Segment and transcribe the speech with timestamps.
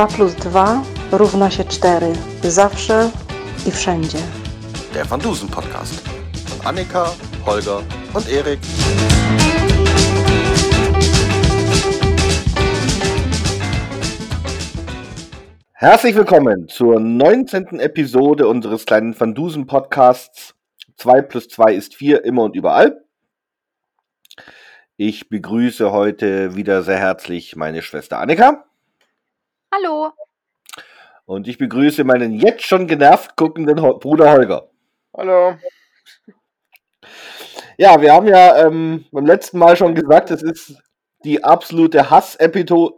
[0.00, 0.82] 2 plus 2
[1.12, 2.06] równa się 4.
[2.42, 3.10] Zawsze
[3.66, 4.18] i wszędzie.
[4.94, 6.08] Der Van Dusen Podcast.
[6.48, 7.04] Von Annika,
[7.44, 7.82] Holger
[8.14, 8.60] und Erik.
[15.72, 17.80] Herzlich willkommen zur 19.
[17.80, 20.54] Episode unseres kleinen Van Dusen Podcasts.
[20.96, 23.04] 2 plus 2 ist 4, immer und überall.
[24.96, 28.64] Ich begrüße heute wieder sehr herzlich meine Schwester Annika.
[29.72, 30.12] Hallo.
[31.26, 34.68] Und ich begrüße meinen jetzt schon genervt guckenden Ho Bruder Holger.
[35.16, 35.56] Hallo.
[37.78, 40.76] Ja, wir haben ja ähm, beim letzten Mal schon gesagt, es ist
[41.24, 42.94] die absolute Hass-Episode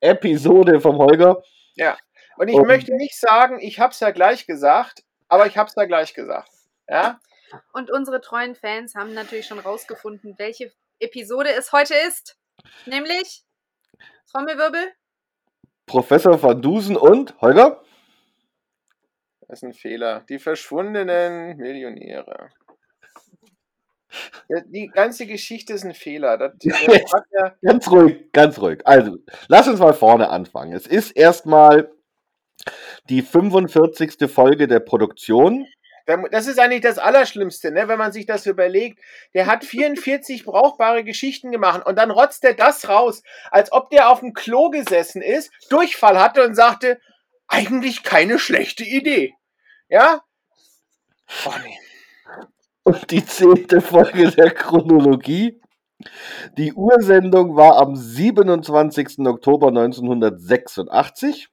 [0.00, 1.42] Episode vom Holger.
[1.74, 1.98] Ja,
[2.36, 5.68] und ich Und- möchte nicht sagen, ich habe es ja gleich gesagt, aber ich habe
[5.68, 6.50] es ja gleich gesagt.
[6.88, 7.20] Ja,
[7.72, 12.38] Und unsere treuen Fans haben natürlich schon rausgefunden, welche Episode es heute ist.
[12.86, 13.42] Nämlich
[14.30, 14.92] Trommelwirbel.
[15.88, 17.82] Professor Van Dusen und Holger.
[19.40, 20.24] das ist ein Fehler.
[20.28, 22.50] Die verschwundenen Millionäre.
[24.66, 26.38] Die ganze Geschichte ist ein Fehler.
[26.38, 26.52] Das,
[27.32, 28.80] ja, Ganz ruhig, ganz ruhig.
[28.86, 30.72] Also, lass uns mal vorne anfangen.
[30.72, 31.90] Es ist erstmal
[33.08, 34.30] die 45.
[34.30, 35.66] Folge der Produktion.
[36.30, 37.86] Das ist eigentlich das Allerschlimmste, ne?
[37.88, 39.00] wenn man sich das überlegt.
[39.34, 44.08] Der hat 44 brauchbare Geschichten gemacht und dann rotzt er das raus, als ob der
[44.08, 46.98] auf dem Klo gesessen ist, Durchfall hatte und sagte,
[47.46, 49.34] eigentlich keine schlechte Idee.
[49.88, 50.22] Ja?
[51.44, 51.78] Oh nee.
[52.84, 55.60] Und die zehnte Folge der Chronologie.
[56.56, 59.26] Die Ursendung war am 27.
[59.26, 61.48] Oktober 1986.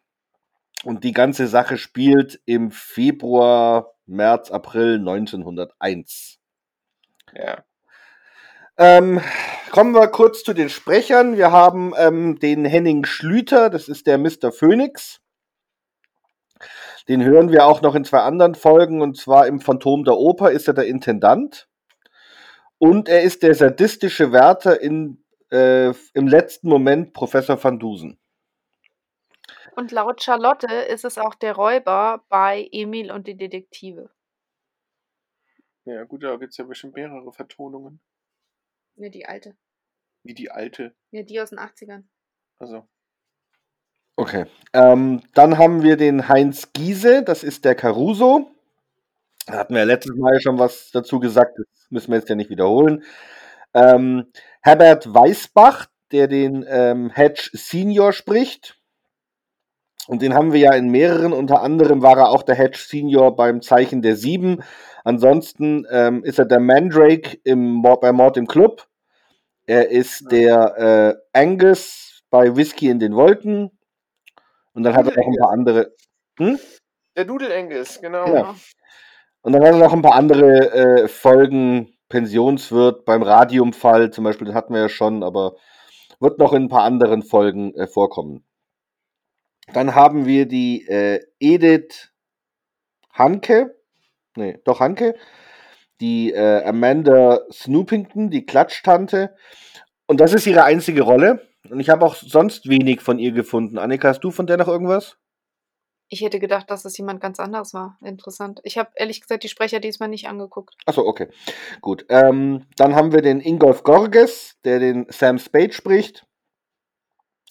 [0.83, 6.39] Und die ganze Sache spielt im Februar, März, April 1901.
[7.33, 7.63] Ja.
[8.77, 9.21] Ähm,
[9.71, 11.37] kommen wir kurz zu den Sprechern.
[11.37, 14.51] Wir haben ähm, den Henning Schlüter, das ist der Mr.
[14.51, 15.21] Phoenix.
[17.07, 20.51] Den hören wir auch noch in zwei anderen Folgen, und zwar im Phantom der Oper
[20.51, 21.67] ist er der Intendant.
[22.77, 28.19] Und er ist der sadistische Wärter in, äh, im letzten Moment Professor van Dusen.
[29.75, 34.09] Und laut Charlotte ist es auch der Räuber bei Emil und die Detektive.
[35.85, 37.99] Ja, gut, da gibt es ja bestimmt mehrere Vertonungen.
[38.95, 39.55] Ja, die alte.
[40.23, 40.95] Wie die alte.
[41.11, 42.03] Ja, die aus den 80ern.
[42.57, 42.87] Also,
[44.17, 44.45] Okay.
[44.73, 48.49] Ähm, dann haben wir den Heinz Giese, das ist der Caruso.
[49.45, 52.35] Da hatten wir ja letztes Mal schon was dazu gesagt, das müssen wir jetzt ja
[52.35, 53.03] nicht wiederholen.
[53.73, 54.31] Ähm,
[54.61, 58.79] Herbert Weißbach, der den ähm, Hedge Senior spricht.
[60.07, 63.35] Und den haben wir ja in mehreren, unter anderem war er auch der Hedge Senior
[63.35, 64.63] beim Zeichen der Sieben.
[65.03, 68.87] Ansonsten ähm, ist er der Mandrake im, Mord- bei Mord im Club.
[69.65, 73.71] Er ist der äh, Angus bei Whisky in den Wolken.
[74.73, 75.93] Und dann hat er noch ein paar andere.
[76.37, 76.59] Hm?
[77.15, 78.27] der Dudel Angus, genau.
[78.27, 78.55] Ja.
[79.41, 81.91] Und dann hat er noch ein paar andere äh, Folgen.
[82.07, 85.55] Pensionswirt beim Radiumfall zum Beispiel, den hatten wir ja schon, aber
[86.19, 88.44] wird noch in ein paar anderen Folgen äh, vorkommen.
[89.73, 92.11] Dann haben wir die äh, Edith
[93.11, 93.75] Hanke.
[94.35, 95.15] Nee, doch Hanke.
[96.01, 99.35] Die äh, Amanda Snoopington, die Klatschtante.
[100.07, 101.47] Und das ist ihre einzige Rolle.
[101.69, 103.77] Und ich habe auch sonst wenig von ihr gefunden.
[103.77, 105.17] Annika, hast du von der noch irgendwas?
[106.07, 107.97] Ich hätte gedacht, dass das jemand ganz anderes war.
[108.03, 108.59] Interessant.
[108.63, 110.75] Ich habe ehrlich gesagt die Sprecher diesmal nicht angeguckt.
[110.85, 111.29] Achso, okay.
[111.81, 112.05] Gut.
[112.09, 116.27] Ähm, dann haben wir den Ingolf Gorges, der den Sam Spade spricht.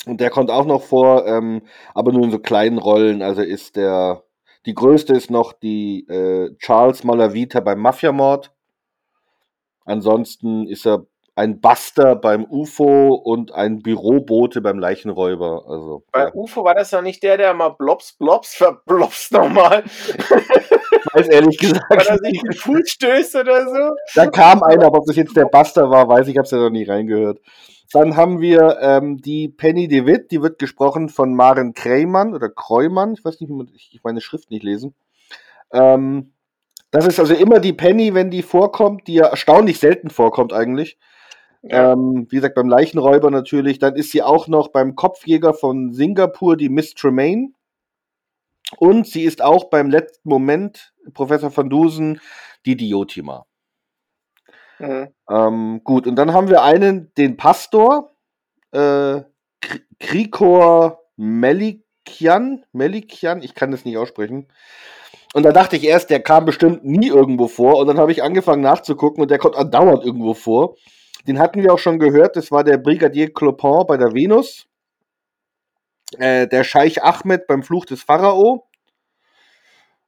[0.06, 1.62] Und der kommt auch noch vor, ähm,
[1.94, 3.22] aber nur in so kleinen Rollen.
[3.22, 4.22] Also ist der.
[4.66, 8.50] Die größte ist noch die äh, Charles Malavita beim Mafiamord.
[9.84, 11.06] Ansonsten ist er
[11.36, 15.64] ein Buster beim UFO und ein Bürobote beim Leichenräuber.
[15.68, 16.34] Also Bei ja.
[16.34, 19.84] UFO war das doch nicht der, der mal Blobs, Blobs, verblobst nochmal,
[21.12, 23.94] weiß ehrlich gesagt, weil er sich den Fuß stößt oder so.
[24.14, 26.50] Da kam einer, aber ob das jetzt der Buster war, weiß ich, ich habe es
[26.50, 27.40] ja noch nie reingehört.
[27.92, 33.14] Dann haben wir ähm, die Penny DeWitt, die wird gesprochen von Maren Kreymann oder Kreumann,
[33.14, 34.94] ich weiß nicht, wie man- ich ich meine Schrift nicht lesen.
[35.72, 36.32] Ähm,
[36.90, 40.98] das ist also immer die Penny, wenn die vorkommt, die ja erstaunlich selten vorkommt eigentlich.
[41.62, 41.92] Ja.
[41.92, 43.78] Ähm, wie gesagt, beim Leichenräuber natürlich.
[43.78, 47.48] Dann ist sie auch noch beim Kopfjäger von Singapur, die Miss Tremaine.
[48.78, 52.20] Und sie ist auch beim letzten Moment, Professor van Dusen,
[52.66, 53.46] die Diotima.
[54.78, 55.08] Mhm.
[55.30, 58.16] Ähm, gut, und dann haben wir einen, den Pastor,
[58.72, 59.22] äh,
[59.60, 64.48] Kri- Krikor Melikian, Melikian, ich kann das nicht aussprechen.
[65.34, 67.78] Und da dachte ich erst, der kam bestimmt nie irgendwo vor.
[67.78, 70.76] Und dann habe ich angefangen nachzugucken und der kommt andauernd irgendwo vor.
[71.26, 74.66] Den hatten wir auch schon gehört, das war der Brigadier Clopin bei der Venus.
[76.18, 78.66] Äh, der Scheich Ahmed beim Fluch des Pharao.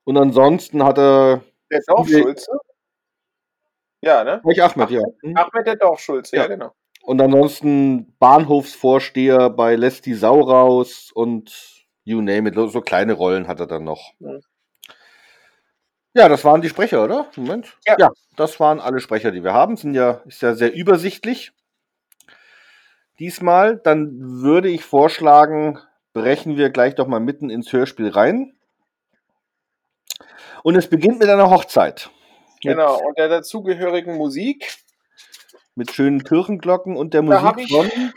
[0.05, 1.43] Und ansonsten hat er.
[1.71, 2.53] Der Dorfschulze?
[4.03, 4.41] Ja, ne?
[4.45, 5.01] Scheich Ahmed, ja.
[5.23, 5.37] Hm?
[5.37, 6.49] Ahmed der Dorfschulze, ja, Ja.
[6.49, 6.73] genau.
[7.03, 12.55] Und ansonsten Bahnhofsvorsteher bei Lässt die Sau raus und you name it.
[12.73, 14.13] So kleine Rollen hat er dann noch.
[14.19, 14.41] Mhm.
[16.15, 17.27] Ja, das waren die Sprecher, oder?
[17.37, 17.77] Moment.
[17.87, 18.09] Ja.
[18.37, 19.77] das waren alle Sprecher, die wir haben.
[19.77, 21.53] Sind ja, ist ja sehr übersichtlich.
[23.19, 25.79] Diesmal, dann würde ich vorschlagen,
[26.17, 28.55] brechen wir gleich doch mal mitten ins Hörspiel rein.
[30.63, 32.11] Und es beginnt mit einer Hochzeit.
[32.65, 34.77] Mit, Genau, und der dazugehörigen Musik.
[35.75, 38.13] Mit schönen Kirchenglocken und der Da Musik ich- von.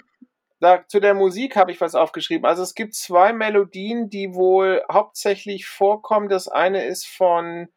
[0.61, 2.45] Da, zu der Musik habe ich was aufgeschrieben.
[2.45, 6.27] Also es gibt zwei Melodien, die wohl hauptsächlich vorkommen.
[6.27, 7.69] Das eine ist von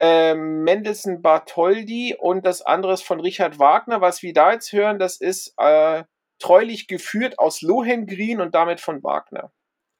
[0.00, 4.00] ähm, Mendelssohn Bartholdy und das andere ist von Richard Wagner.
[4.00, 6.04] Was wir da jetzt hören, das ist äh,
[6.38, 9.50] treulich geführt aus Lohengrin und damit von Wagner.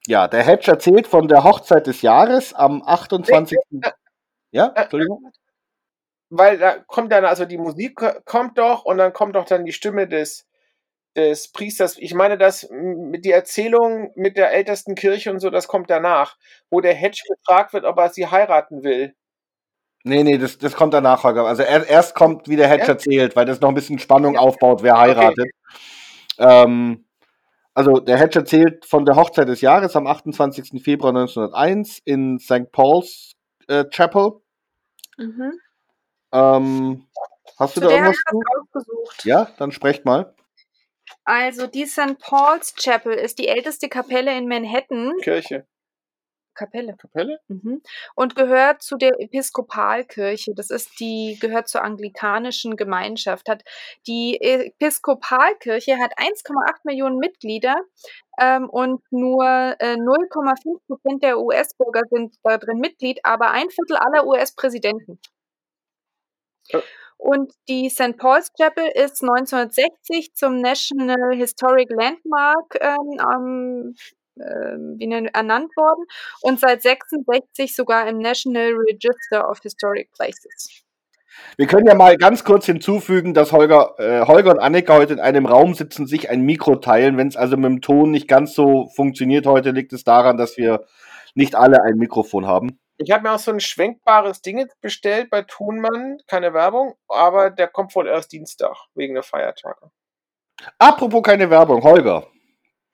[0.07, 3.59] Ja, der Hedge erzählt von der Hochzeit des Jahres am 28.
[4.53, 5.33] Ja, äh, Entschuldigung.
[6.31, 9.65] Weil da kommt dann, also die Musik ko- kommt doch und dann kommt doch dann
[9.65, 10.47] die Stimme des,
[11.17, 11.99] des Priesters.
[11.99, 16.37] Ich meine, das mit die Erzählung mit der ältesten Kirche und so, das kommt danach,
[16.71, 19.15] wo der Hedge gefragt wird, ob er sie heiraten will.
[20.05, 21.47] Nee, nee, das, das kommt danach, Holger.
[21.47, 22.89] Also er, erst kommt, wie der Hedge Ja?
[22.91, 24.41] erzählt, weil das noch ein bisschen Spannung Ja.
[24.41, 25.51] aufbaut, wer heiratet.
[26.39, 27.05] Ähm,
[27.75, 30.83] also der Hedge erzählt von der Hochzeit des Jahres am 28.
[30.83, 32.73] Februar 1901 in St.
[32.73, 33.33] Paul's
[33.69, 34.41] äh, Chapel.
[35.19, 35.53] Mhm.
[36.33, 37.07] Ähm,
[37.59, 39.25] hast du Zu da der habe irgendwas ausgesucht.
[39.25, 40.35] Ja, dann sprecht mal.
[41.25, 42.19] Also die St.
[42.19, 45.13] Paul's Chapel ist die älteste Kapelle in Manhattan.
[45.23, 45.67] Kirche.
[46.57, 46.97] Kapelle.
[46.97, 47.39] Kapelle?
[47.49, 47.83] Mhm.
[48.15, 50.53] Und gehört zu der Episkopalkirche.
[50.55, 53.49] Das ist die, gehört zur anglikanischen Gemeinschaft.
[53.49, 53.63] Hat,
[54.07, 57.77] die Episkopalkirche hat 1,8 Millionen Mitglieder
[58.41, 59.45] ähm, und nur
[59.79, 65.21] äh, 0,5 Prozent der US-Bürger sind da drin Mitglied, aber ein Viertel aller US-Präsidenten.
[66.69, 66.83] Ja.
[67.19, 68.17] Und die St.
[68.19, 73.95] Paul's Chapel ist 1960 zum National Historic Landmark ähm,
[74.37, 76.05] wie nennt- ernannt worden
[76.43, 80.83] und seit 66 sogar im National Register of Historic Places.
[81.57, 85.21] Wir können ja mal ganz kurz hinzufügen, dass Holger, äh, Holger und Annika heute in
[85.21, 87.17] einem Raum sitzen, sich ein Mikro teilen.
[87.17, 90.57] Wenn es also mit dem Ton nicht ganz so funktioniert heute, liegt es daran, dass
[90.57, 90.87] wir
[91.35, 92.79] nicht alle ein Mikrofon haben.
[92.99, 97.51] Ich habe mir auch so ein schwenkbares Ding jetzt bestellt bei Thunmann, keine Werbung, aber
[97.51, 99.91] der kommt wohl erst Dienstag wegen der Feiertage.
[100.79, 102.27] Apropos keine Werbung, Holger.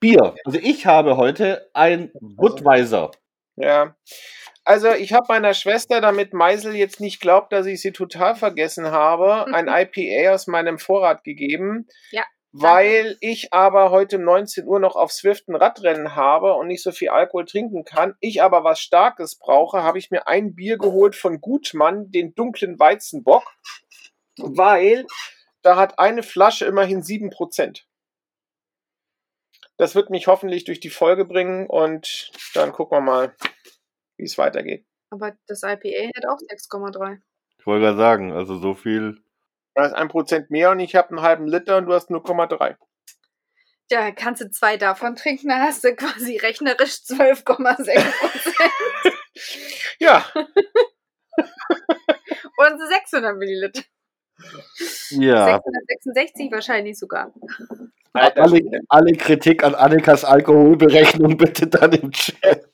[0.02, 0.34] Bier.
[0.44, 3.12] Also ich habe heute ein Budweiser.
[3.54, 3.94] Ja.
[4.64, 8.90] Also ich habe meiner Schwester, damit Meisel jetzt nicht glaubt, dass ich sie total vergessen
[8.90, 11.86] habe, ein IPA aus meinem Vorrat gegeben.
[12.10, 16.66] Ja, Weil ich aber heute um 19 Uhr noch auf Swift ein Radrennen habe und
[16.66, 20.56] nicht so viel Alkohol trinken kann, ich aber was Starkes brauche, habe ich mir ein
[20.56, 23.44] Bier geholt von Gutmann, den dunklen Weizenbock,
[24.36, 25.06] weil
[25.62, 27.82] da hat eine Flasche immerhin 7%.
[29.82, 33.34] Das wird mich hoffentlich durch die Folge bringen und dann gucken wir mal,
[34.16, 34.86] wie es weitergeht.
[35.10, 37.18] Aber das IPA hat auch 6,3.
[37.58, 39.24] Ich wollte gerade sagen, also so viel.
[39.74, 42.76] Da ist ein Prozent mehr und ich habe einen halben Liter und du hast 0,3.
[43.90, 48.14] Ja, kannst du zwei davon trinken, dann hast du quasi rechnerisch 12,6 Prozent
[49.98, 50.24] Ja,
[52.56, 53.82] und 600 Milliliter.
[55.10, 55.60] Ja.
[55.60, 57.34] 666 wahrscheinlich sogar.
[58.14, 62.66] Alle, alle Kritik an Annikas Alkoholberechnung bitte dann im Chat.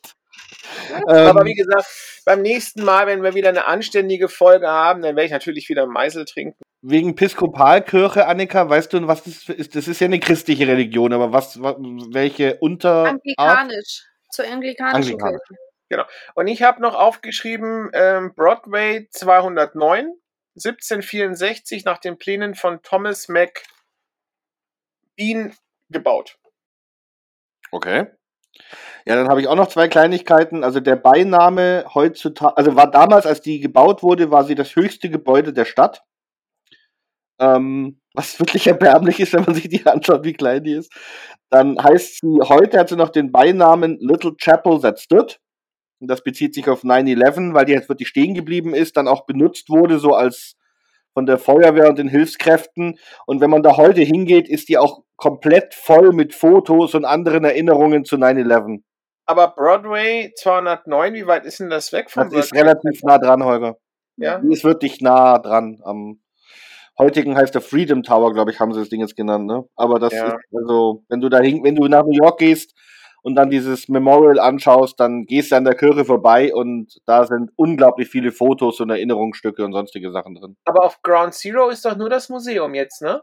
[1.06, 1.86] Aber Ähm, wie gesagt,
[2.24, 5.86] beim nächsten Mal, wenn wir wieder eine anständige Folge haben, dann werde ich natürlich wieder
[5.86, 6.60] Meißel trinken.
[6.82, 9.74] wegen Piskopalkirche, Annika, weißt du, was das ist?
[9.74, 13.08] Das ist ja eine christliche Religion, aber was, welche Unterart?
[13.08, 14.04] Anglikanisch.
[14.30, 15.40] Zur anglikanischen Anglikanisch.
[15.88, 16.06] Kirche.
[16.34, 20.12] Und ich habe noch aufgeschrieben, ähm, Broadway 209,
[20.56, 23.28] 1764 nach den Plänen von Thomas
[25.18, 25.52] McBean
[25.90, 26.38] gebaut.
[27.70, 28.06] Okay.
[29.04, 30.64] Ja, dann habe ich auch noch zwei Kleinigkeiten.
[30.64, 35.10] Also der Beiname heutzutage, also war damals, als die gebaut wurde, war sie das höchste
[35.10, 36.02] Gebäude der Stadt.
[37.40, 40.92] Ähm, was wirklich erbärmlich ist, wenn man sich die anschaut, wie klein die ist.
[41.50, 45.40] Dann heißt sie, heute hat sie noch den Beinamen Little Chapel That Stood.
[46.00, 49.26] Und das bezieht sich auf 9-11, weil die jetzt wirklich stehen geblieben ist, dann auch
[49.26, 50.57] benutzt wurde, so als
[51.18, 52.96] von der Feuerwehr und den Hilfskräften.
[53.26, 57.42] Und wenn man da heute hingeht, ist die auch komplett voll mit Fotos und anderen
[57.42, 58.84] Erinnerungen zu 9-11.
[59.26, 63.02] Aber Broadway 209, wie weit ist denn das weg vom Das ist World Trade relativ
[63.02, 63.78] nah dran, Holger.
[64.16, 64.38] Ja?
[64.38, 65.80] Die ist wirklich nah dran.
[65.82, 66.20] Am
[66.96, 69.64] heutigen heißt der Freedom Tower, glaube ich, haben sie das Ding jetzt genannt, ne?
[69.74, 70.28] Aber das Ja.
[70.28, 72.78] ist, also, wenn du da hin, wenn du nach New York gehst
[73.22, 77.50] und dann dieses Memorial anschaust, dann gehst du an der Kirche vorbei und da sind
[77.56, 80.56] unglaublich viele Fotos und Erinnerungsstücke und sonstige Sachen drin.
[80.64, 83.22] Aber auf Ground Zero ist doch nur das Museum jetzt, ne?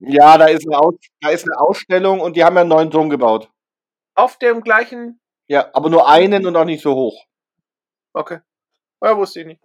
[0.00, 2.90] Ja, da ist eine, Aus da ist eine Ausstellung und die haben ja einen neuen
[2.90, 3.50] Turm gebaut.
[4.14, 5.20] Auf dem gleichen.
[5.48, 7.24] Ja, aber nur einen und auch nicht so hoch.
[8.12, 8.38] Okay.
[9.02, 9.62] Ja, wusste ich nicht.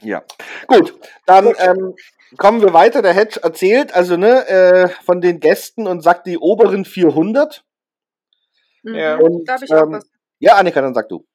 [0.00, 0.22] Ja.
[0.66, 0.94] Gut,
[1.26, 1.94] dann ähm,
[2.36, 3.02] kommen wir weiter.
[3.02, 7.64] Der Hedge erzählt also ne, äh, von den Gästen und sagt die oberen 400.
[8.82, 8.94] Mhm.
[8.94, 9.16] Ja.
[9.16, 10.10] Und, da habe ich auch ähm, was.
[10.38, 11.26] Ja, Annika, dann sag du.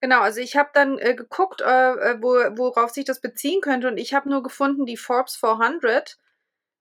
[0.00, 3.88] Genau, also ich habe dann äh, geguckt, äh, äh, wo, worauf sich das beziehen könnte
[3.88, 6.18] und ich habe nur gefunden die Forbes 400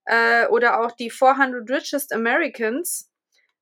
[0.06, 3.10] äh, oder auch die 400 Richest Americans.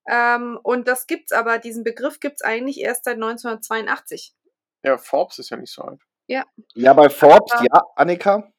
[0.08, 4.34] Ähm, und das gibt's aber, diesen Begriff gibt's eigentlich erst seit 1982.
[4.82, 6.00] Ja, Forbes ist ja nicht so alt.
[6.74, 8.51] Ja, bei Forbes, Aber- ja, Annika.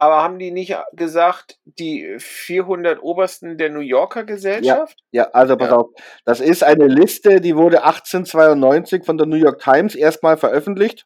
[0.00, 4.96] Aber haben die nicht gesagt, die 400 Obersten der New Yorker Gesellschaft?
[5.10, 5.76] Ja, also pass Ja.
[5.76, 5.88] auf.
[6.24, 11.04] Das ist eine Liste, die wurde 1892 von der New York Times erstmal veröffentlicht.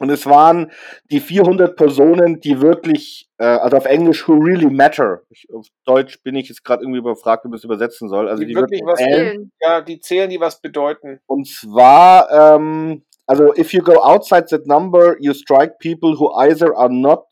[0.00, 0.72] Und es waren
[1.12, 5.20] die 400 Personen, die wirklich, äh, also auf Englisch, who really matter.
[5.30, 8.28] Ich, auf Deutsch bin ich jetzt gerade irgendwie überfragt, wie man es übersetzen soll.
[8.28, 9.52] Also Die die, wirklich was zählen.
[9.60, 11.20] Ja, die zählen, die was bedeuten.
[11.26, 16.76] Und zwar, ähm, also if you go outside that number, you strike people who either
[16.76, 17.24] are not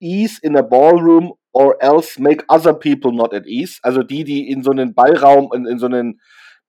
[0.00, 3.78] ease in a ballroom or else make other people not at ease.
[3.82, 6.20] Also die, die in so einen Ballraum, in, in so einen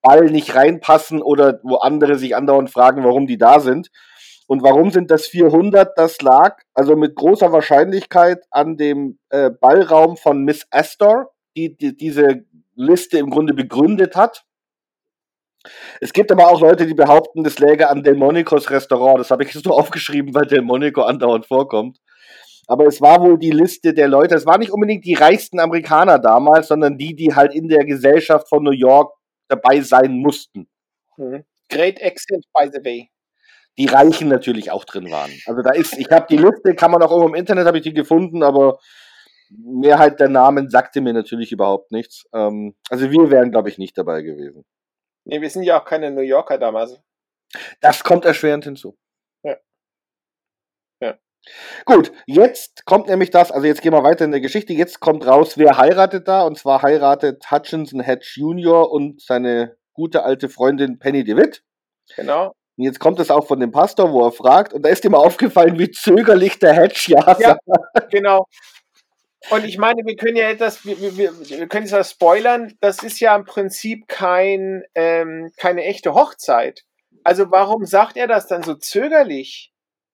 [0.01, 3.89] Ball nicht reinpassen oder wo andere sich andauernd fragen, warum die da sind.
[4.47, 5.97] Und warum sind das 400?
[5.97, 11.95] Das lag also mit großer Wahrscheinlichkeit an dem äh, Ballraum von Miss Astor, die, die
[11.95, 12.43] diese
[12.75, 14.43] Liste im Grunde begründet hat.
[15.99, 19.19] Es gibt aber auch Leute, die behaupten, das läge an Delmonicos Restaurant.
[19.19, 21.99] Das habe ich nur aufgeschrieben, weil Delmonico andauernd vorkommt.
[22.67, 24.35] Aber es war wohl die Liste der Leute.
[24.35, 28.47] Es waren nicht unbedingt die reichsten Amerikaner damals, sondern die, die halt in der Gesellschaft
[28.47, 29.13] von New York
[29.47, 30.69] dabei sein mussten.
[31.17, 31.43] Mhm.
[31.69, 33.09] Great accent, by the way.
[33.77, 35.31] Die Reichen natürlich auch drin waren.
[35.45, 37.83] Also da ist, ich habe die Liste, kann man auch irgendwo im Internet, habe ich
[37.83, 38.79] die gefunden, aber
[39.49, 42.25] Mehrheit der Namen sagte mir natürlich überhaupt nichts.
[42.33, 44.65] Ähm, also wir wären, glaube ich, nicht dabei gewesen.
[45.25, 46.99] Nee, wir sind ja auch keine New Yorker damals.
[47.79, 48.97] Das kommt erschwerend hinzu.
[49.43, 49.57] Ja.
[51.85, 54.73] Gut, jetzt kommt nämlich das, also jetzt gehen wir weiter in der Geschichte.
[54.73, 58.91] Jetzt kommt raus, wer heiratet da, und zwar heiratet Hutchinson Hedge Jr.
[58.91, 61.63] und seine gute alte Freundin Penny DeWitt.
[62.15, 62.53] Genau.
[62.77, 65.15] Und jetzt kommt es auch von dem Pastor, wo er fragt, und da ist ihm
[65.15, 67.57] aufgefallen, wie zögerlich der Hedge ja, Ja.
[68.09, 68.47] Genau.
[69.49, 72.73] Und ich meine, wir können ja etwas, wir, wir, wir wir können es ja spoilern,
[72.79, 76.83] das ist ja im Prinzip kein, ähm, keine echte Hochzeit.
[77.23, 79.71] Also warum sagt er das dann so zögerlich?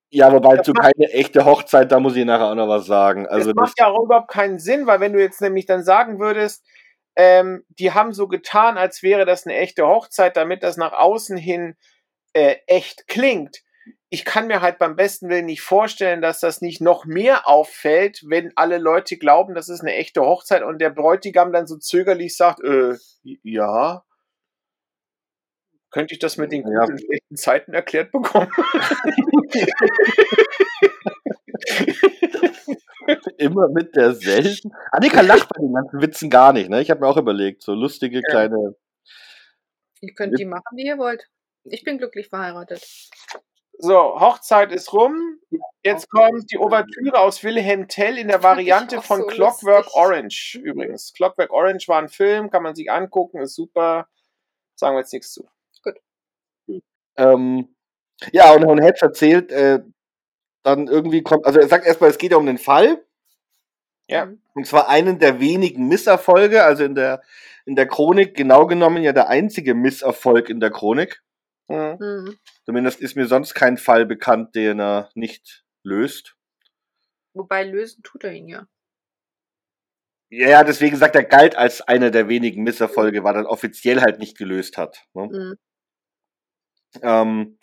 [0.09, 3.27] Ja, wobei Das zu keine echte Hochzeit, da muss ich nachher auch noch was sagen.
[3.27, 6.19] Also das macht ja auch überhaupt keinen Sinn, weil wenn du jetzt nämlich dann sagen
[6.19, 6.65] würdest,
[7.17, 11.35] ähm, die haben so getan, als wäre das eine echte Hochzeit, damit das nach außen
[11.35, 11.75] hin
[12.33, 13.63] äh, echt klingt.
[14.09, 18.23] Ich kann mir halt beim besten Willen nicht vorstellen, dass das nicht noch mehr auffällt,
[18.27, 22.37] wenn alle Leute glauben, das ist eine echte Hochzeit und der Bräutigam dann so zögerlich
[22.37, 22.95] sagt, äh,
[23.43, 24.03] ja.
[25.91, 26.82] Könnte ich das mit den Ja.
[26.82, 28.51] guten und schlechten Zeiten erklärt bekommen?
[33.38, 34.72] immer mit derselben.
[34.91, 36.82] Annika lacht bei den ganzen Witzen gar nicht, ne?
[36.82, 38.75] Ich habe mir auch überlegt, so lustige kleine.
[40.01, 41.27] Ihr könnt die machen, wie ihr wollt.
[41.63, 42.86] Ich bin glücklich verheiratet.
[43.79, 45.39] So, Hochzeit ist rum.
[45.84, 49.96] Jetzt kommt die Ouvertüre aus Wilhelm Tell in der Variante von so Clockwork lustig.
[49.96, 51.13] Orange übrigens.
[51.13, 54.08] Clockwork Orange war ein Film, kann man sich angucken, ist super.
[54.75, 55.48] Sagen wir jetzt nichts zu.
[57.17, 57.75] Ähm,
[58.31, 59.79] ja, und, und Hedge erzählt, äh,
[60.63, 63.03] dann irgendwie kommt, also er sagt erstmal, es geht ja um den Fall.
[64.09, 64.31] Ja.
[64.53, 67.21] Und zwar einen der wenigen Misserfolge, also in der,
[67.65, 71.21] in der Chronik, genau genommen ja der einzige Misserfolg in der Chronik.
[71.67, 71.97] Mhm.
[72.00, 72.38] Mhm.
[72.65, 76.36] Zumindest ist mir sonst kein Fall bekannt, den er nicht löst.
[77.33, 78.67] Wobei lösen tut er ihn ja.
[80.29, 84.19] Ja, deswegen sagt er, galt als einer der wenigen Misserfolge, weil er dann offiziell halt
[84.19, 85.05] nicht gelöst hat.
[85.13, 85.27] Ne?
[85.31, 85.55] Mhm.
[87.01, 87.58] Ähm,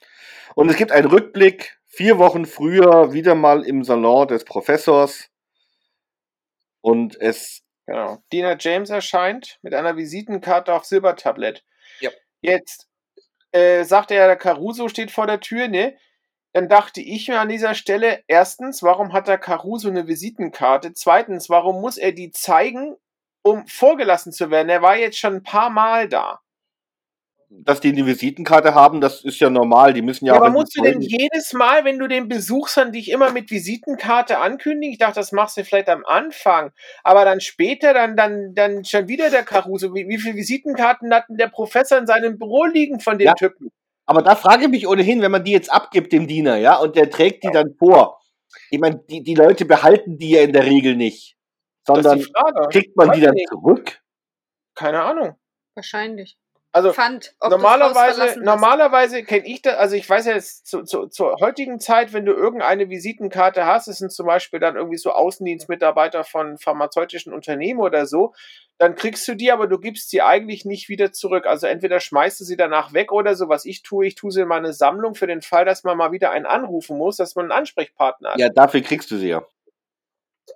[0.55, 5.31] und es gibt einen Rückblick, vier Wochen früher, wieder mal im Salon des Professors.
[6.81, 8.19] Und es, Genau.
[8.33, 11.64] Dina James erscheint mit einer Visitenkarte auf Silbertablett.
[12.00, 12.11] Ja.
[12.41, 12.88] Jetzt
[13.53, 15.97] äh, sagt er, der Caruso steht vor der Tür, ne?
[16.53, 20.93] Dann dachte ich mir an dieser Stelle, erstens, warum hat der Caruso eine Visitenkarte?
[20.95, 22.97] Zweitens, warum muss er die zeigen,
[23.43, 24.69] um vorgelassen zu werden?
[24.69, 26.41] Er war jetzt schon ein paar Mal da.
[27.62, 29.92] Dass die eine Visitenkarte haben, das ist ja normal.
[29.92, 32.76] Die müssen ja, Ja, auch aber musst du denn jedes Mal, wenn du den besuchst,
[32.76, 34.92] dann dich immer mit Visitenkarte ankündigen?
[34.92, 36.73] Ich dachte, das machst du vielleicht am Anfang.
[37.02, 39.94] Aber dann später, dann, dann, dann schon wieder der Caruso.
[39.94, 43.34] Wie, wie viele Visitenkarten hat denn der Professor in seinem Büro liegen von dem Ja.
[43.34, 43.70] Typen?
[44.06, 46.94] Aber da frage ich mich ohnehin, wenn man die jetzt abgibt dem Diener, ja, und
[46.96, 48.20] der trägt die dann vor.
[48.70, 51.37] Ich meine, die, die Leute behalten die ja in der Regel nicht.
[51.87, 52.23] Sondern
[52.70, 53.49] kriegt man Weiß die dann nicht.
[53.49, 54.00] zurück?
[54.75, 55.37] Keine Ahnung.
[55.75, 56.37] Wahrscheinlich.
[56.75, 61.37] Also, Haus Normalerweise, normalerweise kenne ich das, also ich weiß ja jetzt zu, zu, zur
[61.38, 66.25] heutigen Zeit, wenn du irgendeine Visitenkarte hast, das sind zum Beispiel dann irgendwie so Außendienstmitarbeiter
[66.25, 68.35] von pharmazeutischen Unternehmen oder so,
[68.78, 71.47] dann kriegst du die, aber du gibst sie eigentlich nicht wieder zurück.
[71.47, 74.40] Also entweder schmeißt du sie danach weg oder so, was ich tue, ich tue sie
[74.40, 77.45] in meine Sammlung für den Fall, dass man mal wieder einen anrufen muss, dass man
[77.45, 78.40] einen Ansprechpartner hat.
[78.40, 79.47] Ja, dafür kriegst du sie ja.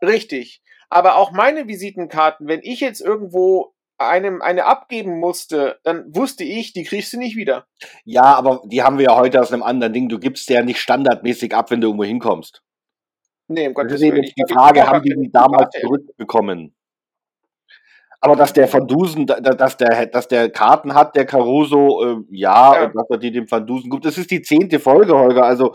[0.02, 0.62] Richtig.
[0.88, 6.72] Aber auch meine Visitenkarten, wenn ich jetzt irgendwo einem eine abgeben musste, dann wusste ich,
[6.72, 7.66] die kriegst du nicht wieder.
[8.04, 10.08] Ja, aber die haben wir ja heute aus einem anderen Ding.
[10.08, 12.62] Du gibst ja nicht standardmäßig ab, wenn du irgendwo hinkommst.
[13.48, 14.32] Nee, um Das Gottes ist eben Willen.
[14.36, 16.74] die Frage, haben die die damals zurückbekommen?
[18.20, 22.04] Aber dass der Van Dusen, da- da- dass der, dass der Karten hat, der Caruso,
[22.04, 22.84] äh, ja, Ja.
[22.86, 24.04] und dass er die dem Van Dusen gibt.
[24.04, 25.44] Das ist die zehnte Folge, Holger.
[25.44, 25.74] Also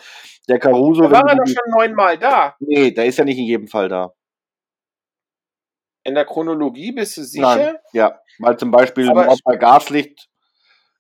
[0.50, 2.56] der Caruso, Da war er doch schon neunmal da.
[2.60, 4.12] nee, der ist ja nicht in jedem Fall da.
[6.04, 7.56] In der Chronologie bist du sicher?
[7.56, 7.76] Nein.
[7.94, 10.28] Ja, weil zum Beispiel Mord bei Gaslicht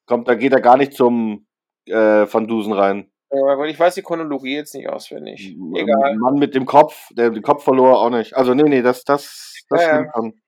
[0.06, 1.48] kommt, da geht er gar nicht zum
[1.86, 3.12] äh, Van Dusen rein.
[3.32, 5.56] Ja, ich weiß die Chronologie jetzt nicht auswendig.
[5.76, 6.16] Egal.
[6.18, 8.36] Mann mit dem Kopf, der den Kopf verlor, auch nicht.
[8.36, 9.94] Also nee, nee, das, das, das Ja, ja.
[9.96, 10.42] stimmt schon.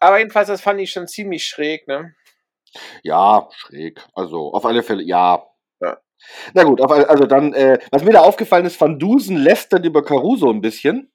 [0.00, 2.14] Aber jedenfalls, das fand ich schon ziemlich schräg, ne?
[3.02, 4.04] Ja, schräg.
[4.12, 5.46] Also auf alle Fälle, ja.
[5.80, 5.96] Ja.
[6.52, 10.04] Na gut, auf, also dann, äh, was mir da aufgefallen ist, Van Dusen lästert über
[10.04, 11.10] Caruso ein bisschen.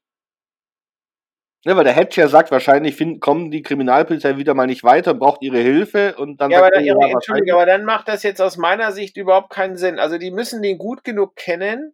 [1.63, 5.13] Ne, weil der Hedge ja sagt, wahrscheinlich find, kommen die Kriminalpolizei wieder mal nicht weiter,
[5.13, 8.08] braucht ihre Hilfe und dann Ja, aber, dann, er, ja, ja, Entschuldigung, aber dann macht
[8.08, 10.00] das jetzt aus meiner Sicht überhaupt keinen Sinn.
[10.00, 11.94] Also die müssen den gut genug kennen,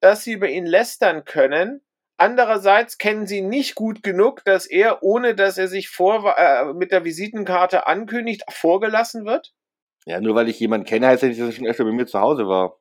[0.00, 1.80] dass sie über ihn lästern können.
[2.18, 6.72] Andererseits kennen sie ihn nicht gut genug, dass er, ohne dass er sich vor, äh,
[6.72, 9.52] mit der Visitenkarte ankündigt, vorgelassen wird.
[10.06, 12.06] Ja, nur weil ich jemanden kenne, heißt ja nicht, dass er schon öfter bei mir
[12.06, 12.79] zu Hause war.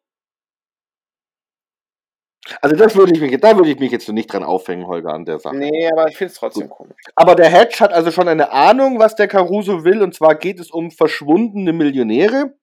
[2.62, 5.14] Also das würde ich mich, da würde ich mich jetzt so nicht dran aufhängen, Holger,
[5.14, 5.56] an der Sache.
[5.56, 6.96] Nee, aber ich finde es trotzdem komisch.
[7.16, 10.60] Aber der Hedge hat also schon eine Ahnung, was der Caruso will, und zwar geht
[10.60, 12.54] es um verschwundene Millionäre.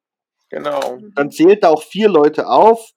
[0.50, 0.98] Genau.
[1.14, 2.90] Dann zählt da auch vier Leute auf.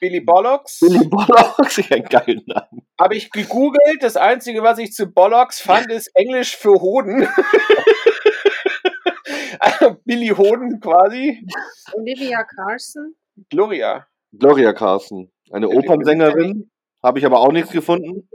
[0.00, 0.80] Billy Bollocks.
[0.80, 2.86] Billy Bollocks, einen geilen Namen.
[3.00, 4.02] Habe ich gegoogelt.
[4.02, 7.26] Das Einzige, was ich zu Bollocks fand, ist Englisch für Hoden.
[9.58, 11.46] also Billy Hoden quasi.
[11.92, 13.14] Olivia Carson.
[13.48, 14.06] Gloria.
[14.38, 16.70] Gloria Carson, eine Ja, Opernsängerin.
[17.02, 18.28] Habe ich aber auch nichts gefunden.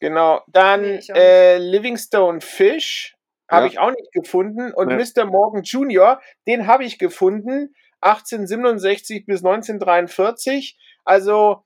[0.00, 0.42] Genau.
[0.48, 3.16] Dann äh, Livingstone Fish
[3.48, 3.70] habe Ja.
[3.72, 4.72] ich auch nicht gefunden.
[4.72, 4.96] Und Nee.
[4.96, 5.24] Mr.
[5.24, 7.74] Morgan Jr., den habe ich gefunden.
[8.00, 10.78] 1867 bis 1943.
[11.04, 11.64] Also,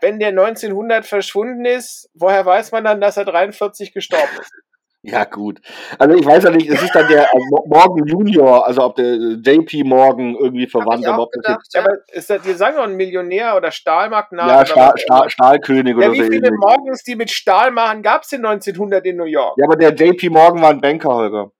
[0.00, 4.52] wenn der 1900 verschwunden ist, woher weiß man dann, dass er 43 gestorben ist?
[5.04, 5.60] Ja, gut.
[5.98, 9.06] Also ich weiß ja nicht, es ist dann der Mo- Morgan Junior, also ob der
[9.14, 11.60] äh, JP Morgan irgendwie verwandt, aber ob das gedacht.
[11.64, 14.48] jetzt, Ja, aber ist das, die sagen doch ein Millionär oder Stahlmagnat?
[14.48, 15.30] ja, oder Stahl, Stahl.
[15.30, 16.52] Stahlkönig oder Ja, so wie viele.
[16.52, 19.56] Morgens, die mit Stahl machen, gab es in 1900 in New York?
[19.58, 21.50] Ja, aber der JP Morgan war ein Banker, Holger.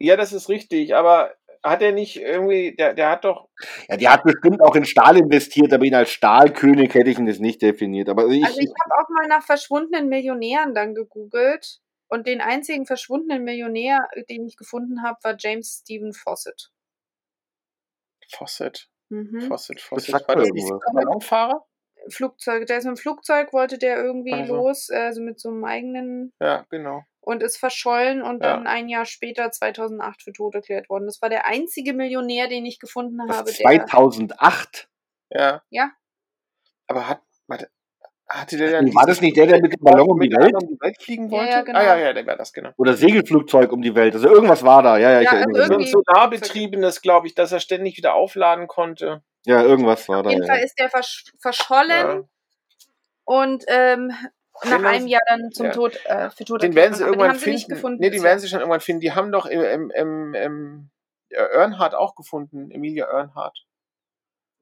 [0.00, 1.32] Ja, das ist richtig, aber
[1.70, 3.48] hat er nicht irgendwie, der, der hat doch,
[3.88, 7.26] Ja, die hat bestimmt auch in Stahl investiert, aber ihn als Stahlkönig hätte ich ihn
[7.26, 8.08] jetzt nicht definiert.
[8.08, 12.86] Aber ich, Also ich habe auch mal nach verschwundenen Millionären dann gegoogelt und den einzigen
[12.86, 16.70] verschwundenen Millionär, den ich gefunden habe, war James Stephen Fawcett.
[18.30, 19.40] Fawcett, Mhm.
[19.42, 20.28] Fawcett, Fawcett.
[20.28, 20.70] War das nicht.
[20.92, 21.64] Ballonfahrer?
[22.10, 24.56] Flugzeug, der ist mit dem Flugzeug, wollte der irgendwie Ach so.
[24.56, 27.02] los, also mit so einem eigenen Ja, genau.
[27.28, 28.54] Und ist verschollen und Ja.
[28.54, 31.04] dann ein Jahr später, 2008, für tot erklärt worden.
[31.06, 34.88] Das war der einzige Millionär, den ich gefunden das habe, der 2008.
[35.30, 35.62] Ja.
[35.68, 35.90] Ja.
[36.86, 37.68] Aber hat, warte,
[38.26, 40.54] hatte der dann War das nicht der, der mit dem Ballon um die Welt?
[40.54, 41.50] um die Welt fliegen Ja, wollte?
[41.52, 41.78] ja, genau.
[41.78, 42.70] Ah, ja, ja, der war das, genau.
[42.78, 44.14] Oder Segelflugzeug um die Welt.
[44.14, 44.96] Also irgendwas war da.
[44.96, 45.90] Ja, ja, ich Ja, erinnere also mich.
[45.90, 49.22] Solarbetriebenes, glaube ich, dass er ständig wieder aufladen konnte.
[49.44, 50.30] Ja, irgendwas war Auf da.
[50.30, 50.64] jeden Fall Ja.
[50.64, 52.24] ist der versch verschollen Ja.
[53.24, 54.12] und ähm,
[54.64, 55.72] nach Den einem Jahr dann zum ja.
[55.72, 57.54] Tod äh, für tot Den werden sie irgendwann haben sie finden.
[57.56, 57.98] nicht gefunden.
[58.00, 59.00] nee, den werden sie schon irgendwann finden.
[59.00, 60.90] Die haben doch im, im, im,
[61.30, 63.64] äh, Earnhardt auch gefunden, Emilia Earnhardt.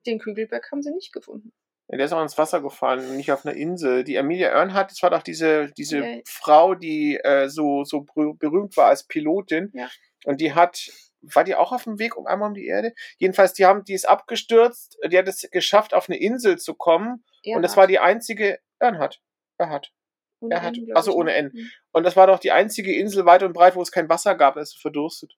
[0.06, 1.52] Den Kügelberg haben sie nicht gefunden.
[1.88, 4.02] Ja, der ist auch ins Wasser gefallen, nicht auf einer Insel.
[4.04, 6.18] Die Emilia Earnhardt, das war doch diese, diese Ja.
[6.26, 9.70] Frau, die äh, so, so berüh- berühmt war als Pilotin.
[9.72, 9.88] Ja.
[10.24, 10.90] Und die hat,
[11.22, 12.92] war die auch auf dem Weg um einmal um die Erde?
[13.18, 17.24] Jedenfalls, die haben, die ist abgestürzt, die hat es geschafft, auf eine Insel zu kommen.
[17.44, 19.20] Und das war die einzige Earnhardt.
[19.58, 19.92] Earnhardt.
[20.40, 20.76] Ohne Earnhardt.
[20.78, 21.36] N, glaub Achso, ich, ohne ne?
[21.36, 21.70] N.
[21.92, 24.54] Und das war doch die einzige Insel weit und breit, wo es kein Wasser gab,
[24.54, 25.36] da ist verdurstet.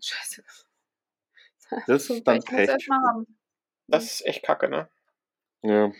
[0.00, 0.42] Scheiße.
[1.86, 2.68] Das ist dann Pech.
[2.90, 3.38] haben.
[3.88, 4.88] Das ist echt kacke, ne?
[5.62, 5.90] Ja.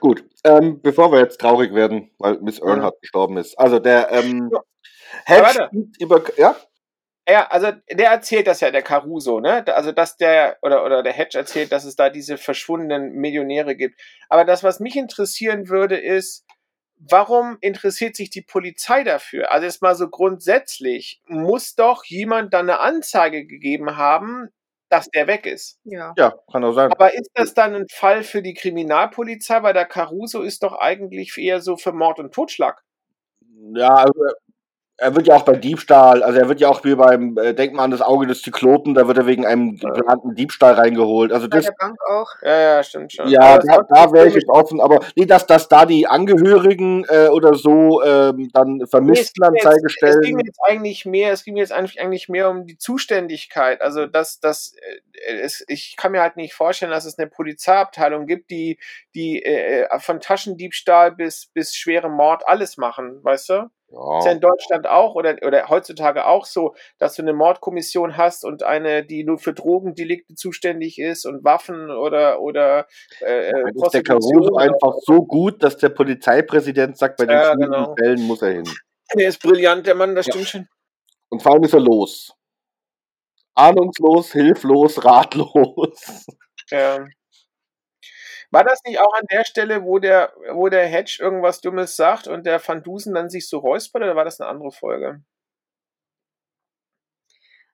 [0.00, 3.58] Gut, ähm, bevor wir jetzt traurig werden, weil Miss Earnhardt gestorben ist.
[3.58, 4.62] Also der ähm, Ja.
[5.24, 6.56] Hedge über ja?
[7.26, 9.64] Ja, also der erzählt das ja, der Caruso, ne?
[9.74, 13.98] Also dass der, oder, oder der Hedge erzählt, dass es da diese verschwundenen Millionäre gibt.
[14.28, 16.44] Aber das, was mich interessieren würde, ist,
[16.98, 19.52] warum interessiert sich die Polizei dafür?
[19.52, 24.50] Also jetzt mal so grundsätzlich, muss doch jemand dann eine Anzeige gegeben haben,
[24.90, 25.80] dass der weg ist.
[25.84, 26.12] Ja.
[26.18, 26.92] Ja, kann auch sein.
[26.92, 29.62] Aber ist das dann ein Fall für die Kriminalpolizei?
[29.62, 32.82] Weil der Caruso ist doch eigentlich eher so für Mord und Totschlag.
[33.74, 34.20] Ja, also
[34.96, 37.74] er wird ja auch bei Diebstahl, also er wird ja auch wie beim, äh, denk
[37.74, 41.32] mal an das Auge des Zyklopen, da wird er wegen einem geplanten Diebstahl reingeholt.
[41.32, 42.28] Also Bei das, der Bank auch.
[42.42, 43.26] Ja, ja, stimmt schon.
[43.28, 47.26] ja, da, da wäre ich jetzt offen, aber nee, dass, dass da die Angehörigen äh,
[47.26, 50.36] oder so ähm, dann Vermisstenanzeige jetzt- Es ging stellen.
[50.36, 53.82] mir jetzt eigentlich mehr, es ging mir jetzt eigentlich, eigentlich mehr um die Zuständigkeit.
[53.82, 54.74] Also dass das,
[55.26, 58.78] äh, es, ich kann mir halt nicht vorstellen, dass es eine Polizeiabteilung gibt, die
[59.14, 63.70] die äh, von Taschendiebstahl bis bis schwere Mord alles machen, weißt du?
[63.94, 64.32] Ist ja Ja.
[64.32, 69.04] in Deutschland auch oder oder heutzutage auch so, dass du eine Mordkommission hast und eine,
[69.04, 72.86] die nur für Drogendelikte zuständig ist und Waffen oder oder
[73.20, 77.94] äh, ist der Caruso einfach so gut, dass der Polizeipräsident sagt, bei den Ja, genau.
[77.96, 78.68] Fällen muss er hin.
[79.16, 80.32] Der ist brillant, der Mann, das Ja.
[80.32, 80.68] stimmt schon.
[81.28, 82.34] Und vor allem ist er los.
[83.54, 86.26] Ahnungslos, hilflos, ratlos.
[86.70, 87.04] Ja.
[88.54, 92.28] War das nicht auch an der Stelle, wo der, wo der Hedge irgendwas Dummes sagt
[92.28, 95.24] und der Van Dusen dann sich so räuspert, oder war das eine andere Folge?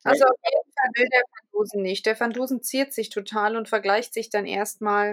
[0.04, 2.06] Also auf jeden Fall will der Van Dusen nicht.
[2.06, 5.12] Der Van Dusen ziert sich total und vergleicht sich dann erstmal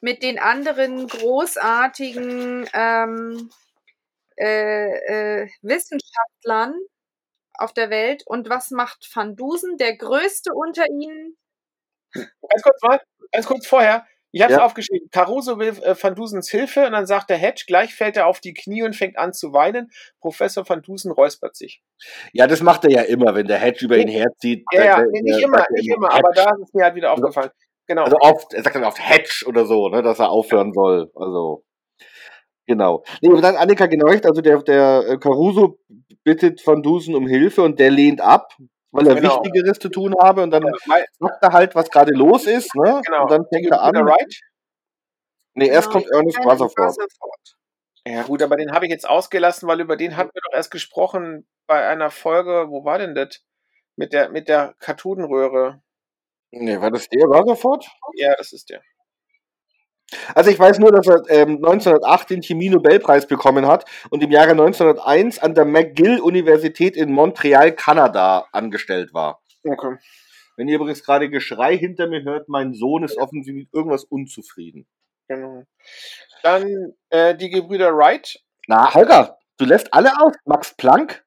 [0.00, 3.50] mit den anderen großartigen ähm,
[4.36, 6.74] äh, äh, Wissenschaftlern
[7.54, 8.24] auf der Welt.
[8.26, 9.76] Und was macht Van Dusen?
[9.76, 11.36] Der größte unter ihnen.
[12.12, 14.04] Ganz kurz mal, ganz kurz vorher.
[14.36, 14.66] Ich habe es Ja.
[14.66, 15.08] aufgeschrieben.
[15.10, 18.38] Caruso will äh, Van Dusens Hilfe und dann sagt der Hedge, gleich fällt er auf
[18.40, 19.90] die Knie und fängt an zu weinen.
[20.20, 21.82] Professor Van Dusen räuspert sich.
[22.34, 24.62] Ja, das macht er ja immer, wenn der Hedge über ihn herzieht.
[24.74, 27.10] Ja, ja, der- der nicht immer, nicht immer aber da ist es mir halt wieder
[27.12, 27.50] Also- aufgefallen.
[27.86, 28.02] Genau.
[28.04, 31.10] Also oft, er sagt dann oft Hedge oder so, ne, dass er aufhören soll.
[31.14, 31.64] Also,
[32.66, 33.04] genau.
[33.22, 35.78] Nee, aber dann Annika genau recht, also der, der äh, Caruso
[36.24, 38.52] bittet Van Dusen um Hilfe und der lehnt ab,
[38.92, 39.42] weil er Genau.
[39.42, 40.64] Wichtigeres zu tun habe und dann
[41.18, 43.00] sagt er halt, was gerade los ist, ne?
[43.04, 43.22] genau.
[43.22, 43.94] Und dann fängt er an.
[43.94, 44.40] Wright?
[45.54, 46.78] Nee, erst Nein, kommt Ernest Rutherford.
[46.78, 47.56] Rutherford.
[48.06, 50.70] Ja gut, aber den habe ich jetzt ausgelassen, weil über den hatten wir doch erst
[50.70, 53.42] gesprochen bei einer Folge, wo war denn das?
[53.96, 55.82] Mit der, mit der Kathodenröhre.
[56.52, 57.88] Nee, war das der Rutherford?
[58.14, 58.82] Ja, das ist der.
[60.34, 64.52] Also ich weiß nur, dass er ähm, 1908 den Chemie-Nobelpreis bekommen hat und im Jahre
[64.52, 69.40] 1901 an der McGill-Universität in Montreal, Kanada angestellt war.
[69.64, 69.96] Okay.
[70.56, 74.86] Wenn ihr übrigens gerade Geschrei hinter mir hört, mein Sohn ist offensichtlich mit irgendwas unzufrieden.
[75.28, 75.64] Genau.
[76.42, 78.38] Dann äh, die Gebrüder Wright.
[78.68, 80.34] Na, Holger, du lässt alle aus.
[80.44, 81.26] Max Planck,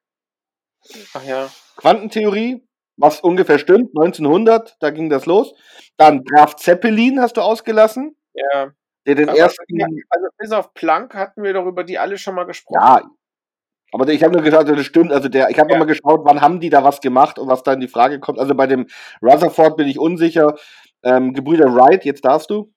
[1.14, 1.50] Ach ja.
[1.76, 2.66] Quantentheorie,
[2.96, 5.54] was ungefähr stimmt, 1900, da ging das los.
[5.96, 8.70] Dann Graf Zeppelin hast du ausgelassen, Ja.
[9.06, 9.82] der den Aber, ersten...
[10.10, 12.80] also bis auf Planck hatten wir doch über die alle schon mal gesprochen.
[12.82, 13.02] Ja,
[13.92, 15.12] aber ich habe nur gesagt, das stimmt.
[15.12, 15.76] Also der, ich habe Ja.
[15.76, 18.38] immer geschaut, wann haben die da was gemacht und was da in die Frage kommt.
[18.38, 18.86] Also bei dem
[19.22, 20.54] Rutherford bin ich unsicher.
[21.02, 22.72] Ähm, Gebrüder Wright, jetzt darfst du.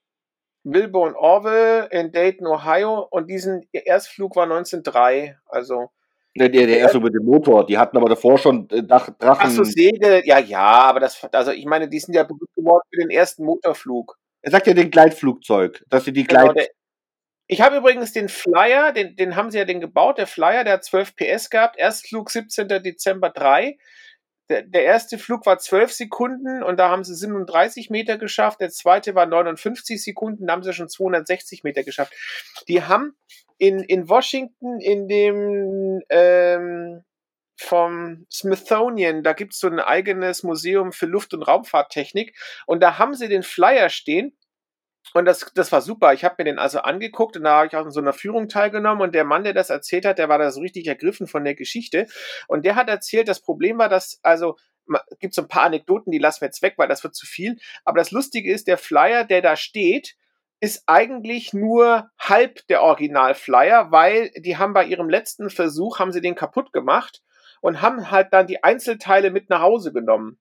[0.63, 5.37] Wilbur und Orville in Dayton, Ohio und diesen Erstflug war 1903.
[5.45, 5.89] Also
[6.35, 7.65] Der, der, der erste über den Motor.
[7.65, 9.41] Die hatten aber davor schon äh, Dach, Drachen.
[9.43, 12.81] Ach so, Segel, ja, ja, aber das, also ich meine, die sind ja berühmt geworden
[12.89, 14.17] für den ersten Motorflug.
[14.43, 16.57] Er sagt ja den Gleitflugzeug, dass sie die Genau, Gleit.
[16.57, 16.67] der,
[17.47, 20.73] ich habe übrigens den Flyer, den, den haben sie ja den gebaut, der Flyer, der
[20.73, 22.67] hat 12 PS gehabt, Erstflug 17.
[22.67, 23.77] Dezember 3.
[24.49, 28.59] Der, der erste Flug war 12 Sekunden und da haben sie 37 Meter geschafft.
[28.59, 32.13] Der zweite war 59 Sekunden, da haben sie schon 260 Meter geschafft.
[32.67, 33.15] Die haben
[33.57, 37.03] in, in Washington in dem ähm,
[37.55, 42.35] vom Smithsonian, da gibt es so ein eigenes Museum für Luft- und Raumfahrttechnik.
[42.65, 44.35] Und da haben sie den Flyer stehen.
[45.13, 46.13] Und das, das war super.
[46.13, 48.47] Ich habe mir den also angeguckt und da habe ich auch in so einer Führung
[48.47, 49.01] teilgenommen.
[49.01, 51.55] Und der Mann, der das erzählt hat, der war da so richtig ergriffen von der
[51.55, 52.07] Geschichte.
[52.47, 54.57] Und der hat erzählt, das Problem war, dass also
[55.19, 57.57] gibt so ein paar Anekdoten, die lassen wir jetzt weg, weil das wird zu viel.
[57.85, 60.15] Aber das Lustige ist, der Flyer, der da steht,
[60.59, 66.21] ist eigentlich nur halb der Original-Flyer, weil die haben bei ihrem letzten Versuch, haben sie
[66.21, 67.21] den kaputt gemacht
[67.63, 70.37] und haben halt dann die Einzelteile mit nach Hause genommen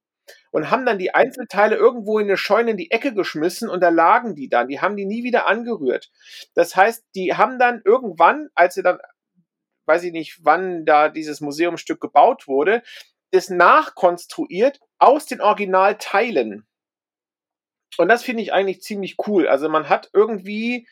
[0.50, 3.90] und haben dann die Einzelteile irgendwo in eine Scheune in die Ecke geschmissen und da
[3.90, 4.66] lagen die dann.
[4.66, 6.10] Die haben die nie wieder angerührt.
[6.54, 8.98] Das heißt, die haben dann irgendwann, als sie dann,
[9.86, 12.82] weiß ich nicht, wann da dieses Museumsstück gebaut wurde,
[13.30, 16.66] das nachkonstruiert aus den Originalteilen.
[17.98, 19.46] Und das finde ich eigentlich ziemlich cool.
[19.46, 20.88] Also man hat irgendwie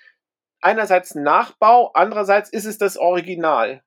[0.61, 3.83] einerseits Nachbau, andererseits ist es das Original.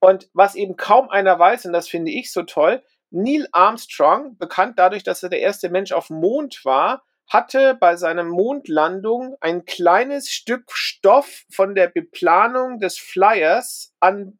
[0.00, 4.78] Und was eben kaum einer weiß, und das finde ich so toll, Neil Armstrong, bekannt
[4.78, 9.64] dadurch, dass er der erste Mensch auf dem Mond war, hatte bei seiner Mondlandung ein
[9.64, 14.38] kleines Stück Stoff von der Beplanung des Flyers an,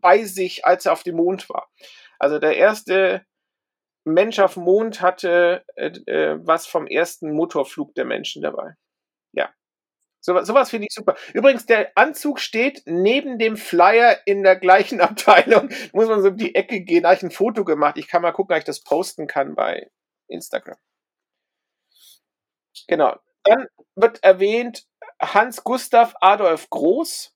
[0.00, 1.68] bei sich, als er auf dem Mond war.
[2.18, 3.26] Also der erste
[4.04, 8.74] Mensch auf dem Mond hatte äh, äh, was vom ersten Motorflug der Menschen dabei.
[10.26, 11.14] So, sowas finde ich super.
[11.34, 15.68] Übrigens, der Anzug steht neben dem Flyer in der gleichen Abteilung.
[15.92, 17.04] Muss man so um die Ecke gehen.
[17.04, 17.96] Da habe ich ein Foto gemacht.
[17.96, 19.88] Ich kann mal gucken, ob ich das posten kann bei
[20.26, 20.76] Instagram.
[22.88, 23.16] Genau.
[23.44, 24.84] Dann wird erwähnt
[25.22, 27.32] Hans Gustav Adolf Groß.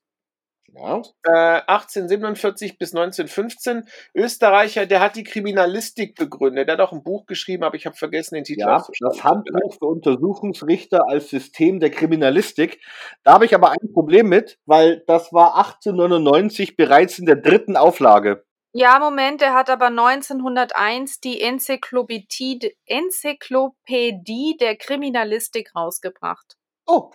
[0.73, 1.01] Ja.
[1.23, 3.87] Äh, 1847 bis 1915.
[4.15, 6.67] Österreicher, der hat die Kriminalistik begründet.
[6.67, 9.73] Der hat auch ein Buch geschrieben, aber ich habe vergessen, den Titel Ja, das Handbuch
[9.73, 12.79] für Untersuchungsrichter als System der Kriminalistik.
[13.23, 17.75] Da habe ich aber ein Problem mit, weil das war 1899 bereits in der dritten
[17.75, 18.45] Auflage.
[18.73, 26.55] Ja, Moment, er hat aber 1901 die Enzyklopädie, Enzyklopädie der Kriminalistik rausgebracht.
[26.87, 27.11] Oh,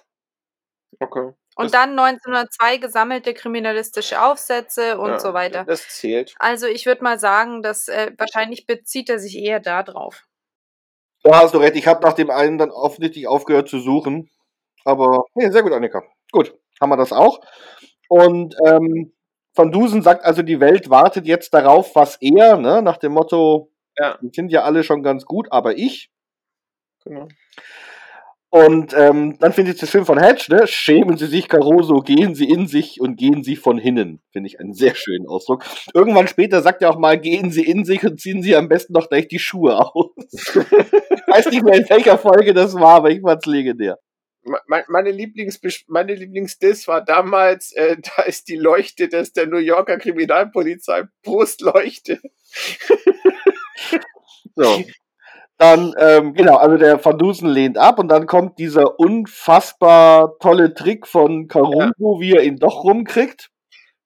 [1.01, 1.33] Okay.
[1.57, 5.64] Und Das- dann 1902 gesammelte kriminalistische Aufsätze und Ja, so weiter.
[5.64, 6.35] Das zählt.
[6.38, 10.25] Also ich würde mal sagen, dass äh, wahrscheinlich bezieht er sich eher da drauf.
[11.25, 11.75] da hast du recht.
[11.75, 14.31] Ich habe nach dem einen dann offensichtlich aufgehört zu suchen.
[14.85, 16.05] Aber, nee, sehr gut, Annika.
[16.31, 17.40] Gut, haben wir das auch.
[18.09, 19.12] Und ähm,
[19.55, 23.73] Van Dusen sagt also, die Welt wartet jetzt darauf, was er, ne, nach dem Motto,
[23.99, 24.19] Ja.
[24.21, 26.11] die sind ja alle schon ganz gut, aber ich.
[27.05, 27.27] Genau.
[28.48, 30.66] Und ähm, dann finde ich das schön von Hedge, ne?
[30.66, 34.22] Schämen Sie sich, Caruso, gehen Sie in sich und gehen Sie von hinnen.
[34.32, 35.64] Finde ich einen sehr schönen Ausdruck.
[35.92, 38.92] Irgendwann später sagt er auch mal, gehen Sie in sich und ziehen Sie am besten
[38.92, 40.11] noch gleich die Schuhe aus.
[40.16, 43.98] ich weiß nicht mehr, in welcher Folge das war, aber ich fand's legendär.
[44.44, 49.48] Me- Meine Lieblings meine Lieblingsdiss war damals, äh, da ist die Leuchte, das ist der
[49.48, 52.20] New Yorker Kriminalpolizei Brustleuchte.
[54.54, 54.85] So.
[55.59, 60.75] Dann, ähm, genau, also der Van Dusen lehnt ab und dann kommt dieser unfassbar tolle
[60.75, 63.51] Trick von Caruso, wie er ihn doch rumkriegt.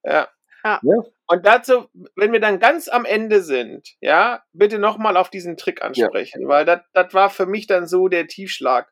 [0.04, 0.28] Ja.
[0.64, 0.80] Ja.
[0.82, 1.02] Ja.
[1.26, 1.86] Und dazu,
[2.16, 6.64] wenn wir dann ganz am Ende sind, ja, bitte nochmal auf diesen Trick ansprechen, weil
[6.64, 8.88] das das war für mich dann so der Tiefschlag.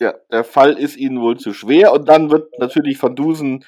[0.00, 3.64] Ja, der Fall ist ihnen wohl zu schwer und dann wird natürlich Van Dusen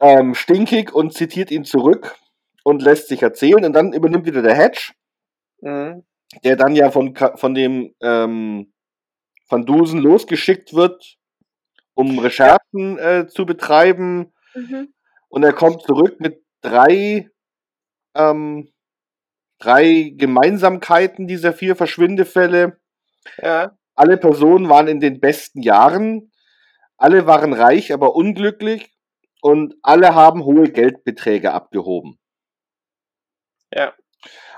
[0.00, 2.14] ähm, stinkig und zitiert ihn zurück
[2.62, 4.92] und lässt sich erzählen und dann übernimmt wieder der Hedge,
[5.60, 6.04] Mhm.
[6.42, 8.72] Der dann ja von, von dem ähm,
[9.48, 11.16] Van Dusen losgeschickt wird,
[11.94, 14.32] um Recherchen äh, zu betreiben
[15.28, 17.30] und er kommt zurück mit drei,
[18.14, 18.72] ähm,
[19.58, 22.80] drei Gemeinsamkeiten dieser vier Verschwindefälle.
[23.38, 26.32] Ja, Alle Personen waren in den besten Jahren,
[26.96, 28.92] alle waren reich, aber unglücklich
[29.40, 32.18] und alle haben hohe Geldbeträge abgehoben.
[33.72, 33.94] ja.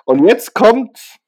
[0.05, 1.19] Und jetzt kommt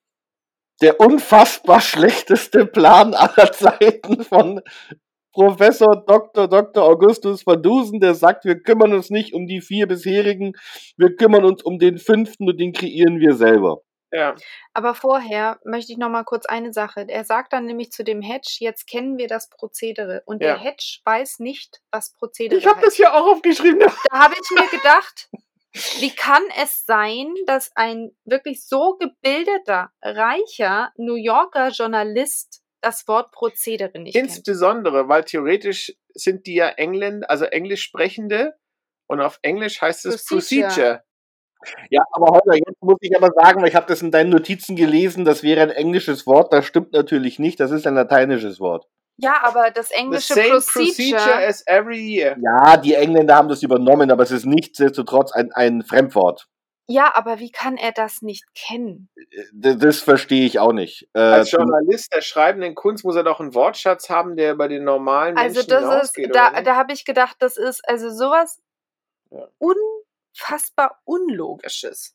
[0.80, 4.60] der unfassbar schlechteste Plan aller Zeiten von
[5.32, 6.48] Professor Dr.
[6.48, 6.82] Dr.
[6.82, 10.52] Augustus van Dusen, der sagt, wir kümmern uns nicht um die vier bisherigen,
[10.96, 13.78] wir kümmern uns um den fünften und den kreieren wir selber.
[14.10, 14.34] Ja,
[14.72, 17.04] Aber vorher möchte ich noch mal kurz eine Sache.
[17.08, 20.22] Er sagt dann nämlich zu dem Hedge, jetzt kennen wir das Prozedere.
[20.24, 20.54] Und Ja.
[20.54, 23.80] der Hedge weiß nicht, was Prozedere ich habe das hier auch aufgeschrieben.
[23.80, 25.28] Da habe ich mir gedacht,
[25.72, 33.32] wie kann es sein, dass ein wirklich so gebildeter, reicher New Yorker Journalist das Wort
[33.32, 34.28] Prozedere nicht kennt?
[34.28, 38.54] Insbesondere, weil theoretisch sind die ja Engländer, also Englisch sprechende
[39.08, 40.68] und auf Englisch heißt es Procedure.
[40.68, 41.02] Procedure.
[41.90, 44.76] Ja, aber Holger, jetzt muss ich aber sagen, weil ich habe das in deinen Notizen
[44.76, 48.86] gelesen, das wäre ein englisches Wort, das stimmt natürlich nicht, das ist ein lateinisches Wort.
[49.20, 52.36] Ja, aber das The englische same Procedure, procedure as every year.
[52.40, 56.46] Ja, die Engländer haben das übernommen, aber es ist nichtsdestotrotz ein, ein Fremdwort.
[56.86, 59.10] ja, aber wie kann er das nicht kennen?
[59.52, 61.08] D- Das verstehe ich auch nicht.
[61.14, 64.84] Äh, Als Journalist der schreibenden Kunst muss er doch einen Wortschatz haben, der über den
[64.84, 68.60] normalen Also Menschen das ist, da, da habe ich gedacht, das ist also sowas
[69.30, 69.48] Ja.
[69.58, 72.14] unfassbar Unlogisches.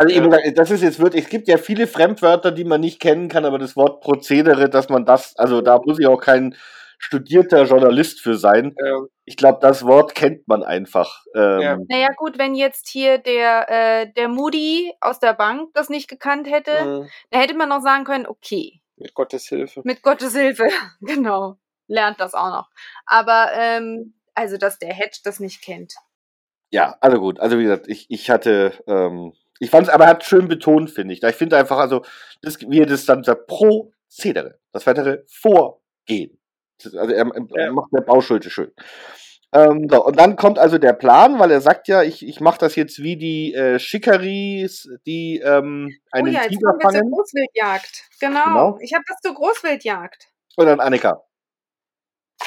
[0.00, 0.22] Also Ja.
[0.24, 3.44] eben, das ist jetzt wirklich, es gibt ja viele Fremdwörter, die man nicht kennen kann,
[3.44, 6.56] aber das Wort Prozedere, dass man das, also da muss ich auch kein
[6.98, 8.74] studierter Journalist für sein.
[8.82, 11.22] Ähm, Ich glaube, das Wort kennt man einfach.
[11.34, 11.78] Ähm, Ja.
[11.88, 16.50] Naja gut, wenn jetzt hier der, äh, der Moody aus der Bank das nicht gekannt
[16.50, 19.82] hätte, mh, dann hätte man noch sagen können, okay, mit Gottes Hilfe.
[19.84, 20.64] mit Gottes Hilfe,
[21.02, 21.56] genau,
[21.88, 22.70] lernt das auch noch.
[23.04, 25.92] Aber ähm, also, dass der Hedge das nicht kennt.
[26.70, 27.38] Ja, also gut.
[27.38, 30.90] Also wie gesagt, ich, ich hatte, ähm, Ich fand es aber er hat schön betont,
[30.90, 31.22] finde ich.
[31.22, 32.02] Ich finde einfach, also,
[32.42, 36.38] das, wie er das dann sagt, Prozedere, das weitere Vorgehen.
[36.82, 37.72] Das, also er, er Ja.
[37.72, 38.72] macht der Bauschulte schön.
[39.52, 42.58] Ähm, so, und dann kommt also der Plan, weil er sagt ja, ich, ich mache
[42.58, 46.88] das jetzt wie die äh, Schikaris, die ähm, Oh einen ja, jetzt Tiger kommen wir
[46.90, 47.10] zur fangen.
[47.10, 48.02] Großwildjagd.
[48.20, 48.44] Genau.
[48.44, 48.78] Genau.
[48.80, 50.28] Ich habe was zur Großwildjagd.
[50.56, 51.22] Und dann Annika.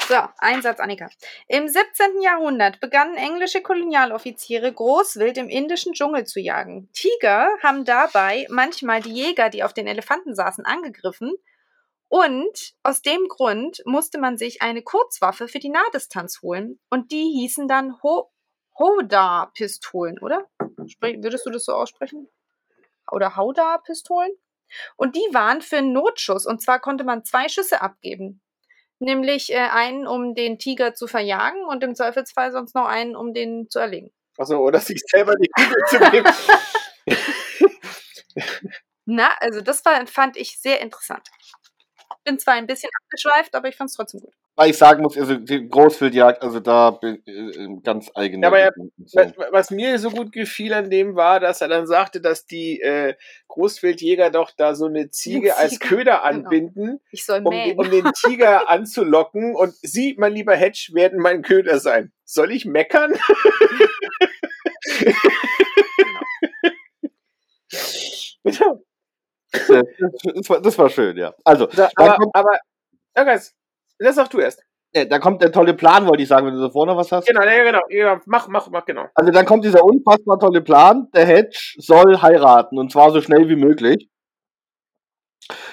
[0.08, 1.08] So, Einsatz Annika.
[1.48, 2.20] Im 17.
[2.20, 6.90] Jahrhundert begannen englische Kolonialoffiziere Großwild im indischen Dschungel zu jagen.
[6.92, 11.32] Tiger haben dabei manchmal die Jäger, die auf den Elefanten saßen, angegriffen.
[12.08, 16.78] Und aus dem Grund musste man sich eine Kurzwaffe für die Nahdistanz holen.
[16.90, 18.30] Und die hießen dann Ho
[18.78, 20.50] Hoda-Pistolen, oder?
[20.86, 22.28] Sprech, würdest du das so aussprechen?
[23.10, 24.32] Oder Hauda-Pistolen?
[24.96, 26.44] Und die waren für einen Notschuss.
[26.44, 28.42] Und zwar konnte man zwei Schüsse abgeben.
[29.04, 33.34] Nämlich äh, einen, um den Tiger zu verjagen und im Zweifelsfall sonst noch einen, um
[33.34, 34.10] den zu erlegen.
[34.38, 36.32] Also, oder sich selber die Kugel zu geben.
[39.04, 41.28] Na, also das war, fand ich sehr interessant.
[42.24, 44.32] Bin zwar ein bisschen abgeschweift, aber ich fand es trotzdem gut.
[44.56, 48.40] Weil ich sagen muss, also die Großwildjagd, also da bin äh, ganz eigen.
[48.40, 48.72] Ja, aber er-
[49.04, 49.18] so.
[49.18, 52.80] Was, was mir so gut gefiel an dem war, dass er dann sagte, dass die
[52.80, 53.14] äh,
[53.48, 56.44] Großwildjäger doch da so eine Ziege als Ziege, Köder genau.
[56.44, 59.56] anbinden, Ich soll um, um den Tiger anzulocken.
[59.56, 62.12] Und Sie, mein lieber Hedge, werden mein Köder sein.
[62.24, 63.12] Soll ich meckern?
[68.44, 68.82] Genau.
[69.52, 71.34] das, das, war, das war schön, ja.
[71.44, 72.58] Also, So, da aber, kommt, aber,
[73.16, 73.54] Irgas,
[73.98, 74.62] das sagst du erst.
[74.92, 77.26] äh, da kommt der tolle Plan, wollte ich sagen, wenn du so vorne was hast.
[77.26, 78.16] Genau, ja, genau, genau.
[78.26, 79.06] Mach, mach, mach, genau.
[79.14, 83.48] Also dann kommt dieser unfassbar tolle Plan, der Hedge soll heiraten und zwar so schnell
[83.48, 84.08] wie möglich.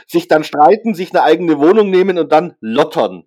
[0.07, 3.23] Sich dann streiten, sich eine eigene Wohnung nehmen und dann lottern.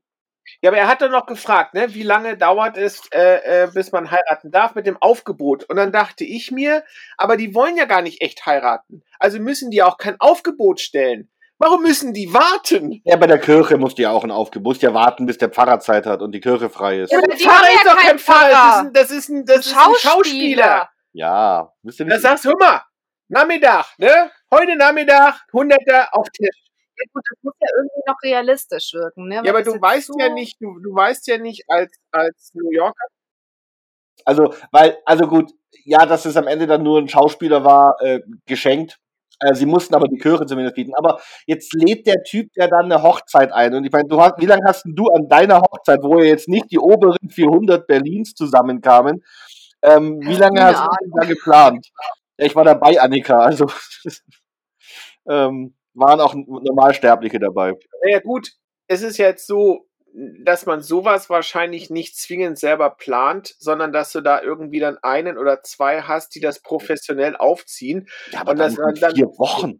[0.61, 3.93] Ja, aber er hat dann noch gefragt, ne, wie lange dauert es, äh, äh, bis
[3.93, 5.65] man heiraten darf mit dem Aufgebot.
[5.65, 6.85] Und dann dachte ich mir,
[7.17, 9.03] aber die wollen ja gar nicht echt heiraten.
[9.19, 11.31] Also müssen die auch kein Aufgebot stellen.
[11.59, 13.01] Warum müssen die warten?
[13.05, 15.51] Ja, bei der Kirche musst du ja auch ein Aufgebot, musst ja warten, bis der
[15.51, 17.13] Pfarrer Zeit hat und die Kirche frei ist.
[17.13, 18.51] Ja, Der aber die Pfarrer ist doch kein Pfarrer.
[18.51, 18.91] Pfarrer.
[18.93, 20.89] Das ist ein, das ist ein, das ist ein Schauspieler.
[21.13, 22.23] Ja, wisst ihr Da nicht?
[22.23, 22.83] sagst du, hör mal,
[23.29, 24.31] Nachmittag, ne?
[24.53, 26.65] Heute Nachmittag, Hunderter auf Tisch.
[26.97, 29.29] Ja, gut, das muss ja irgendwie noch realistisch wirken.
[29.29, 29.35] Ne?
[29.45, 32.71] Ja, aber du weißt so- ja nicht, du, du weißt ja nicht als, als New
[32.71, 33.07] Yorker,
[34.25, 35.53] Also, weil, also gut,
[35.85, 38.99] ja, dass es am Ende dann nur ein Schauspieler war, äh, geschenkt.
[39.41, 40.93] Äh, sie mussten aber die Kirche zumindest bieten.
[40.97, 43.75] Aber jetzt lädt der Typ ja dann eine Hochzeit ein.
[43.75, 46.27] Und ich meine, du hast, wie lange hast denn du an deiner Hochzeit, wo ja
[46.27, 49.23] jetzt nicht die oberen 400 Berlins zusammenkamen,
[49.83, 51.87] ähm, wie lange hast du da geplant?
[52.39, 53.39] Ja, ich war dabei, Annika.
[53.39, 53.67] Also,
[55.29, 57.75] ähm, waren auch Normalsterbliche dabei.
[58.03, 58.51] Naja gut,
[58.89, 64.21] es ist jetzt so, dass man sowas wahrscheinlich nicht zwingend selber plant, sondern dass du
[64.21, 68.09] da irgendwie dann einen oder zwei hast, die das professionell aufziehen.
[68.31, 69.77] Ja, Und das in dann- vier Wochen.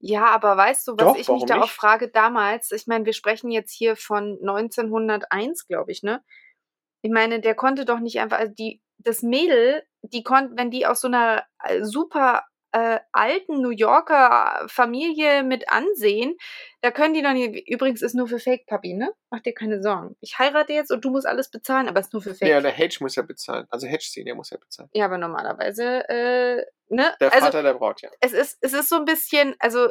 [0.00, 2.72] Ja, aber weißt du, was Doch, ich mich da auch frage damals?
[2.72, 6.22] Ich meine, wir sprechen jetzt hier von 1901, glaube ich, ne?
[7.02, 10.86] Ich meine, der konnte doch nicht einfach, also die, das Mädel, die konnte, wenn die
[10.86, 12.42] aus so einer äh, super
[12.74, 16.36] äh, alten New Yorker Familie mit ansehen,
[16.80, 19.12] da können die doch nicht, übrigens ist nur für Fake Papi, ne?
[19.30, 20.16] Mach dir keine Sorgen.
[20.20, 22.48] Ich heirate jetzt und du musst alles bezahlen, aber ist nur für Fake.
[22.48, 23.66] Ja, der Hedge muss ja bezahlen.
[23.70, 24.90] Also Hedge Senior muss ja bezahlen.
[24.92, 27.14] Ja, aber normalerweise, äh, ne?
[27.20, 28.10] Der also Vater der Braut, ja.
[28.20, 29.88] es ist, es ist so ein bisschen, also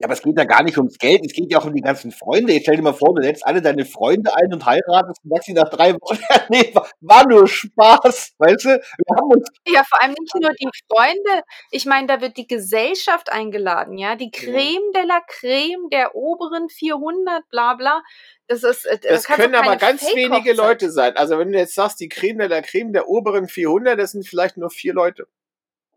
[0.00, 1.82] Ja, aber es geht ja gar nicht ums Geld, es geht ja auch um die
[1.82, 2.54] ganzen Freunde.
[2.54, 5.44] Jetzt stell dir mal vor, du lädst alle deine Freunde ein und heiratest und sagst
[5.44, 8.68] sie nach drei Wochen, ja, nee, war, war nur Spaß, weißt du?
[8.68, 11.44] Wir haben uns, Ja, vor allem nicht nur die Freunde.
[11.70, 14.16] Ich meine, da wird die Gesellschaft eingeladen, ja.
[14.16, 18.02] Die Creme de la Creme der oberen 400, bla bla.
[18.46, 21.14] Das ist, äh, Das kannst können aber ganz wenige Leute sein.
[21.18, 24.26] Also wenn du jetzt sagst, die Creme de la Creme der oberen 400, das sind
[24.26, 25.28] vielleicht nur vier Leute.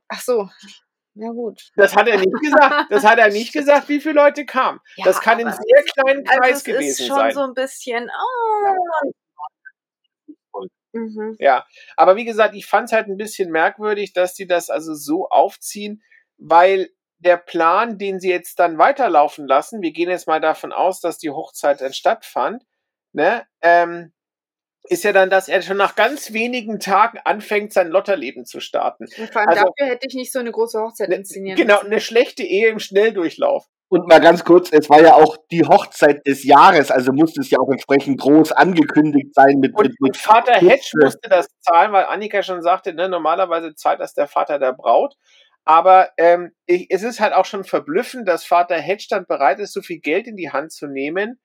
[0.09, 0.49] Ach so.
[1.15, 1.69] Ja, gut.
[1.75, 2.73] Das hat er nicht gesagt.
[2.89, 4.79] Das hat er nicht gesagt, wie viele Leute kamen.
[4.95, 7.33] Ja, das kann in sehr kleinen Also Kreis es gewesen ist schon sein.
[7.33, 8.09] so ein bisschen.
[8.09, 8.73] Oh.
[10.93, 11.35] Mhm.
[11.39, 11.65] Ja,
[11.97, 15.27] aber wie gesagt, ich fand es halt ein bisschen merkwürdig, dass die das also so
[15.27, 16.03] aufziehen,
[16.37, 20.99] weil der Plan, den sie jetzt dann weiterlaufen lassen, wir gehen jetzt mal davon aus,
[20.99, 22.63] dass die Hochzeit dann stattfand,
[23.11, 24.13] ne, ähm,
[24.83, 29.05] ist ja dann, dass er schon nach ganz wenigen Tagen anfängt, sein Lotterleben zu starten.
[29.17, 31.75] Und vor allem Also- dafür hätte ich nicht so eine große Hochzeit Ne, inszenieren genau,
[31.75, 31.87] müssen.
[31.87, 33.65] eine schlechte Ehe im Schnelldurchlauf.
[33.89, 37.51] und mal ganz kurz, es war ja auch die Hochzeit des Jahres, also musste es
[37.51, 40.67] ja auch entsprechend groß angekündigt sein mit, Und, mit, und mit Vater Kiste.
[40.69, 44.73] Hedge musste das zahlen, weil Annika schon sagte, ne, normalerweise zahlt das der Vater der
[44.73, 45.15] Braut.
[45.63, 49.71] Aber ähm, ich, es ist halt auch schon verblüffend, dass Vater Hedge dann bereit ist,
[49.73, 51.39] so viel Geld in die Hand zu nehmen,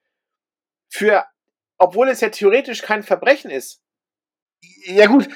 [0.88, 1.24] für,
[1.78, 3.80] obwohl es ja theoretisch kein Verbrechen ist.
[4.86, 5.28] Ja gut,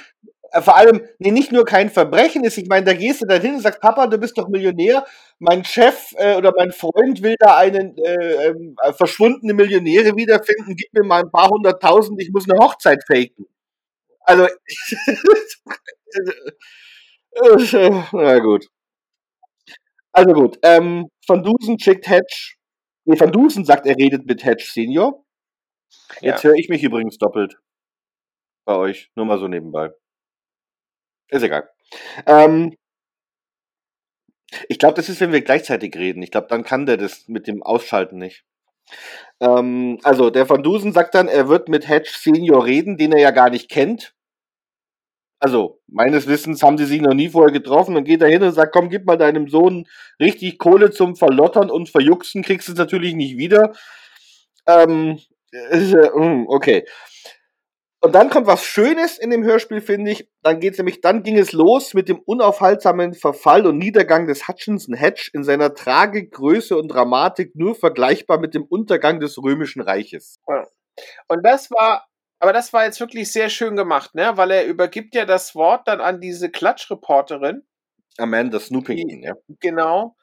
[0.61, 3.55] vor allem, nee, nicht nur kein Verbrechen ist, ich meine, da gehst du dann hin
[3.55, 5.07] und sagst, Papa, du bist doch Millionär,
[5.38, 10.93] mein Chef äh, oder mein Freund will da einen äh, äh, verschwundene Millionäre wiederfinden, gib
[10.93, 13.47] mir mal ein paar hunderttausend, ich muss eine Hochzeit faken.
[14.20, 14.47] Also,
[18.12, 18.66] na gut.
[20.12, 22.55] Also gut, ähm, Van Dusen schickt Hedge,
[23.07, 25.24] nee, Van Dusen sagt, er redet mit Hedge Senior.
[26.20, 26.51] Jetzt Ja.
[26.51, 27.59] höre ich mich übrigens doppelt.
[28.64, 29.11] Bei euch.
[29.16, 29.90] Nur mal so nebenbei.
[31.28, 31.68] Ist egal.
[32.26, 32.76] Ähm,
[34.68, 36.22] ich glaube, das ist, wenn wir gleichzeitig reden.
[36.22, 38.45] Ich glaube, dann kann der das mit dem Ausschalten nicht.
[39.40, 43.20] Ähm, also, der Van Dusen sagt dann, er wird mit Hedge Senior reden, den er
[43.20, 44.14] ja gar nicht kennt.
[45.40, 47.95] Also, meines Wissens haben sie sich noch nie vorher getroffen.
[47.97, 49.88] Dann geht er hin und sagt, komm, gib mal deinem Sohn
[50.20, 53.72] richtig Kohle zum Verlottern und Verjuxen, kriegst du es natürlich nicht wieder.
[54.68, 55.18] Ähm,
[56.49, 56.85] okay.
[58.05, 60.29] Und dann kommt was Schönes in dem Hörspiel, finde ich.
[60.43, 64.95] Dann geht's nämlich, dann ging es los mit dem unaufhaltsamen Verfall und Niedergang des Hutchinson
[64.95, 70.41] Hedge in seiner Tragik, Größe und Dramatik nur vergleichbar mit dem Untergang des Römischen Reiches.
[71.29, 72.09] Und das war,
[72.41, 74.33] aber das war jetzt wirklich sehr schön gemacht, ne?
[74.35, 77.63] Weil er übergibt ja das Wort dann an diese Klatschreporterin.
[78.19, 79.35] Amanda Snoopington, ja.
[79.61, 80.17] Genau.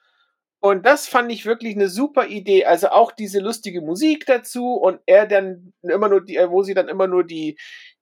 [0.62, 2.66] Und das fand ich wirklich eine super Idee.
[2.66, 6.74] Also auch diese lustige Musik dazu und er dann immer nur die, äh, wo sie
[6.74, 7.58] dann immer nur die,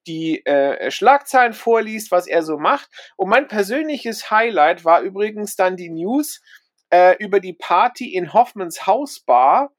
[0.08, 2.90] die äh, Schlagzeilen vorliest, was er so macht.
[3.16, 6.42] Und mein persönliches Highlight war übrigens dann die News
[6.90, 9.72] äh, über die Party in Hoffmans Hausbar.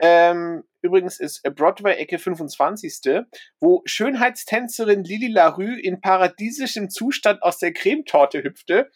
[0.00, 3.24] Ähm, übrigens ist Broadway Ecke 25.
[3.60, 8.90] wo Schönheitstänzerin Lili Larue in paradiesischem Zustand aus der Cremetorte hüpfte.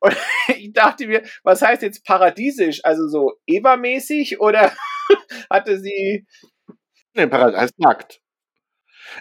[0.00, 0.16] Und
[0.48, 2.84] ich dachte mir, was heißt jetzt paradiesisch?
[2.84, 4.72] Also so Eva-mäßig oder
[5.50, 6.26] hatte sie.
[7.14, 8.20] Nee, Paradies heißt nackt.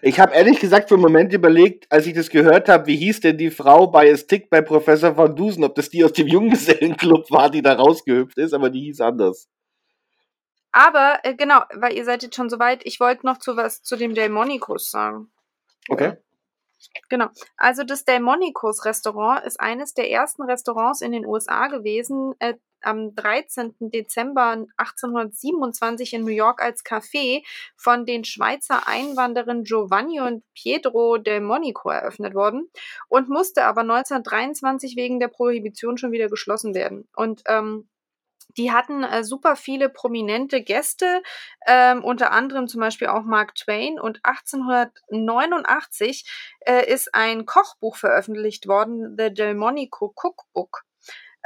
[0.01, 3.21] Ich habe ehrlich gesagt für einen Moment überlegt, als ich das gehört habe, wie hieß
[3.21, 6.27] denn die Frau bei A Stick bei Professor Van Dusen, ob das die aus dem
[6.27, 9.47] Junggesellenclub war, die da rausgehüpft ist, aber die hieß anders.
[10.71, 13.95] Aber äh, genau, weil ihr seid jetzt schon soweit, ich wollte noch zu was zu
[13.95, 15.31] dem Delmonicus sagen.
[15.87, 16.17] Okay.
[17.09, 17.27] Genau.
[17.57, 22.55] Also das Delmonicus Restaurant ist eines der ersten Restaurants in den USA gewesen, äh,
[22.85, 23.75] am 13.
[23.79, 27.43] Dezember 1827 in New York als Café
[27.75, 32.69] von den Schweizer Einwanderern Giovanni und Pietro Delmonico eröffnet worden
[33.09, 37.07] und musste aber 1923 wegen der Prohibition schon wieder geschlossen werden.
[37.15, 37.89] Und ähm,
[38.57, 41.21] die hatten äh, super viele prominente Gäste,
[41.67, 43.99] ähm, unter anderem zum Beispiel auch Mark Twain.
[43.99, 46.25] Und 1889
[46.61, 50.83] äh, ist ein Kochbuch veröffentlicht worden, The Delmonico Cookbook.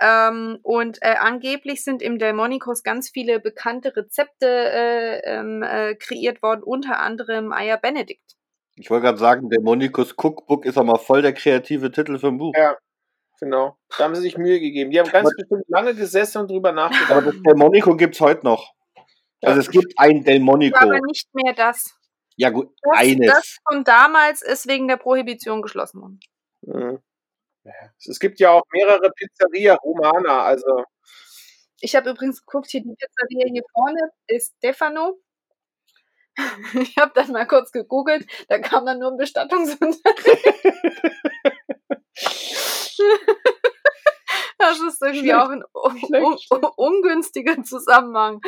[0.02, 6.42] Ähm, und äh, angeblich sind im Delmonicos ganz viele bekannte Rezepte äh, ähm, äh, kreiert
[6.42, 8.38] worden, unter anderem Eier Benedict.
[8.76, 12.28] Ich wollte gerade sagen, der Monikus Cookbook ist auch mal voll der kreative Titel für
[12.28, 12.54] ein Buch.
[12.56, 12.78] Ja.
[13.40, 13.78] Genau.
[13.98, 14.92] Da haben sie sich Mühe gegeben.
[14.92, 17.28] Die haben ganz Aber- bestimmt lange gesessen und drüber Aber nachgedacht.
[17.28, 18.74] das Delmonico gibt's heute noch.
[19.42, 20.78] Also es gibt ein Delmonico.
[20.78, 21.96] Aber nicht mehr das.
[22.36, 23.32] Ja gut, Das, eines.
[23.32, 26.20] das von damals ist wegen der Prohibition geschlossen worden.
[26.62, 27.00] Mhm.
[28.06, 30.84] Es gibt ja auch mehrere Pizzeria Romana, also
[31.82, 35.20] Ich habe übrigens geguckt, hier die Pizzeria hier vorne ist Stefano.
[36.74, 39.18] Ich habe dann mal kurz gegoogelt, da kam dann nur ein
[44.58, 45.36] Das ist irgendwie Schlecht.
[45.36, 46.66] auch ein un Schlecht, un schlecht.
[46.76, 48.42] ungünstiger Zusammenhang.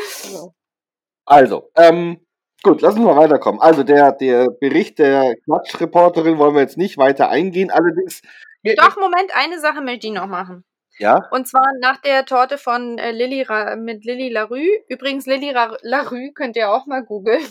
[1.25, 2.25] Also, ähm,
[2.63, 3.61] gut, lassen wir weiterkommen.
[3.61, 7.71] Also der, der Bericht der Quatschreporterin wollen wir jetzt nicht weiter eingehen.
[7.71, 8.21] Allerdings,
[8.61, 10.65] wir, Doch, Moment, eine Sache möchte ich noch machen.
[10.97, 14.83] ja, Und zwar nach der Torte von äh, Lilly Ra mit Lilly Larue.
[14.87, 17.45] Übrigens, Lilly Larue könnt ihr auch mal googeln.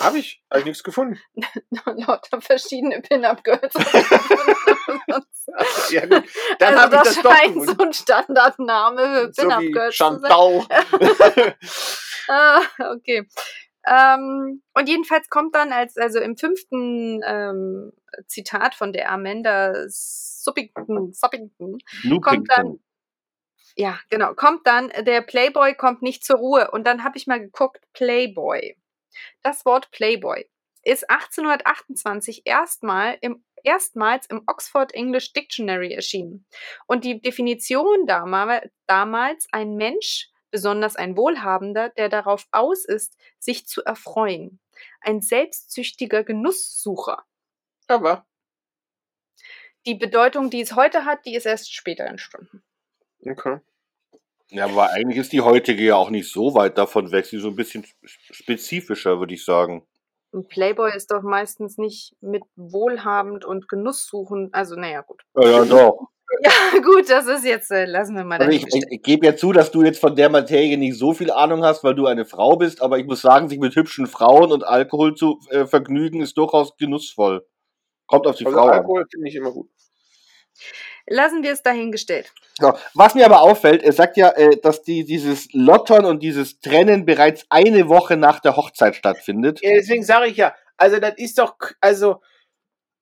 [0.00, 1.20] Habe ich, habe ich nichts gefunden.
[1.84, 3.74] Lauter verschiedene Pin-Up-Girls.
[5.90, 6.22] Ja gut,
[6.60, 10.18] dann also habe ich das das doch scheint so ein Standardname für So Pin-Up-Girls zu
[10.20, 10.30] sein.
[10.30, 11.56] Chantal.
[12.28, 12.60] Ah,
[12.92, 13.26] okay.
[13.84, 17.92] Ähm, und jedenfalls kommt dann als, also im fünften ähm,
[18.28, 21.78] Zitat von der Amanda Suppington, Suppington
[22.22, 22.78] kommt dann,
[23.76, 26.70] ja, genau, kommt dann, der Playboy kommt nicht zur Ruhe.
[26.70, 28.76] Und dann habe ich mal geguckt, Playboy.
[29.42, 30.48] Das Wort Playboy
[30.82, 36.46] ist 1828 erstmal im, erstmals im Oxford English Dictionary erschienen.
[36.86, 43.66] Und die Definition damals, damals ein Mensch, besonders ein Wohlhabender, der darauf aus ist, sich
[43.66, 44.60] zu erfreuen.
[45.00, 47.24] Ein selbstsüchtiger Genusssucher.
[47.86, 48.26] Aber,
[49.86, 52.62] Die Bedeutung, die es heute hat, die ist erst später entstanden.
[53.26, 53.60] okay.
[54.50, 57.26] Ja, aber eigentlich ist die heutige ja auch nicht so weit davon weg.
[57.26, 59.86] Sie ist so ein bisschen spezifischer, würde ich sagen.
[60.32, 64.54] Ein Playboy ist doch meistens nicht mit wohlhabend und genusssuchend.
[64.54, 65.22] Also, naja, gut.
[65.36, 65.98] Ja, ja, doch.
[66.42, 69.34] Ja, gut, das ist jetzt, äh, lassen wir mal Also ich, ich, ich gebe ja
[69.34, 72.24] zu, dass du jetzt von der Materie nicht so viel Ahnung hast, weil du eine
[72.24, 76.20] Frau bist, aber ich muss sagen, sich mit hübschen Frauen und Alkohol zu äh, vergnügen,
[76.20, 77.44] ist durchaus genussvoll.
[78.06, 78.78] Kommt auf die Also Frau an.
[78.78, 79.68] Alkohol finde ich immer gut.
[81.12, 82.32] Lassen wir es dahingestellt.
[82.58, 86.60] So, was mir aber auffällt, er sagt ja, äh, dass die, dieses Lottern und dieses
[86.60, 89.60] Trennen bereits eine Woche nach der Hochzeit stattfindet.
[89.60, 92.22] Ja, deswegen sage ich ja, also das ist doch, also,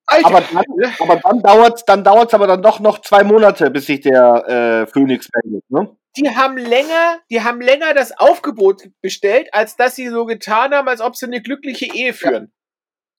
[0.06, 3.86] Alter, Aber dann, aber dann dauert dann dauert's aber dann doch noch zwei Monate, bis
[3.86, 5.70] sich der äh, Phoenix meldet.
[5.70, 5.94] Ne?
[6.18, 10.88] die haben länger, die haben länger das Aufgebot bestellt, als dass sie so getan haben,
[10.88, 12.52] als ob sie eine glückliche Ehe führen.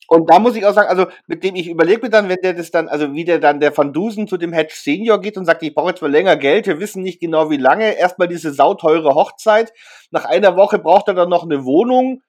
[0.09, 2.55] Und da muss ich auch sagen, also mit dem ich überlege mir dann, wenn der
[2.55, 5.45] das dann, also wie der dann der Van Dusen zu dem Hedge Senior geht und
[5.45, 8.51] sagt, ich brauche jetzt mal länger Geld, wir wissen nicht genau wie lange, erstmal diese
[8.51, 9.71] sauteure Hochzeit,
[10.09, 12.23] nach einer Woche braucht er dann noch eine Wohnung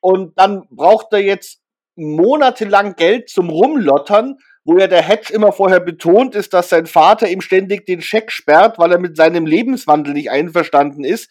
[0.00, 1.60] und dann braucht er jetzt
[1.96, 7.28] monatelang Geld zum Rumlottern, wo ja der Hedge immer vorher betont ist, dass sein Vater
[7.28, 11.28] ihm ständig den Scheck sperrt, weil er mit seinem Lebenswandel nicht einverstanden ist.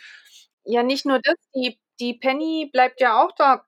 [0.66, 3.64] Ja, nicht nur das, die, die Penny bleibt ja auch da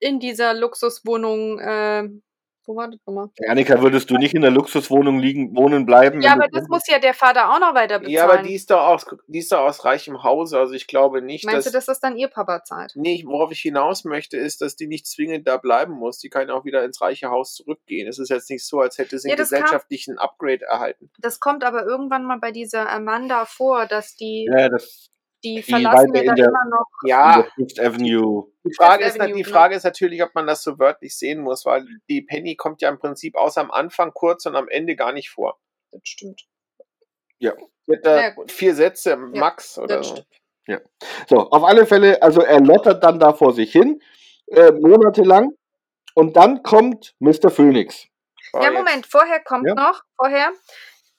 [0.00, 1.58] in dieser Luxuswohnung.
[1.58, 2.08] Äh,
[2.66, 3.30] wo war das nochmal?
[3.48, 6.20] Annika, würdest du nicht in der Luxuswohnung liegen, wohnen bleiben?
[6.20, 8.14] Ja, aber das muss ja der Vater auch noch weiter bezahlen.
[8.14, 11.22] Ja, aber die ist doch aus, die ist doch aus reichem Hause, also ich glaube
[11.22, 12.92] nicht, Meinst dass, du, dass das dann ihr Papa zahlt?
[12.94, 16.18] Nee, worauf ich hinaus möchte, ist, dass die nicht zwingend da bleiben muss.
[16.18, 18.06] Die kann auch wieder ins reiche Haus zurückgehen.
[18.06, 21.10] Es ist jetzt nicht so, als hätte sie Ja, einen das kam- gesellschaftlichen Upgrade erhalten.
[21.20, 25.08] Das kommt aber irgendwann mal bei dieser Amanda vor, dass die, ja, das
[25.44, 26.86] die die Verlassene weiter in da der- immer noch.
[27.04, 28.52] Ja, Fifth Avenue.
[28.64, 29.54] die Frage, Fifth ist, Avenue, die genau.
[29.56, 32.88] Frage ist natürlich, ob man das so wörtlich sehen muss, weil die Penny kommt ja
[32.88, 35.58] im Prinzip außer am Anfang kurz und am Ende gar nicht vor.
[35.92, 36.46] Das stimmt.
[37.38, 37.52] Ja,
[38.34, 38.50] gut.
[38.50, 40.16] vier Sätze max oder das so.
[40.16, 40.28] stimmt.
[41.28, 44.02] So, auf alle Fälle, also er lottert dann da vor sich hin,
[44.48, 45.52] äh, monatelang.
[46.14, 47.48] Und dann kommt Mr.
[47.50, 48.06] Phoenix.
[48.52, 49.74] War Ja, jetzt- Moment, vorher kommt Ja.
[49.74, 50.52] noch, vorher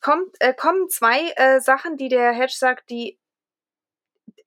[0.01, 3.18] kommt, äh, kommen zwei äh, Sachen, die der Hedge sagt, die,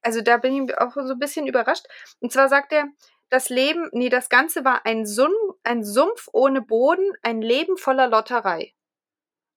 [0.03, 1.87] also da bin ich auch so ein bisschen überrascht.
[2.21, 2.89] Und zwar sagt er,
[3.31, 5.33] das Leben, nee, das Ganze war ein, Sum,
[5.63, 8.75] ein Sumpf ohne Boden, ein Leben voller Lotterei.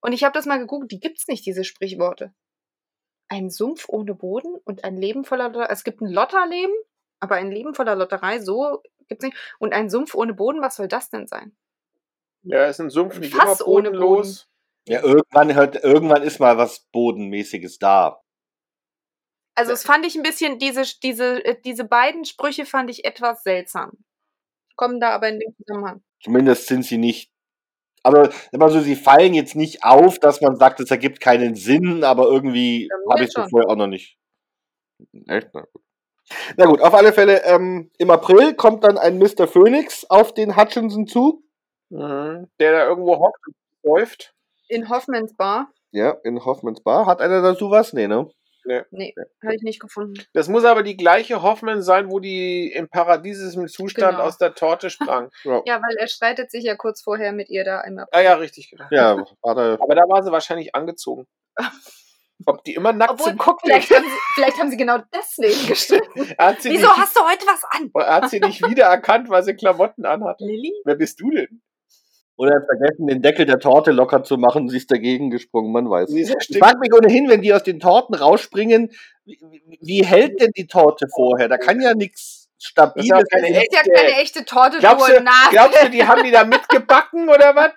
[0.01, 2.33] Und ich habe das mal gegoogelt, die gibt's nicht, diese Sprichworte.
[3.27, 5.73] Ein Sumpf ohne Boden und ein Leben voller Lotterei.
[5.73, 6.75] Es gibt ein Lotterleben,
[7.19, 9.35] aber ein Leben voller Lotterei, so gibt's nicht.
[9.59, 11.55] Und ein Sumpf ohne Boden, was soll das denn sein?
[12.43, 14.47] Ja, ist ein Sumpf nicht Fass immer ohne bodenlos.
[14.87, 18.21] Ja, irgendwann hört, irgendwann ist mal was Bodenmäßiges da.
[19.55, 23.43] Also es fand ich ein bisschen, diese, diese, äh, diese beiden Sprüche fand ich etwas
[23.43, 23.91] seltsam.
[24.75, 26.03] Kommen da aber in dem Zusammenhang.
[26.21, 27.31] Zumindest sind sie nicht.
[28.03, 32.03] Aber immer so, sie fallen jetzt nicht auf, dass man sagt, es ergibt keinen Sinn,
[32.03, 33.49] aber irgendwie Ja, habe ich so schon.
[33.49, 34.17] vorher auch noch nicht.
[35.27, 35.49] Echt?
[35.53, 35.81] Na gut.
[36.57, 39.47] Na gut, auf alle Fälle, ähm, im April kommt dann ein Mr.
[39.47, 41.43] Phoenix auf den Hutchinson zu.
[41.89, 42.47] Mhm.
[42.59, 44.33] Der da irgendwo hockt und läuft.
[44.67, 45.71] In Hoffmans Bar?
[45.91, 47.05] Ja, in Hoffmans Bar.
[47.05, 47.93] Hat einer dazu was?
[47.93, 48.29] Nee, ne?
[48.91, 49.13] Nee,
[49.43, 50.21] habe ich nicht gefunden.
[50.33, 54.23] Das muss aber die gleiche Hoffmann sein, wo die im paradiesischen Zustand Genau.
[54.23, 55.29] aus der Torte sprang.
[55.65, 58.05] Ja, weil er streitet sich ja kurz vorher mit ihr da einmal.
[58.11, 58.69] ah ja, richtig.
[58.71, 58.85] Genau.
[58.91, 59.27] ja er.
[59.81, 61.25] Aber da war sie wahrscheinlich angezogen.
[62.45, 65.67] Ob die immer nackt Obwohl, zum Cocktail vielleicht haben, sie, vielleicht haben sie genau deswegen
[65.67, 66.33] gestritten.
[66.61, 67.91] sie Wieso nicht, hast du heute was an?
[68.21, 70.39] hat sie nicht wiedererkannt, weil sie Klamotten anhat.
[70.41, 70.73] Lilly?
[70.83, 71.61] Wer bist du denn?
[72.37, 75.71] Oder er hat vergessen, den Deckel der Torte locker zu machen, sie ist dagegen gesprungen,
[75.71, 76.09] man weiß.
[76.09, 78.91] Ich frage mich ohnehin, wenn die aus den Torten rausspringen,
[79.25, 81.47] wie, hält denn die Torte vorher?
[81.47, 83.91] Da kann ja nichts Stabiles Das ist ja keine Das ist ja Echte.
[83.91, 85.49] keine echte Torte, Glaubst du Nase.
[85.51, 87.71] glaubst du, die haben die da mitgebacken oder was?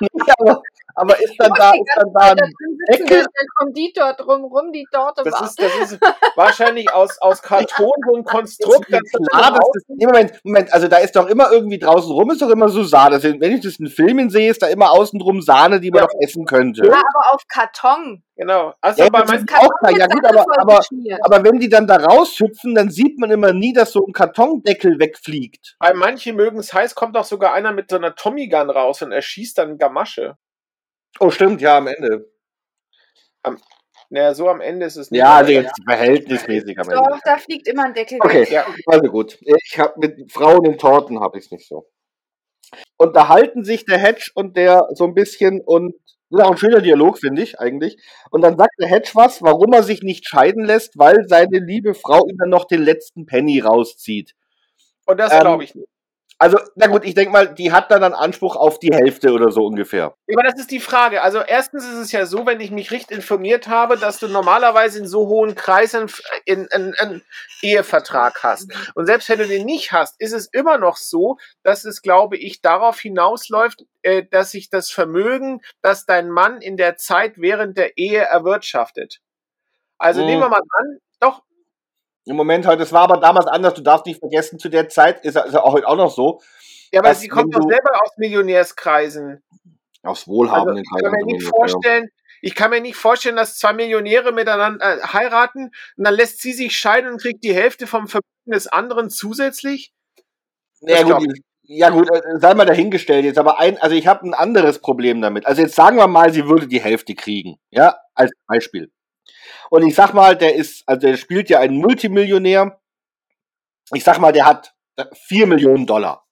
[0.38, 0.62] aber,
[0.94, 2.52] aber ist dann da, ist dann da ein
[2.90, 3.26] Deckel?
[3.56, 5.44] kommt die dort drumrum, die Torte Das war.
[5.44, 5.98] ist, das ist
[6.36, 8.88] wahrscheinlich aus, aus Karton so ein Konstrukt.
[8.88, 12.10] Ist das klar, dass das, nee, Moment, Moment, also da ist doch immer irgendwie draußen
[12.12, 13.16] rum, ist doch immer so Sahne.
[13.16, 16.06] Also, wenn ich das in Filmen sehe, ist da immer außenrum Sahne, die man Ja.
[16.06, 16.86] doch essen könnte.
[16.86, 18.22] ja, aber auf Karton.
[18.34, 18.72] Genau.
[18.80, 19.96] Also Ja, bei ist auch klar.
[19.96, 20.80] Ja, gut, Sahne aber, aber,
[21.22, 24.98] aber wenn die dann da raushüpfen, dann sieht man immer nie, dass so ein Kartondeckel
[24.98, 25.76] wegfliegt.
[25.78, 29.02] bei manchen mögen es heiß, kommt auch sogar einer mit so einer Tommy Gun raus
[29.02, 30.36] und erschießt dann Gamasche.
[31.20, 32.31] Oh, stimmt, ja, am Ende.
[34.10, 35.20] Naja, so am Ende ist es nicht.
[35.20, 37.02] Ja, also jetzt verhältnismäßig am Ende.
[37.02, 38.50] Doch, da fliegt immer ein Deckel Okay, weg.
[38.50, 38.66] Ja.
[38.86, 39.38] also gut.
[39.40, 41.86] Ich habe mit Frauen in Torten habe ich es nicht so.
[42.98, 45.94] Unterhalten sich der Hedge und der so ein bisschen und
[46.30, 47.96] das ist auch ein schöner Dialog, finde ich eigentlich.
[48.30, 51.92] Und dann sagt der Hedge was, warum er sich nicht scheiden lässt, weil seine liebe
[51.94, 54.34] Frau ihm dann noch den letzten Penny rauszieht.
[55.04, 55.88] Und das Ähm, glaube ich nicht.
[56.42, 59.52] Also, na gut, ich denke mal, die hat dann einen Anspruch auf die Hälfte oder
[59.52, 60.16] so ungefähr.
[60.28, 61.22] Aber das ist die Frage.
[61.22, 64.98] Also erstens ist es ja so, wenn ich mich richtig informiert habe, dass du normalerweise
[64.98, 66.10] in so hohen Kreisen
[66.48, 67.22] einen
[67.62, 68.72] Ehevertrag hast.
[68.96, 72.36] Und selbst wenn du den nicht hast, ist es immer noch so, dass es, glaube
[72.36, 77.78] ich, darauf hinausläuft, äh, dass sich das Vermögen, das dein Mann in der Zeit während
[77.78, 79.20] der Ehe erwirtschaftet.
[79.96, 80.26] Also Mhm.
[80.26, 81.44] nehmen wir mal an, doch,
[82.24, 83.74] Im Moment halt, das war aber damals anders.
[83.74, 86.40] Du darfst nicht vergessen, zu der Zeit ist ist er auch heute auch noch so.
[86.92, 89.42] ja, aber sie kommt doch selber aus Millionärskreisen.
[90.02, 92.08] Aus Also, wohlhabenden ich kann mir Kreisen nicht vorstellen,
[92.42, 96.52] ich kann mir nicht vorstellen, dass zwei Millionäre miteinander äh, heiraten und dann lässt sie
[96.52, 99.92] sich scheiden und kriegt die Hälfte vom Vermögen des anderen zusätzlich.
[100.80, 101.24] Ja gut,
[101.62, 105.22] ja gut, äh, sei mal dahingestellt jetzt, aber ein, also ich habe ein anderes Problem
[105.22, 105.46] damit.
[105.46, 108.90] Also jetzt sagen wir mal, sie würde die Hälfte kriegen, ja, als Beispiel.
[109.72, 112.78] Und ich sag mal, der ist, also der spielt ja einen Multimillionär.
[113.94, 114.74] Ich sag mal, der hat
[115.14, 116.26] vier Millionen Dollar.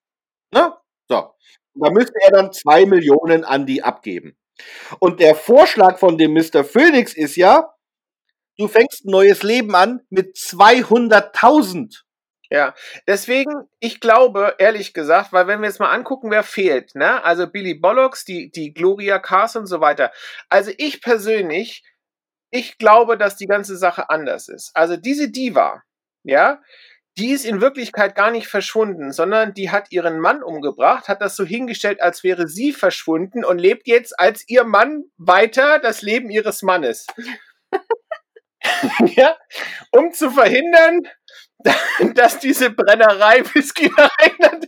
[0.52, 0.74] Ne?
[1.08, 1.32] So.
[1.72, 4.36] Da müsste er dann zwei Millionen an die abgeben.
[4.98, 6.64] Und der Vorschlag von dem Mr.
[6.64, 7.72] Phoenix ist ja,
[8.58, 12.02] du fängst ein neues Leben an mit 200.000.
[12.50, 12.74] Ja,
[13.06, 17.24] deswegen, ich glaube, ehrlich gesagt, weil wenn wir jetzt mal angucken, wer fehlt, ne?
[17.24, 20.12] Also Billy Bollocks, die, die Gloria Cars und so weiter.
[20.50, 21.84] Also ich persönlich,
[22.50, 24.70] ich glaube, dass die ganze Sache anders ist.
[24.74, 25.82] Also diese Diva,
[26.24, 26.60] ja,
[27.18, 31.36] die ist in Wirklichkeit gar nicht verschwunden, sondern die hat ihren Mann umgebracht, hat das
[31.36, 36.30] so hingestellt, als wäre sie verschwunden und lebt jetzt als ihr Mann weiter das Leben
[36.30, 37.06] ihres Mannes.
[39.16, 39.36] ja,
[39.90, 41.02] um zu verhindern,
[42.14, 44.66] dass diese Brennerei Whisky erinnert.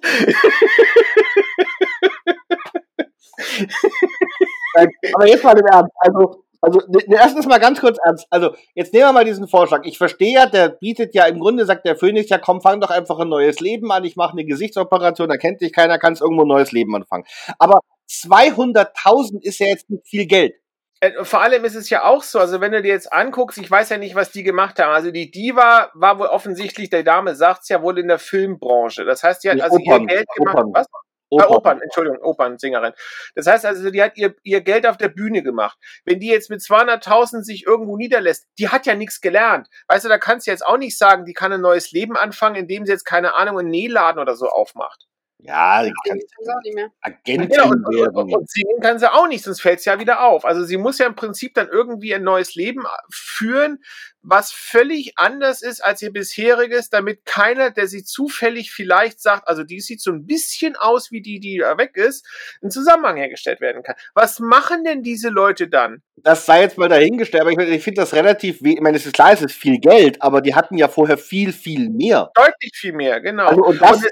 [5.15, 5.93] Aber jetzt mal im Ernst.
[6.01, 8.27] Also, also ne, ne, erstens mal ganz kurz ernst.
[8.31, 9.83] Also, jetzt nehmen wir mal diesen Vorschlag.
[9.85, 12.91] Ich verstehe ja, der bietet ja im Grunde, sagt der Phoenix, ja komm, fang doch
[12.91, 14.05] einfach ein neues Leben an.
[14.05, 17.25] Ich mache eine Gesichtsoperation, da kennt dich keiner, kannst irgendwo ein neues Leben anfangen.
[17.59, 20.55] Aber 200.000 ist ja jetzt nicht viel Geld.
[21.01, 23.69] Äh, Vor allem ist es ja auch so, also wenn du dir jetzt anguckst, ich
[23.69, 24.93] weiß ja nicht, was die gemacht haben.
[24.93, 29.05] Also die Diva war wohl offensichtlich, der Dame sagt's ja wohl in der Filmbranche.
[29.05, 30.59] Das heißt, die hat Nee, also Opern, ihr Geld gemacht.
[30.59, 30.71] Opern.
[30.75, 30.87] Was?
[31.33, 31.47] Opern.
[31.49, 32.93] Ah, Opern, Entschuldigung, Opernsängerin.
[33.35, 35.79] Das heißt also, die hat ihr, ihr Geld auf der Bühne gemacht.
[36.05, 39.69] Wenn die jetzt mit 200.000 sich irgendwo niederlässt, die hat ja nichts gelernt.
[39.89, 42.57] Weißt du, da kannst du jetzt auch nicht sagen, die kann ein neues Leben anfangen,
[42.57, 45.07] indem sie jetzt, keine Ahnung, einen Nähladen oder so aufmacht.
[45.45, 46.89] Ja, die kann Das auch nicht mehr.
[47.01, 48.17] Agentin Ja, und, und, werden.
[48.17, 50.45] und, und singen kann sie auch nicht, sonst fällt es ja wieder auf.
[50.45, 53.83] Also sie muss ja im Prinzip dann irgendwie ein neues Leben führen,
[54.25, 59.65] was völlig anders ist als ihr bisheriges, damit keiner, der sie zufällig vielleicht sagt, also
[59.65, 62.25] die sieht so ein bisschen aus wie die, die da weg ist,
[62.63, 63.97] ein Zusammenhang hergestellt werden kann.
[64.15, 66.03] Was machen denn diese Leute dann?
[66.25, 69.05] das sei jetzt mal dahingestellt, aber ich, ich finde das relativ, we- ich meine, es
[69.07, 72.31] ist klar, es ist viel Geld, aber die hatten ja vorher viel, viel mehr.
[72.37, 73.47] Deutlich viel mehr, genau.
[73.47, 74.05] Also, und das, Und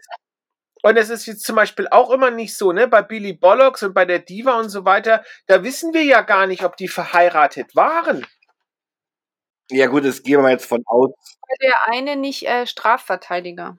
[0.82, 3.94] und es ist jetzt zum Beispiel auch immer nicht so, ne, bei Billy Bollocks und
[3.94, 7.74] bei der Diva und so weiter, da wissen wir ja gar nicht, ob die verheiratet
[7.76, 8.26] waren.
[9.70, 11.10] ja gut, das gehen wir jetzt von aus.
[11.10, 13.78] War der eine nicht äh, Strafverteidiger?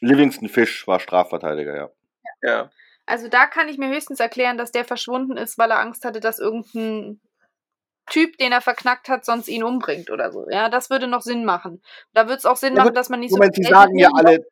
[0.00, 1.90] Livingston Fish war Strafverteidiger, ja.
[2.42, 2.70] Ja.
[3.06, 6.20] Also da kann ich mir höchstens erklären, dass der verschwunden ist, weil er Angst hatte,
[6.20, 7.20] dass irgendein
[8.10, 10.48] Typ, den er verknackt hat, sonst ihn umbringt oder so.
[10.50, 11.82] Ja, das würde noch Sinn machen.
[12.12, 14.10] Da würde es auch Sinn Ja, machen, dass man nicht Moment, so Sie sagen ja
[14.14, 14.44] alle,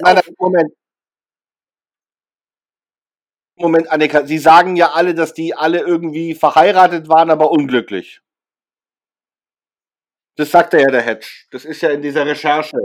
[0.00, 0.72] nein, nein, Moment.
[3.56, 8.20] Moment, Annika, Sie sagen ja alle, dass die alle irgendwie verheiratet waren, aber unglücklich.
[10.36, 11.28] Das sagt ja der Hedge.
[11.50, 12.78] Das ist ja in dieser Recherche.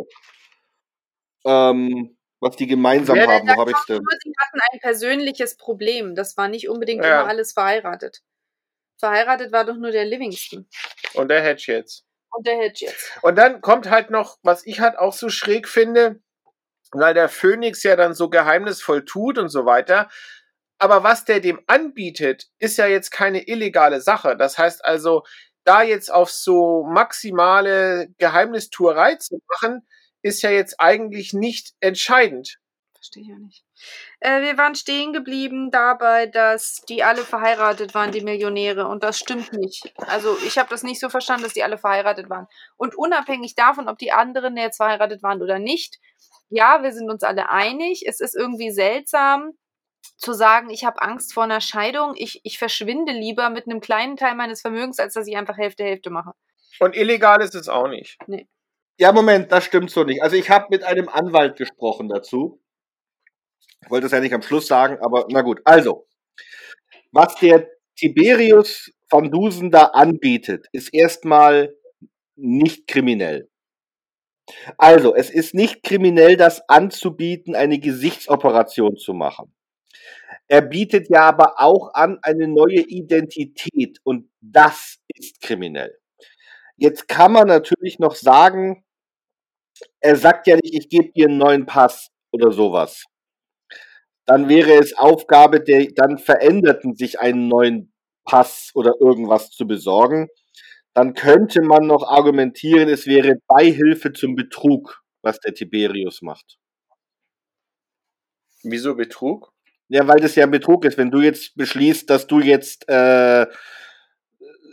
[1.45, 3.47] Ähm, was die gemeinsam Wer haben.
[3.47, 3.97] Wo habe kommt denn?
[3.97, 6.13] nur, sie hatten ein persönliches Problem.
[6.13, 7.21] Das war nicht unbedingt Ja.
[7.21, 8.21] immer alles verheiratet.
[8.99, 10.67] Verheiratet war doch nur der Livingston.
[11.13, 12.05] Und der Hedge jetzt.
[12.31, 13.11] Und der Hedge jetzt.
[13.21, 16.19] Und dann kommt halt noch, was ich halt auch so schräg finde,
[16.91, 20.09] weil der Phoenix ja dann so geheimnisvoll tut und so weiter.
[20.79, 24.37] Aber was der dem anbietet, ist ja jetzt keine illegale Sache.
[24.37, 25.23] Das heißt also,
[25.63, 29.87] da jetzt auf so maximale Geheimnistuerei zu machen,
[30.21, 32.57] ist ja jetzt eigentlich nicht entscheidend.
[33.07, 33.63] Verstehe ich ja nicht.
[34.19, 38.85] Äh, wir waren stehen geblieben dabei, dass die alle verheiratet waren, die Millionäre.
[38.85, 39.93] Und das stimmt nicht.
[39.97, 42.47] Also ich habe das nicht so verstanden, dass die alle verheiratet waren.
[42.75, 45.99] Und unabhängig davon, ob die anderen jetzt verheiratet waren oder nicht,
[46.49, 48.03] ja, wir sind uns alle einig.
[48.05, 49.53] Es ist irgendwie seltsam
[50.17, 52.13] zu sagen, ich habe Angst vor einer Scheidung.
[52.17, 55.85] Ich, ich verschwinde lieber mit einem kleinen Teil meines Vermögens, als dass ich einfach Hälfte
[55.85, 56.33] Hälfte mache.
[56.79, 58.17] Und illegal ist es auch nicht.
[58.99, 60.21] Ja, Moment, das stimmt so nicht.
[60.23, 62.61] Also ich habe mit einem Anwalt gesprochen dazu.
[63.83, 65.61] Ich wollte es ja nicht am Schluss sagen, aber na gut.
[65.65, 66.07] Also,
[67.11, 71.73] was der Tiberius von Dusen da anbietet, ist erstmal
[72.35, 73.49] nicht kriminell.
[74.77, 79.53] Also, es ist nicht kriminell, das anzubieten, eine Gesichtsoperation zu machen.
[80.47, 85.97] Er bietet ja aber auch an eine neue Identität und das ist kriminell.
[86.77, 88.85] Jetzt kann man natürlich noch sagen,
[89.99, 93.05] er sagt ja nicht, ich gebe dir einen neuen Pass oder sowas.
[94.27, 97.93] Dann wäre es Aufgabe der, dann veränderten sich einen neuen
[98.25, 100.27] Pass oder irgendwas zu besorgen.
[100.93, 106.57] Dann könnte man noch argumentieren, es wäre Beihilfe zum Betrug, was der Tiberius macht.
[108.63, 109.53] Wieso Betrug?
[109.89, 110.97] Ja, weil das ja ein Betrug ist.
[110.97, 113.47] Wenn du jetzt beschließt, dass du jetzt äh,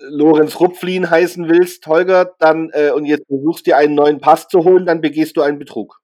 [0.09, 4.65] Lorenz Rupflin heißen willst, Holger, dann äh, und jetzt versuchst dir einen neuen Pass zu
[4.65, 6.01] holen, dann begehst du einen Betrug.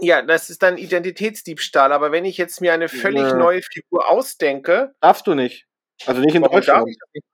[0.00, 1.92] Ja, das ist dann Identitätsdiebstahl.
[1.92, 3.34] Aber wenn ich jetzt mir eine völlig Ja.
[3.34, 5.66] neue Figur ausdenke, Darfst du nicht.
[6.06, 6.86] Also nicht in warum darf Deutschland.
[7.14, 7.24] nicht?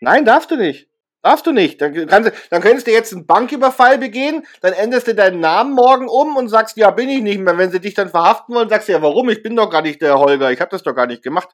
[0.00, 0.88] Nein, darfst du nicht.
[1.22, 1.80] Darfst du nicht.
[1.80, 5.72] Dann, kannst, du- dann könntest du jetzt einen Banküberfall begehen, dann änderst du deinen Namen
[5.74, 7.58] morgen um und sagst, ja, bin ich nicht mehr.
[7.58, 9.28] Wenn sie dich dann verhaften wollen, sagst du, ja, warum?
[9.30, 10.52] Ich bin doch gar nicht der Holger.
[10.52, 11.48] Ich habe das doch gar nicht gemacht.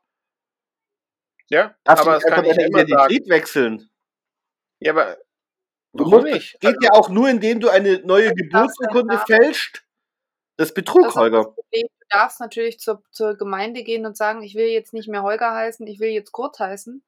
[1.49, 2.89] Ja, Darfst aber du kann ich immer sagen.
[2.91, 3.91] Identität wechseln?
[4.81, 5.17] Ja, aber
[5.95, 6.61] Du warum musst, nicht?
[6.61, 9.85] geht ja auch nur, indem du eine neue Geburtsurkunde fälscht.
[10.57, 11.45] Das ist Betrug, Das Holger.
[11.45, 11.89] das Problem.
[12.01, 15.53] Du darfst natürlich zur, zur Gemeinde gehen und sagen, ich will jetzt nicht mehr Holger
[15.53, 17.03] heißen, ich will jetzt Kurt heißen.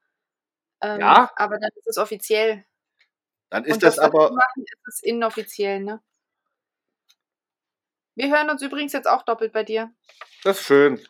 [0.82, 1.30] Ähm, Ja.
[1.36, 2.64] Aber dann ist es offiziell.
[3.50, 4.32] Dann ist und das wir aber.
[4.32, 6.02] machen, ist es inoffiziell, ne?
[8.16, 9.92] Wir hören uns übrigens jetzt auch doppelt bei dir.
[10.42, 11.00] Das ist schön.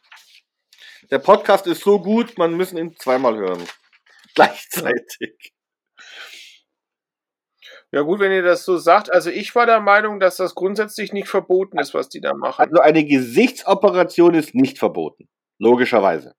[1.11, 3.65] Der Podcast ist so gut, man müssen ihn zweimal hören.
[4.35, 5.55] Gleichzeitig.
[7.97, 9.11] Ja gut, wenn ihr das so sagt.
[9.11, 12.61] Also ich war der Meinung, dass das grundsätzlich nicht verboten ist, was die da machen.
[12.61, 15.31] Also eine Gesichtsoperation ist nicht verboten.
[15.59, 16.35] Logischerweise.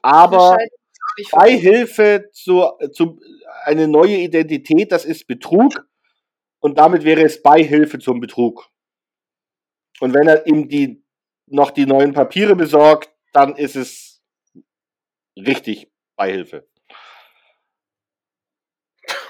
[0.00, 0.56] Aber.
[1.30, 3.20] Beihilfe zu, zu
[3.64, 5.86] eine neue Identität, das ist Betrug.
[6.60, 8.70] Und damit wäre es Beihilfe zum Betrug.
[10.00, 11.04] Und wenn er ihm die,
[11.44, 14.22] noch die neuen Papiere besorgt, dann ist es
[15.36, 16.66] richtig Beihilfe.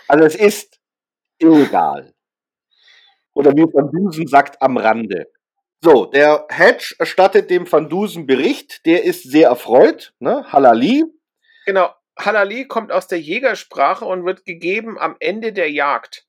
[0.07, 0.81] Also es ist
[1.39, 2.15] illegal.
[3.35, 5.27] Oder wie Van Dusen sagt, am Rande.
[5.83, 10.45] So, der Hedge erstattet dem Van Dusen Bericht, der ist sehr erfreut, ne?
[10.51, 11.05] Halali.
[11.67, 11.91] Genau.
[12.19, 16.27] Halali kommt aus der Jägersprache und wird gegeben am Ende der Jagd.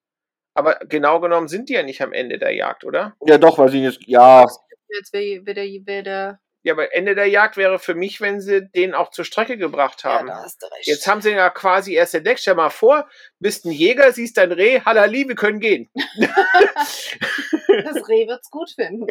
[0.55, 3.15] Aber genau genommen sind die ja nicht am Ende der Jagd, oder?
[3.25, 4.45] Ja, doch, weil sie jetzt, ja,
[4.89, 6.39] Jetzt will, der, will der.
[6.65, 10.03] Ja, aber Ende der Jagd wäre für mich, wenn sie den auch zur Strecke gebracht
[10.03, 10.27] haben.
[10.27, 10.87] Ja, da hast du recht.
[10.87, 12.39] Jetzt haben sie ihn ja quasi erst entdeckt.
[12.39, 13.07] Stell mal vor,
[13.37, 15.91] bist ein Jäger, siehst ein Reh, Halali, wir können gehen.
[16.17, 19.05] das Reh wird's gut finden.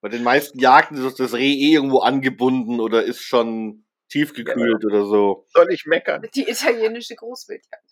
[0.00, 5.06] bei den meisten Jagden ist das Reh eh irgendwo angebunden oder ist schon tiefgekühlt oder
[5.06, 5.46] so.
[5.54, 6.26] Soll ich meckern?
[6.34, 7.84] Die italienische Großwildjagd.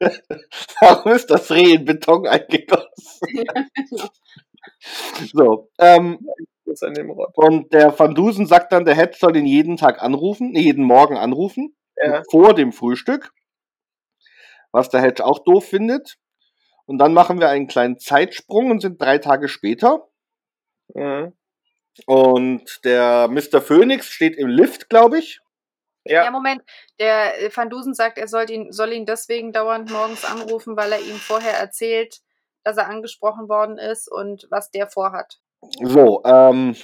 [0.80, 2.88] Warum ist das Reh in Beton eingegossen?
[5.32, 6.18] So, ähm,
[6.64, 7.30] Das ist an dem Rott.
[7.36, 10.84] und der Van Dusen sagt dann, der Hedge soll ihn jeden Tag anrufen, nee, jeden
[10.84, 12.22] Morgen anrufen, Ja.
[12.30, 13.32] vor dem Frühstück,
[14.72, 16.16] was der Hedge auch doof findet.
[16.86, 20.06] Und dann machen wir einen kleinen Zeitsprung und sind drei Tage später.
[20.94, 21.32] Mhm.
[22.06, 23.60] Und der Mr.
[23.60, 25.40] Phoenix steht im Lift, glaube ich.
[26.04, 26.24] Ja.
[26.24, 26.62] Ja, Moment.
[27.00, 30.92] Der äh, Van Dusen sagt, er soll ihn, soll ihn deswegen dauernd morgens anrufen, weil
[30.92, 32.20] er ihm vorher erzählt,
[32.66, 35.38] dass er angesprochen worden ist und was der vorhat.
[35.82, 36.74] So, ähm,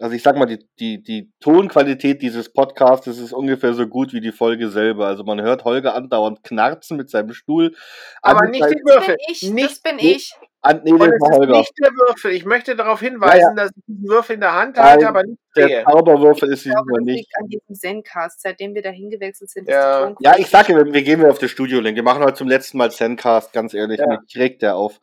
[0.00, 4.20] also ich sag mal, die, die, die Tonqualität dieses Podcasts ist ungefähr so gut wie
[4.20, 5.06] die Folge selber.
[5.06, 7.76] Also man hört Holger andauernd knarzen mit seinem Stuhl.
[8.22, 9.14] aber nicht Würfel.
[9.14, 10.34] Bin ich, Nicht, das bin ich.
[10.64, 11.58] An, nee, und das es war ist Holger.
[11.58, 12.30] nicht der Würfel.
[12.32, 15.38] Ich möchte darauf hinweisen, dass ich diesen Würfel in der Hand halte, Nein, aber nicht
[15.56, 15.84] Der drehe.
[15.84, 17.16] Zauberwürfel ist Ich glaube, diesmal nicht.
[17.18, 18.40] liegt an diesem Zencast.
[18.40, 20.06] Seitdem wir da hingewechselt sind, Ja.
[20.08, 21.96] ist Ja, ich sage, wir, wir gehen wieder auf das Studio-Link.
[21.96, 24.00] Wir machen heute zum letzten Mal Zencast, ganz ehrlich.
[24.00, 24.06] Ja.
[24.20, 24.98] Mich regt der auf.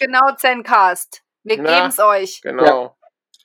[0.00, 1.22] Genau, Zencast.
[1.42, 1.76] Wir Na.
[1.80, 2.40] geben's euch.
[2.42, 2.96] Genau.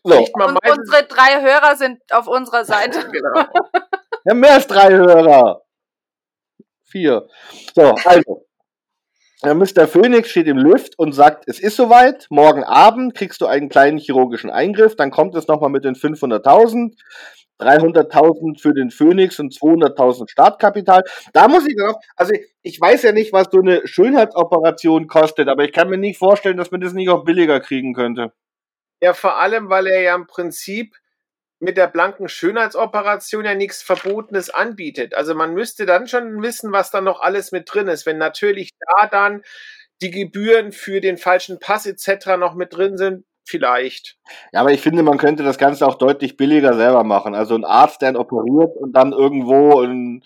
[0.03, 2.99] So, Und unsere drei Hörer sind auf unserer Seite.
[3.11, 3.33] Genau.
[4.23, 5.61] wir haben mehr als drei Hörer.
[6.85, 7.27] Vier.
[7.75, 8.45] So, also.
[9.41, 9.87] Der Mr.
[9.87, 13.97] Phoenix steht im Lift und sagt, es ist soweit, morgen Abend kriegst du einen kleinen
[13.97, 16.97] chirurgischen Eingriff, dann kommt es nochmal mit den 500.000,
[17.57, 21.03] 300.000 für den Phoenix und 200.000 Startkapital.
[21.31, 22.33] Da muss ich drauf, also
[22.63, 26.57] ich weiß ja nicht, was so eine Schönheitsoperation kostet, aber ich kann mir nicht vorstellen,
[26.57, 28.33] dass man das nicht auch billiger kriegen könnte.
[29.01, 30.97] Ja, vor allem, weil er ja im Prinzip
[31.59, 35.13] mit der blanken Schönheitsoperation ja nichts Verbotenes anbietet.
[35.13, 38.05] Also man müsste dann schon wissen, was da noch alles mit drin ist.
[38.05, 39.41] Wenn natürlich da dann
[40.01, 42.37] die Gebühren für den falschen Pass etc.
[42.39, 44.17] noch mit drin sind, vielleicht.
[44.53, 47.35] Ja, aber ich finde, man könnte das Ganze auch deutlich billiger selber machen.
[47.35, 50.23] Also ein Arzt, der operiert und dann irgendwo ein,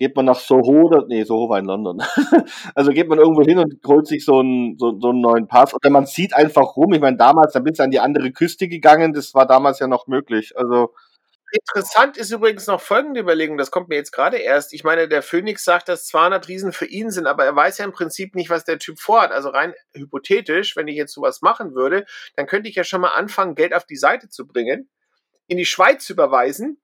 [0.00, 2.02] geht man nach Soho, oder, nee, Soho war in London.
[2.74, 5.74] also geht man irgendwo hin und holt sich so einen, so, so einen neuen Pass.
[5.74, 6.94] Oder man zieht einfach rum.
[6.94, 9.86] Ich meine, damals, da bist du an die andere Küste gegangen, das war damals ja
[9.86, 10.56] noch möglich.
[10.56, 10.94] Also.
[11.52, 14.72] Interessant ist übrigens noch folgende Überlegung, das kommt mir jetzt gerade erst.
[14.72, 17.84] Ich meine, der Phoenix sagt, dass 200 Riesen für ihn sind, aber er weiß ja
[17.84, 19.32] im Prinzip nicht, was der Typ vorhat.
[19.32, 23.08] Also rein hypothetisch, wenn ich jetzt sowas machen würde, dann könnte ich ja schon mal
[23.08, 24.88] anfangen, Geld auf die Seite zu bringen,
[25.46, 26.80] in die Schweiz überweisen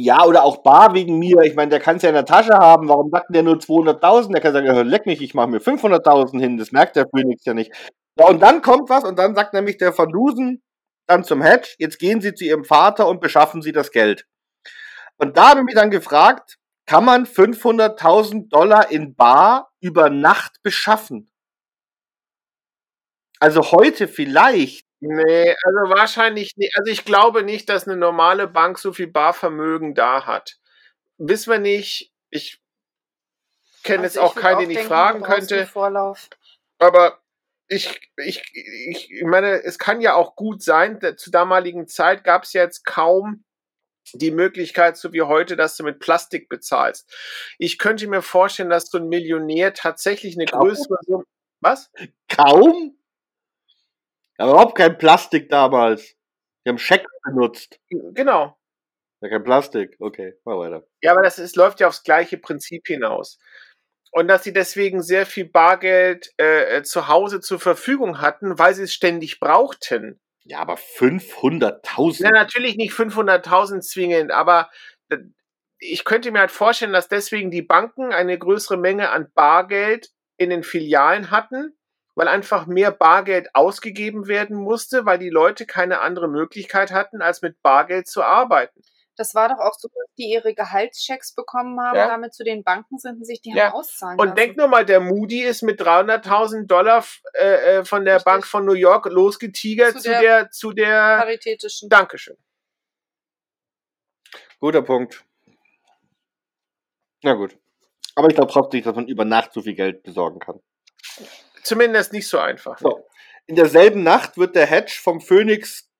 [0.00, 1.42] ja, oder auch bar wegen mir.
[1.42, 2.88] Ich meine, der kann es ja in der Tasche haben.
[2.88, 4.32] Warum sagt der nur 200.000?
[4.32, 6.56] Der kann sagen, leck mich, ich mache mir 500.000 hin.
[6.56, 7.72] Das merkt der Phoenix ja nicht.
[8.18, 10.62] Ja, und dann kommt was und dann sagt nämlich der Van Dusen
[11.06, 14.26] dann zum Hedge, jetzt gehen Sie zu Ihrem Vater und beschaffen Sie das Geld.
[15.16, 20.62] Und da habe ich mich dann gefragt, kann man 500.000 Dollar in bar über Nacht
[20.62, 21.30] beschaffen?
[23.40, 26.76] Also heute vielleicht, Nee, also wahrscheinlich nicht.
[26.76, 30.58] Also ich glaube nicht, dass eine normale Bank so viel Barvermögen da hat.
[31.18, 32.12] Wissen wir nicht.
[32.30, 32.60] Ich
[33.84, 35.66] kenne Also jetzt auch keinen, auch den ich denken, fragen könnte.
[35.66, 36.28] Vorlauf.
[36.78, 37.20] Aber
[37.68, 42.52] ich, ich, ich meine, es kann ja auch gut sein, zur damaligen Zeit gab es
[42.52, 43.44] ja jetzt kaum
[44.14, 47.14] die Möglichkeit, so wie heute, dass du mit Plastik bezahlst.
[47.58, 50.60] Ich könnte mir vorstellen, dass so ein Millionär tatsächlich eine Kaum?
[50.60, 51.24] größere Summe.
[51.60, 51.90] Was?
[52.28, 52.97] kaum.
[54.38, 56.14] Aber überhaupt kein Plastik damals.
[56.64, 57.80] Die haben Scheck benutzt.
[57.90, 58.56] Genau.
[59.20, 59.96] Ja, kein Plastik.
[59.98, 60.86] Okay, mal weiter.
[61.02, 63.38] Ja, aber das ist, läuft ja aufs gleiche Prinzip hinaus.
[64.12, 68.74] Und dass sie deswegen sehr viel Bargeld äh, äh, zu Hause zur Verfügung hatten, weil
[68.74, 70.20] sie es ständig brauchten.
[70.44, 72.22] Ja, aber 500.000.
[72.22, 74.70] Ja, natürlich nicht 500.000 zwingend, aber
[75.10, 75.18] äh,
[75.78, 80.50] ich könnte mir halt vorstellen, dass deswegen die Banken eine größere Menge an Bargeld in
[80.50, 81.77] den Filialen hatten,
[82.18, 87.42] weil einfach mehr Bargeld ausgegeben werden musste, weil die Leute keine andere Möglichkeit hatten, als
[87.42, 88.82] mit Bargeld zu arbeiten.
[89.14, 92.08] Das war doch auch so, dass die ihre Gehaltschecks bekommen haben, Ja.
[92.08, 93.66] damit zu den Banken sind und sich die Ja.
[93.66, 94.36] haben auszahlen Und lassen.
[94.36, 97.04] denk nur mal, der Moody ist mit 300.000 Dollar
[97.34, 97.44] äh,
[97.78, 98.24] äh, von der Richtig.
[98.24, 101.88] Bank von New York losgetigert Zu zu der der, zu der, paritätischen.
[101.88, 102.36] Dankeschön.
[104.58, 105.24] Guter Punkt.
[107.22, 107.56] Na gut.
[108.16, 110.60] Aber ich glaube trotzdem, dass man über Nacht so viel Geld besorgen kann.
[111.68, 112.78] Zumindest nicht so einfach.
[112.78, 113.06] So.
[113.46, 115.90] In derselben Nacht wird der Hedge vom Phönix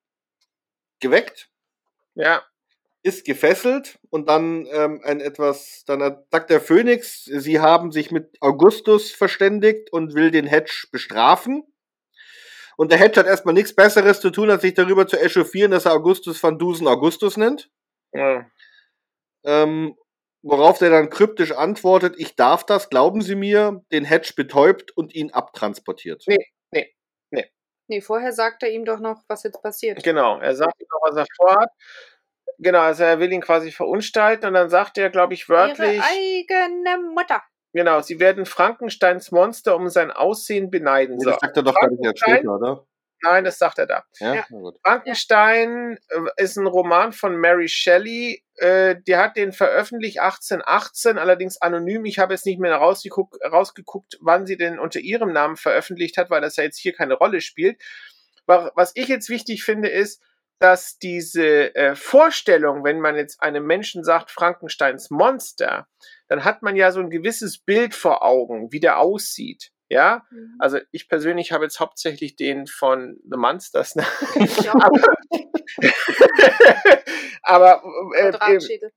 [1.00, 1.50] geweckt,
[2.14, 2.42] Ja,
[3.02, 6.00] ist gefesselt und dann ähm, ein etwas, dann
[6.30, 11.64] sagt der Phönix, sie haben sich mit Augustus verständigt und will den Hedge bestrafen.
[12.76, 15.86] Und der Hedge hat erstmal nichts Besseres zu tun, als sich darüber zu echauffieren, dass
[15.86, 17.70] er Augustus van Dusen Augustus nennt.
[18.12, 18.46] ja.
[19.44, 19.96] Ähm,
[20.42, 25.14] worauf der dann kryptisch antwortet, ich darf das, glauben Sie mir, den Hedge betäubt und
[25.14, 26.24] ihn abtransportiert.
[26.26, 26.44] Nee.
[27.90, 30.02] Nee, vorher sagt er ihm doch noch, was jetzt passiert.
[30.04, 30.38] genau.
[30.40, 31.70] Er sagt ihm noch, was er vorhat.
[32.58, 36.04] Genau, also er will ihn quasi verunstalten und dann sagt er, glaube ich, wörtlich, Ihre
[36.04, 37.42] eigene Mutter.
[37.72, 41.16] genau, sie werden Frankensteins Monster um sein Aussehen beneiden.
[41.16, 41.30] Nee, So.
[41.30, 42.86] Das sagt er doch gar nicht erst später, oder?
[43.22, 44.04] Nein, das sagt er da.
[44.18, 44.44] Ja, Ja.
[44.84, 48.44] Frankenstein äh, ist ein Roman von Mary Shelley.
[48.58, 52.04] Äh, der hat den veröffentlicht 1818, allerdings anonym.
[52.04, 56.30] Ich habe jetzt nicht mehr rausgeguckt, rausgeguckt, wann sie den unter ihrem Namen veröffentlicht hat,
[56.30, 57.80] weil das ja jetzt hier keine Rolle spielt.
[58.46, 60.20] Wa- Was ich jetzt wichtig finde, ist,
[60.58, 65.86] dass diese äh, Vorstellung, wenn man jetzt einem Menschen sagt, Frankensteins Monster,
[66.26, 69.70] dann hat man ja so ein gewisses Bild vor Augen, wie der aussieht.
[69.88, 70.54] Ja, Mhm.
[70.58, 73.96] also ich persönlich habe jetzt hauptsächlich den von The Monsters.
[73.96, 74.04] Ne?
[74.68, 74.90] Auch.
[77.42, 77.82] Aber
[78.16, 78.90] äh, äh,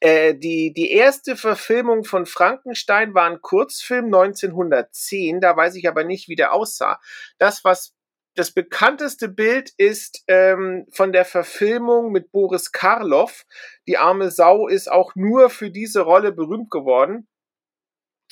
[0.00, 6.04] äh, die, die erste Verfilmung von Frankenstein war ein Kurzfilm 1910, da weiß ich aber
[6.04, 7.00] nicht, wie der aussah.
[7.38, 7.94] Das, was
[8.36, 13.44] das bekannteste Bild ist ähm, von der Verfilmung mit Boris Karloff.
[13.88, 17.26] Die arme Sau ist auch nur für diese Rolle berühmt geworden.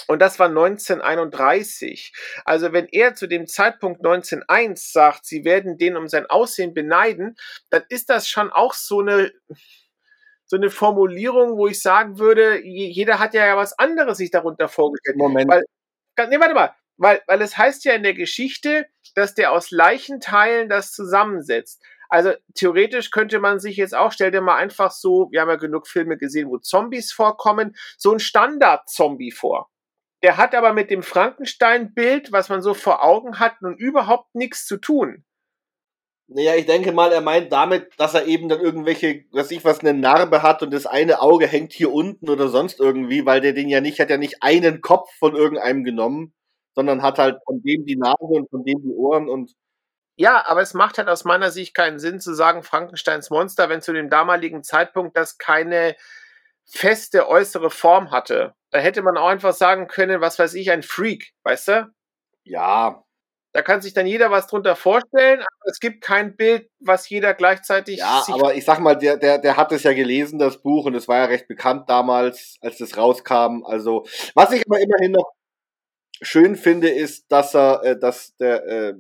[0.09, 2.12] Und das war 1931.
[2.44, 7.36] Also wenn er zu dem Zeitpunkt 1901 sagt, sie werden den um sein Aussehen beneiden,
[7.70, 9.32] dann ist das schon auch so eine,
[10.44, 14.68] so eine Formulierung, wo ich sagen würde, je- jeder hat ja was anderes sich darunter
[14.68, 15.16] vorgestellt.
[15.16, 15.51] Moment.
[15.51, 19.70] Weil, nee, warte mal, weil, weil es heißt ja in der Geschichte, dass der aus
[19.70, 21.82] Leichenteilen das zusammensetzt.
[22.09, 25.57] Also theoretisch könnte man sich jetzt auch, stell dir mal einfach so, wir haben ja
[25.57, 29.68] genug Filme gesehen, wo Zombies vorkommen, so ein Standard-Zombie vor.
[30.22, 34.66] Der hat aber mit dem Frankenstein-Bild, was man so vor Augen hat, nun überhaupt nichts
[34.66, 35.24] zu tun.
[36.28, 39.80] Naja, ich denke mal, er meint damit, dass er eben dann irgendwelche, was ich was,
[39.80, 43.52] eine Narbe hat und das eine Auge hängt hier unten oder sonst irgendwie, weil der
[43.52, 46.34] den ja nicht, hat ja nicht einen Kopf von irgendeinem genommen,
[46.74, 49.52] sondern hat halt von dem die Nase und von dem die Ohren und
[50.16, 53.80] Ja, aber es macht halt aus meiner Sicht keinen Sinn zu sagen, Frankensteins Monster, wenn
[53.82, 55.94] zu dem damaligen Zeitpunkt das keine
[56.64, 58.54] feste äußere Form hatte.
[58.77, 61.91] Da hätte man auch einfach sagen können, was weiß ich, ein Freak, weißt du?
[62.45, 63.03] Ja,
[63.55, 67.33] Da kann sich dann jeder was drunter vorstellen, aber es gibt kein Bild, was jeder
[67.33, 70.85] gleichzeitig ja, aber ich sag mal, der, der, der hat es ja gelesen, das Buch,
[70.85, 73.64] und es war ja recht bekannt damals, als das rauskam.
[73.64, 74.05] Also,
[74.35, 75.33] was ich aber immerhin noch
[76.20, 78.95] schön finde, ist, dass er, äh, dass der, äh,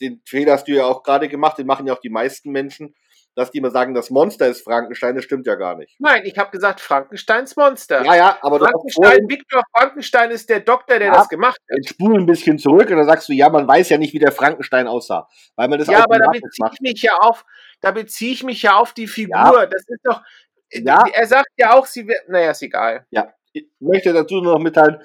[0.00, 2.94] den Fehler hast du ja auch gerade gemacht, den machen ja auch die meisten Menschen,
[3.34, 5.96] dass die immer sagen, das Monster ist Frankenstein, das stimmt ja gar nicht.
[5.98, 8.04] Nein, ich habe gesagt Frankensteins Monster.
[8.04, 11.14] Ja, ja, aber Frankenstein, Viktor Frankenstein ist der Doktor, der Ja.
[11.14, 11.76] das gemacht hat.
[11.78, 14.18] jetzt spul ein bisschen zurück und dann sagst du, ja, man weiß ja nicht, wie
[14.18, 17.44] der Frankenstein aussah, weil man das Ja, aber da beziehe ich mich ja auf,
[17.80, 19.66] da beziehe ich mich ja auf die Figur.
[19.66, 20.22] Das ist doch.
[20.70, 21.02] Ja.
[21.12, 22.28] Er sagt ja auch, sie wird.
[22.28, 23.06] Naja, ist egal.
[23.54, 25.02] Ich möchte dazu nur noch mitteilen,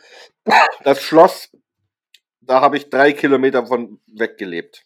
[0.83, 1.49] das Schloss,
[2.39, 4.85] da habe ich drei Kilometer von weggelebt.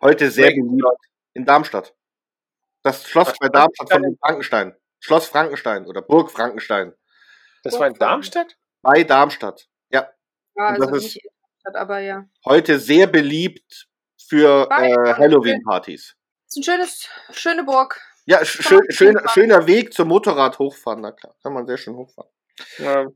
[0.00, 0.84] Heute sehr beliebt
[1.36, 1.94] in Darmstadt.
[2.82, 4.74] Das Schloss Was bei Darmstadt von den Frankenstein.
[5.00, 6.94] Schloss Frankenstein oder Burg Frankenstein.
[7.62, 8.56] Das war in Darmstadt?
[8.82, 9.68] Bei Darmstadt.
[9.90, 10.08] Ja,
[10.56, 11.20] Ja, Und das also ist-
[11.74, 12.24] aber ja.
[12.44, 13.88] heute sehr beliebt
[14.28, 16.14] für äh, Halloween-Partys.
[16.48, 18.00] Ist ein schönes, schöne Burg.
[18.24, 21.02] Ja, schön, schön, schöner Weg zum Motorrad hochfahren.
[21.02, 22.30] Da kann kann man sehr schön hochfahren.
[22.78, 23.06] Ja.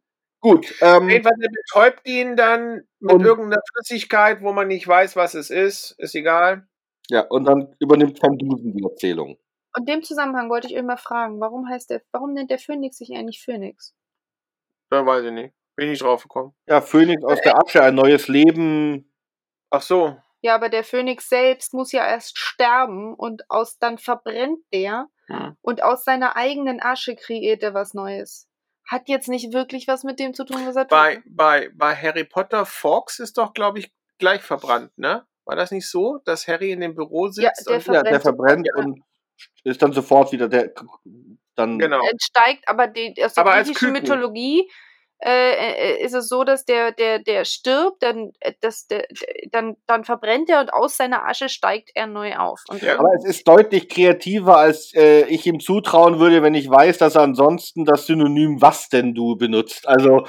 [0.40, 5.50] Gut, ähm, Jedenfalls, betäubt ihn dann mit irgendeiner Flüssigkeit, wo man nicht weiß, was es
[5.50, 5.92] ist.
[5.98, 6.66] Ist egal.
[7.10, 9.36] Ja, und dann übernimmt Van Dusen die Erzählung.
[9.76, 12.98] Und in dem Zusammenhang wollte ich immer fragen, warum heißt der, warum nennt der Phönix
[12.98, 13.94] sich eigentlich Phönix?
[14.88, 15.54] Da weiß ich nicht.
[15.76, 16.54] Bin ich nicht drauf gekommen.
[16.66, 19.12] Ja, Phönix aus der Asche, ein neues Leben.
[19.70, 20.16] Ach so.
[20.42, 25.56] Ja, aber der Phönix selbst muss ja erst sterben und aus dann verbrennt der Hm.
[25.62, 28.48] und aus seiner eigenen Asche kreiert er was Neues.
[28.84, 31.24] Hat jetzt nicht wirklich was mit dem zu tun, was er Bei, tut.
[31.26, 35.24] bei, bei Harry Potter Fox ist doch, glaube ich, gleich verbrannt, ne?
[35.44, 37.68] War das nicht so, dass Harry in dem Büro Ja, sitzt?
[37.68, 38.82] der und, Ja, der verbrennt Ja.
[38.82, 39.02] und
[39.64, 40.72] ist dann sofort wieder der.
[41.56, 42.00] Dann, genau.
[42.08, 43.92] entsteigt, aber die, aus der Aber griechischen.
[43.92, 44.70] Mythologie
[45.22, 49.04] äh, äh, ist es so, dass der, der, der stirbt, dann, äh, dass der,
[49.50, 52.62] dann, dann verbrennt er und aus seiner Asche steigt er neu auf.
[52.68, 52.98] Und Ja.
[52.98, 57.16] Aber es ist deutlich kreativer, als äh, ich ihm zutrauen würde, wenn ich weiß, dass
[57.16, 59.86] er ansonsten das Synonym was denn du benutzt.
[59.86, 60.26] Also.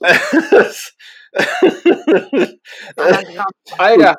[3.78, 4.16] Alter,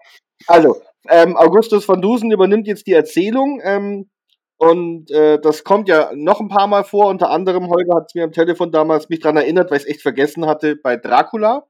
[0.48, 4.10] Also, ähm, Augustus von Dusen übernimmt jetzt die Erzählung ähm,
[4.58, 7.08] und äh, das kommt ja noch ein paar Mal vor.
[7.08, 9.90] Unter anderem, Holger hat es mir am Telefon damals mich dran erinnert, weil ich es
[9.90, 11.68] echt vergessen hatte, bei Dracula.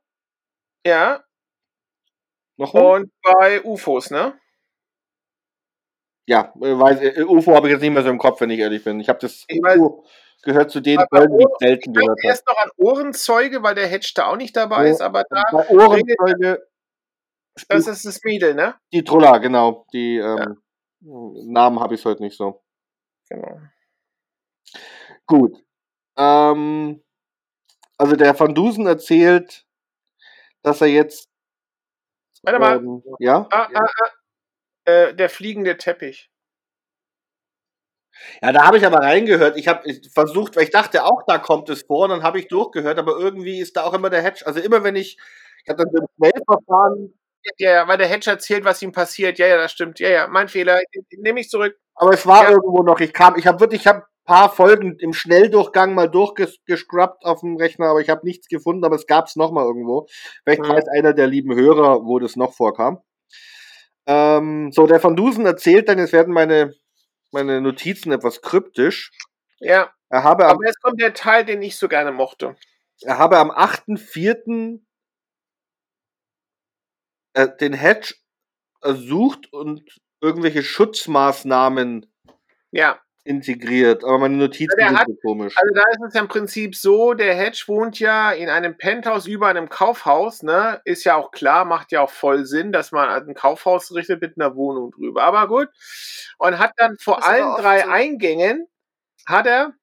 [0.86, 1.24] ja.
[2.58, 2.96] Noch wo?
[2.96, 4.34] Und bei UFOs, ne?
[6.28, 6.72] Ja, äh,
[7.22, 9.00] äh, UFO habe ich jetzt nicht mehr so im Kopf, wenn ich ehrlich bin.
[9.00, 10.04] Ich habe das Ich weiß- UFO
[10.44, 12.28] gehört zu den Folgen, die ich selten gehört habe.
[12.28, 15.42] erst noch an Ohrenzeuge, weil der Hedge da auch nicht dabei Ja, ist, aber da,
[15.52, 16.68] Bei Ohrenzeuge
[17.68, 18.76] das ist das Mädel, ne?
[18.93, 19.86] die Trulla, genau.
[19.93, 20.62] Die ähm,
[21.01, 22.62] Namen habe ich heute nicht so.
[23.30, 23.60] Genau.
[25.26, 25.57] Gut.
[26.18, 27.03] Ähm,
[27.97, 29.66] also der Van Dusen erzählt,
[30.64, 31.30] dass er jetzt
[32.43, 32.78] Warte mal.
[32.78, 34.10] ähm, ja, Ah, ah, ah.
[34.86, 36.30] Äh, der fliegende Teppich.
[38.41, 39.57] ja, da habe ich aber reingehört.
[39.57, 39.84] Ich habe
[40.14, 43.18] versucht, weil ich dachte auch, da kommt es vor, und dann habe ich durchgehört, aber
[43.18, 44.45] irgendwie ist da auch immer der Hedge.
[44.45, 45.18] Also immer wenn ich,
[45.64, 47.19] ich habe dann so ein Schnellverfahren,
[47.58, 49.40] Ja, ja, weil der Hedge erzählt, was ihm passiert.
[49.40, 50.00] Ja, ja, das stimmt.
[50.00, 50.80] Ja, ja, mein Fehler.
[51.18, 51.76] Nehme ich zurück.
[51.96, 52.52] aber es war Ja.
[52.52, 53.00] irgendwo noch.
[53.00, 57.56] Ich kam, ich habe wirklich, ich habe paar Folgen im Schnelldurchgang mal durchgescrubbt auf dem
[57.58, 60.08] Rechner, aber ich habe nichts gefunden, aber es gab es noch mal irgendwo.
[60.44, 60.70] Vielleicht Mhm.
[60.70, 63.02] weiß einer der lieben Hörer, wo das noch vorkam.
[64.06, 66.74] Ähm, so, der Van Dusen erzählt dann, jetzt werden meine,
[67.32, 69.12] meine Notizen etwas kryptisch.
[69.60, 72.56] Ja, Er habe am, aber jetzt kommt der Teil, den ich so gerne mochte.
[73.02, 74.82] er habe am 8.4.
[77.34, 78.16] Äh, den Hedge
[78.82, 79.84] ersucht und
[80.22, 82.06] irgendwelche Schutzmaßnahmen
[82.72, 85.56] Ja, integriert, aber meine Notizen Der sind hat- so komisch.
[85.58, 89.28] also da ist es ja im Prinzip so, der Hedge wohnt ja in einem Penthouse
[89.28, 90.82] über einem Kaufhaus, ne?
[90.86, 94.38] Ist ja auch klar, macht ja auch voll Sinn, dass man ein Kaufhaus richtet mit
[94.38, 95.24] einer Wohnung drüber.
[95.24, 95.70] Aber gut.
[96.40, 97.90] Und hat dann vor allen drei so.
[97.90, 98.68] Eingängen
[99.28, 99.74] hat er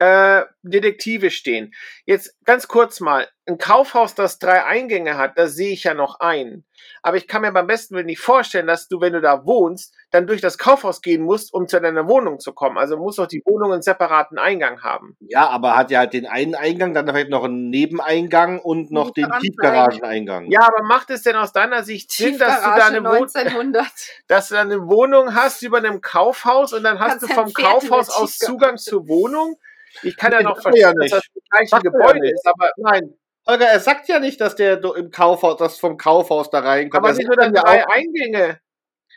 [0.00, 1.72] äh, Detektive stehen.
[2.06, 6.20] Jetzt ganz kurz mal, ein Kaufhaus, das drei Eingänge hat, das sehe ich ja noch
[6.20, 6.64] ein.
[7.02, 9.94] Aber ich kann mir beim besten Willen nicht vorstellen, dass du, wenn du da wohnst,
[10.10, 12.78] dann durch das Kaufhaus gehen musst, um zu deiner Wohnung zu kommen.
[12.78, 15.16] Also muss doch die Wohnung einen separaten Eingang haben.
[15.20, 19.10] Ja, aber hat ja halt den einen Eingang, dann vielleicht noch einen Nebeneingang und noch
[19.10, 19.30] den.
[19.40, 20.50] Tiefgarageneingang.
[20.50, 23.86] Ja, aber macht es denn aus deiner Sicht Sinn, dass du, da eine Wohnung, 1900.
[24.28, 27.52] dass du da eine Wohnung hast über einem Kaufhaus und dann hast Kannst du vom
[27.52, 28.38] Kaufhaus aus.
[28.38, 29.56] Zugang zur Wohnung?
[30.02, 32.46] Ich kann ja noch er ja verstehen, dass das das gleiche Sagt ja Gebäude ist,
[32.46, 33.14] aber Nein.
[33.46, 37.02] Holger, er sagt ja nicht, dass der im Kaufhaus, das vom Kaufhaus da reinkommt.
[37.02, 38.60] Aber Er wieso sagt dann drei auch- Eingänge?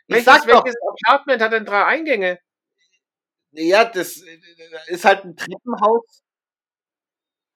[0.08, 2.40] Ich Welches, welches Apartment hat denn drei Eingänge?
[3.52, 4.24] Ja, das
[4.88, 6.24] ist halt ein Treppenhaus.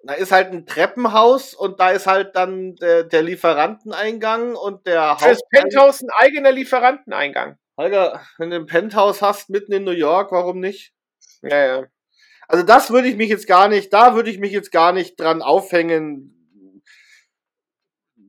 [0.03, 5.17] Da ist halt ein Treppenhaus und da ist halt dann der, der Lieferanteneingang und der
[5.17, 7.57] Fürs Penthouse ein eigener Lieferanteneingang.
[7.77, 10.93] Holger, wenn du ein Penthouse hast mitten in New York, warum nicht?
[11.41, 11.83] Ja, ja.
[12.47, 15.19] Also das würde ich mich jetzt gar nicht, da würde ich mich jetzt gar nicht
[15.19, 16.33] dran aufhängen,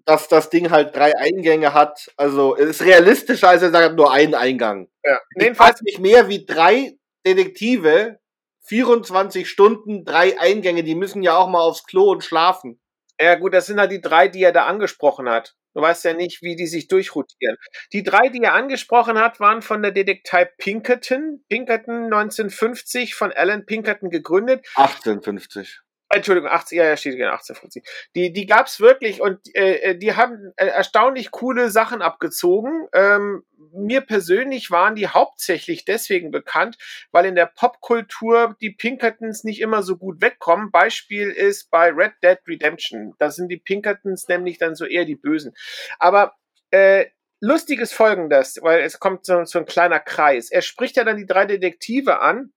[0.05, 2.11] dass das Ding halt drei Eingänge hat.
[2.17, 4.89] Also es ist realistischer, als er sagt, nur einen Eingang.
[5.05, 5.19] ja.
[5.39, 6.97] Jedenfalls nicht mehr wie drei
[7.27, 8.19] Detektive,
[8.65, 12.81] 24 Stunden, drei Eingänge, die müssen ja auch mal aufs Klo und schlafen.
[13.21, 15.55] ja gut, das sind halt die drei, die er da angesprochen hat.
[15.79, 17.57] Du weißt ja nicht, wie die sich durchrotieren.
[17.93, 21.45] Die drei, die er angesprochen hat, waren von der Detektei Pinkerton.
[21.49, 24.67] Pinkerton 1950 von Alan Pinkerton gegründet.
[24.75, 25.83] 1850.
[26.11, 27.85] Entschuldigung, 80, ja, ja, steht hier 1850.
[28.15, 32.89] Die, die gab's wirklich und äh, die haben äh, erstaunlich coole Sachen abgezogen.
[32.95, 33.45] Ähm,
[33.75, 36.79] mir persönlich waren die hauptsächlich deswegen bekannt,
[37.13, 40.71] weil in der Popkultur die Pinkertons nicht immer so gut wegkommen.
[40.71, 43.15] Beispiel ist bei Red Dead Redemption.
[43.19, 45.55] Da sind die Pinkertons nämlich dann so eher die Bösen.
[45.99, 46.37] Aber
[46.71, 47.07] äh,
[47.41, 50.51] lustig ist folgendes, weil es kommt so, so ein kleiner Kreis.
[50.51, 52.53] Er spricht ja dann die drei Detektive an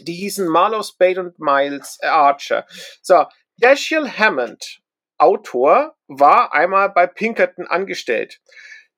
[0.00, 2.66] die hießen Marlowe Spade und Miles Archer.
[3.02, 3.26] So,
[3.58, 4.80] Dashiell Hammond,
[5.18, 8.40] Autor, war einmal bei Pinkerton angestellt.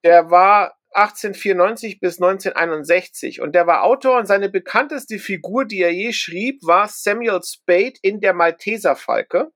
[0.05, 5.93] Der war 1894 bis 1961 und der war Autor und seine bekannteste Figur, die er
[5.93, 9.51] je schrieb, war Samuel Spade in der Malteserfalke.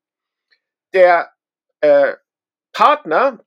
[0.93, 1.30] Der
[1.80, 2.14] äh,
[2.72, 3.45] Partner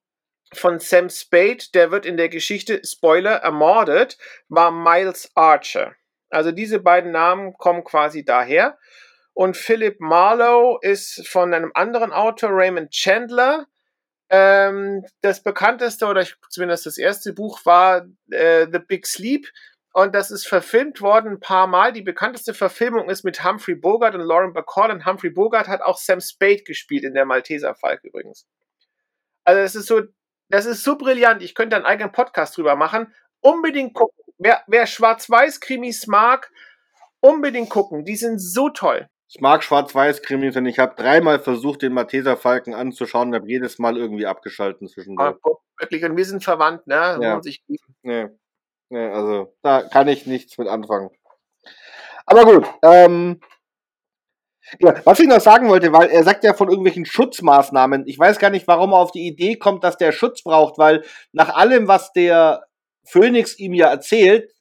[0.54, 4.18] von Sam Spade, der wird in der Geschichte Spoiler ermordet,
[4.48, 5.96] war Miles Archer.
[6.32, 8.78] Also diese beiden Namen kommen quasi daher.
[9.34, 13.68] Und Philip Marlowe ist von einem anderen Autor, Raymond Chandler.
[14.30, 19.48] Ähm, das bekannteste oder zumindest das erste Buch war äh, The Big Sleep.
[19.94, 21.92] Und das ist verfilmt worden ein paar Mal.
[21.92, 24.92] Die bekannteste Verfilmung ist mit Humphrey Bogart und Lauren Bacall.
[24.92, 28.48] Und Humphrey Bogart hat auch Sam Spade gespielt in der Malteser Falk übrigens.
[29.44, 30.04] Also das ist so,
[30.50, 31.42] das ist so brillant.
[31.42, 33.14] Ich könnte einen eigenen Podcast drüber machen.
[33.42, 34.21] Unbedingt gucken.
[34.44, 36.52] Wer, wer Schwarz-Weiß-Krimis mag,
[37.20, 38.06] unbedingt gucken.
[38.06, 39.08] Die sind so toll.
[39.30, 43.78] Ich mag Schwarz-Weiß-Krimis und ich habe dreimal versucht, den Malteser Falken anzuschauen und habe jedes
[43.78, 45.38] Mal irgendwie abgeschalten zwischendurch.
[45.80, 47.14] Wirklich, und wir sind verwandt, ne?
[47.18, 47.42] Muss Ja.
[47.44, 47.96] sich lieben.
[48.02, 48.28] Nee.
[48.90, 51.12] nee, also da kann ich nichts mit anfangen.
[52.26, 53.40] Aber gut, ähm,
[54.80, 58.08] ja, was ich noch sagen wollte, weil er sagt ja von irgendwelchen Schutzmaßnahmen.
[58.08, 61.04] Ich weiß gar nicht, warum er auf die Idee kommt, dass der Schutz braucht, weil
[61.32, 62.64] nach allem, was der
[63.04, 64.52] Phoenix ihm ja erzählt,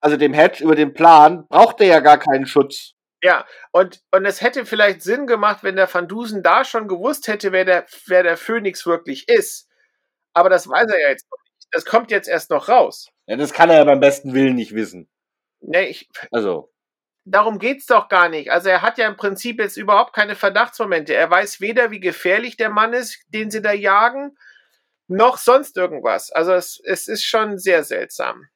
[0.00, 2.94] also dem Hedge über den Plan, braucht er ja gar keinen Schutz.
[3.22, 7.28] Ja, und, und es hätte vielleicht Sinn gemacht, wenn der Van Dusen da schon gewusst
[7.28, 9.68] hätte, wer der, wer der Phönix wirklich ist.
[10.32, 11.68] Aber das weiß er ja jetzt noch nicht.
[11.70, 13.10] Das kommt jetzt erst noch raus.
[13.26, 15.08] Ja, das kann er ja beim besten Willen nicht wissen.
[15.60, 16.72] Ne, ich, Also,
[17.24, 18.50] darum geht's doch gar nicht.
[18.50, 21.14] Also er hat ja im Prinzip jetzt überhaupt keine Verdachtsmomente.
[21.14, 24.36] Er weiß weder, wie gefährlich der Mann ist, den sie da jagen,
[25.10, 26.30] noch sonst irgendwas.
[26.30, 28.46] Also es, es ist schon sehr seltsam.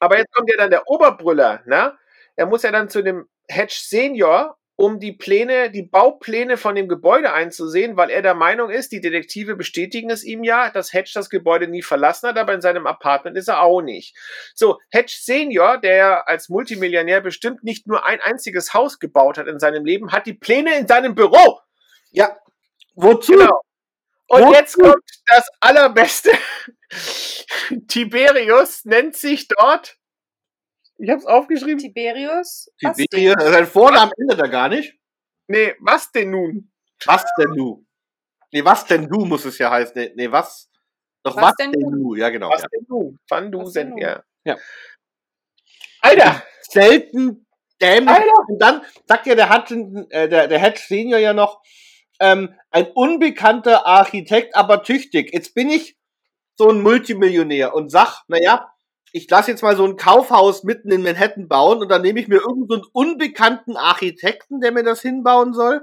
[0.00, 1.96] Aber jetzt kommt ja dann der Oberbrüller, ne?
[2.34, 6.88] Er muss ja dann zu dem Hedge Senior, um die Pläne, die Baupläne von dem
[6.88, 11.12] Gebäude einzusehen, weil er der Meinung ist, die Detektive bestätigen es ihm ja, dass Hedge
[11.14, 14.16] das Gebäude nie verlassen hat, aber in seinem Apartment ist er auch nicht.
[14.54, 19.46] So, Hedge Senior, der ja als Multimillionär bestimmt nicht nur ein einziges Haus gebaut hat
[19.46, 21.60] in seinem Leben, hat die Pläne in seinem Büro.
[22.10, 22.36] ja,
[22.94, 23.32] wozu?
[23.32, 23.60] Genau.
[24.32, 26.30] Und jetzt kommt das Allerbeste.
[27.88, 29.98] Tiberius nennt sich dort,
[30.96, 32.70] ich habe es aufgeschrieben, Tiberius?
[32.78, 34.94] Tiberius, sein Vornamen ändert er gar nicht.
[35.48, 36.72] nee, was denn nun?
[37.04, 37.84] Was denn du?
[38.52, 39.92] Nee, was denn du muss es ja heißen.
[39.96, 40.70] Nee, nee was?
[41.24, 42.14] Doch was, Was denn, denn du?
[42.14, 42.48] Ja, genau.
[42.50, 42.68] Was Ja.
[42.68, 43.16] denn du?
[43.28, 43.98] Van du Was denn sind nun?
[43.98, 44.22] ja.
[44.44, 44.56] Ja.
[46.00, 46.42] Alter!
[46.62, 47.46] Selten
[47.80, 48.08] dämlich.
[48.16, 48.48] Alter!
[48.48, 51.62] Und dann sagt ja der, Hutchinson, äh, der, der Hedge Senior ja noch,
[52.22, 55.32] ähm, ein unbekannter Architekt, aber tüchtig.
[55.34, 55.96] Jetzt bin ich
[56.54, 58.72] so ein Multimillionär und sag, naja,
[59.12, 62.28] ich lasse jetzt mal so ein Kaufhaus mitten in Manhattan bauen und dann nehme ich
[62.28, 65.82] mir irgendeinen so unbekannten Architekten, der mir das hinbauen soll.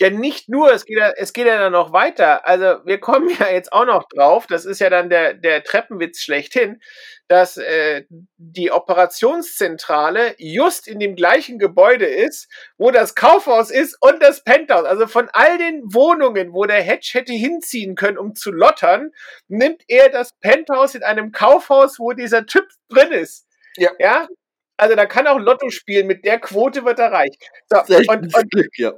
[0.00, 2.46] Ja, nicht nur, es geht ja, es geht ja dann noch weiter.
[2.46, 6.20] Also wir kommen ja jetzt auch noch drauf, das ist ja dann der, der Treppenwitz
[6.20, 6.80] schlechthin,
[7.26, 8.04] dass äh,
[8.36, 14.84] die Operationszentrale just in dem gleichen Gebäude ist, wo das Kaufhaus ist und das Penthouse.
[14.84, 19.10] Also von all den Wohnungen, wo der Hedge hätte hinziehen können, um zu lottern,
[19.48, 23.48] nimmt er das Penthouse in einem Kaufhaus, wo dieser Typ drin ist.
[23.76, 23.90] Ja.
[23.98, 24.28] Ja?
[24.76, 27.36] Also da kann auch Lotto spielen, mit der Quote wird er reich.
[27.66, 27.78] So,
[28.12, 28.92] und, und Glück, ja.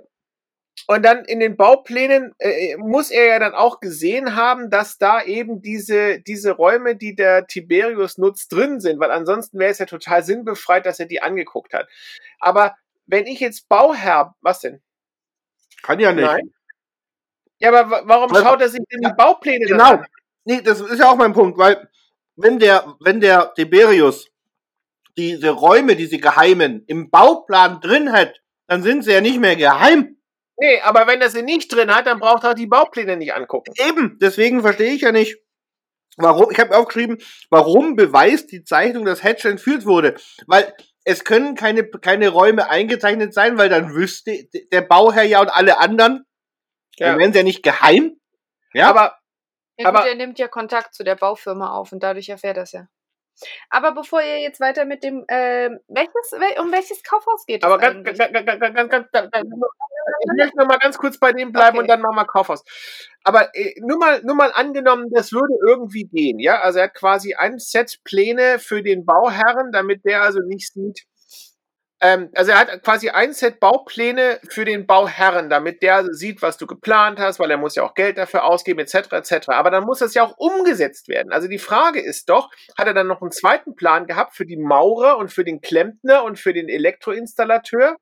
[0.90, 5.22] Und dann in den Bauplänen äh, muss er ja dann auch gesehen haben, dass da
[5.22, 9.86] eben diese, diese Räume, die der Tiberius nutzt, drin sind, weil ansonsten wäre es ja
[9.86, 11.86] total sinnbefreit, dass er die angeguckt hat.
[12.40, 12.74] Aber
[13.06, 14.82] wenn ich jetzt Bauherr, was denn?
[15.82, 16.24] Kann ja nicht.
[16.24, 16.52] Nein.
[17.60, 19.90] Ja, aber wa- warum Weil- schaut er sich denn die Baupläne Genau.
[19.92, 20.06] an?
[20.44, 21.88] Nee, das ist ja auch mein Punkt, weil
[22.34, 24.28] wenn der, wenn der Tiberius
[25.16, 30.16] diese Räume, diese geheimen, im Bauplan drin hat, dann sind sie ja nicht mehr geheim.
[30.60, 33.34] Nee, aber wenn er sie nicht drin hat, dann braucht er auch die Baupläne nicht
[33.34, 33.72] angucken.
[33.88, 35.38] Eben, deswegen verstehe ich ja nicht,
[36.18, 37.18] warum, ich habe aufgeschrieben,
[37.48, 40.16] warum beweist die Zeichnung, dass Hedge entführt wurde.
[40.46, 40.72] Weil
[41.04, 45.78] es können keine, keine Räume eingezeichnet sein, weil dann wüsste der Bauherr ja und alle
[45.78, 46.26] anderen,
[46.98, 47.08] Ja.
[47.10, 48.20] dann wären sie ja nicht geheim.
[48.74, 49.16] Ja, Aber
[49.78, 52.64] Ja, gut, Aber- er nimmt ja Kontakt zu der Baufirma auf und dadurch erfährt er
[52.64, 52.86] es ja.
[53.70, 57.66] Aber bevor ihr jetzt weiter mit dem, ähm, welches, wel- um welches Kaufhaus geht es
[57.66, 58.19] Aber ganz, eigentlich?
[58.19, 59.47] ganz, ganz, ganz, ganz, ganz, ganz, ganz,
[60.20, 61.82] ich möchte noch mal ganz kurz bei dem bleiben Okay.
[61.85, 62.62] und dann machen wir Kaufhaus.
[63.24, 66.61] Aber äh, nur mal, nur mal angenommen, das würde irgendwie gehen, ja?
[66.61, 71.05] Also er hat quasi ein Set Pläne für den Bauherren, damit der also nicht sieht.
[72.02, 76.56] Ähm, also er hat quasi ein Set Baupläne für den Bauherren, damit der sieht, was
[76.56, 79.12] du geplant hast, weil er muss ja auch Geld dafür ausgeben, etc.
[79.12, 79.48] etc.
[79.48, 81.31] Aber dann muss das ja auch umgesetzt werden.
[81.31, 84.56] Also die Frage ist doch, hat er dann noch einen zweiten Plan gehabt für die
[84.56, 87.97] Maurer und für den Klempner und für den Elektroinstallateur?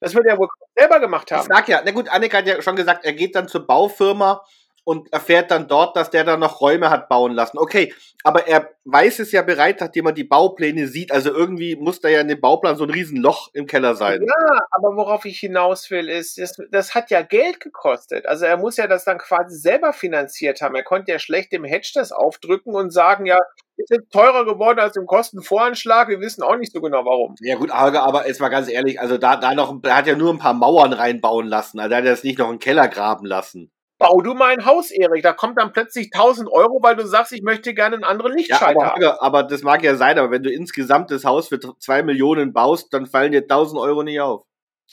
[0.00, 1.48] Das wird er wohl selber gemacht Ich haben.
[1.48, 4.44] sag ja, na gut, Annika hat ja schon gesagt, er geht dann zur Baufirma
[4.88, 7.58] und erfährt dann dort, dass der dann noch Räume hat bauen lassen.
[7.58, 7.92] Okay,
[8.24, 11.12] aber er weiß es ja bereits, nachdem er die Baupläne sieht.
[11.12, 14.22] Also irgendwie muss da ja in dem Bauplan so ein Riesenloch im Keller sein.
[14.26, 18.24] Ja, aber worauf ich hinaus will, ist, das, das hat ja Geld gekostet.
[18.24, 20.74] Also er muss ja das dann quasi selber finanziert haben.
[20.74, 23.36] Er konnte ja schlecht dem Hedge das aufdrücken und sagen, ja,
[23.76, 26.08] ist jetzt teurer geworden als im Kostenvoranschlag.
[26.08, 27.34] Wir wissen auch nicht so genau warum.
[27.40, 30.16] Ja gut, aber, aber jetzt mal ganz ehrlich, also da, da noch, er hat ja
[30.16, 31.78] nur ein paar Mauern reinbauen lassen.
[31.78, 33.70] Also er hat jetzt nicht noch einen Keller graben lassen.
[33.98, 35.22] Bau du mal ein Haus, Erik.
[35.22, 38.38] Da kommt dann plötzlich 1000 Euro, weil du sagst, ich möchte gerne einen anderen Ja,
[38.38, 39.04] Lichtschalter haben.
[39.04, 42.52] aber, aber das mag ja sein, aber wenn du insgesamt das Haus für zwei Millionen
[42.52, 44.44] baust, dann fallen dir 1000 Euro nicht auf.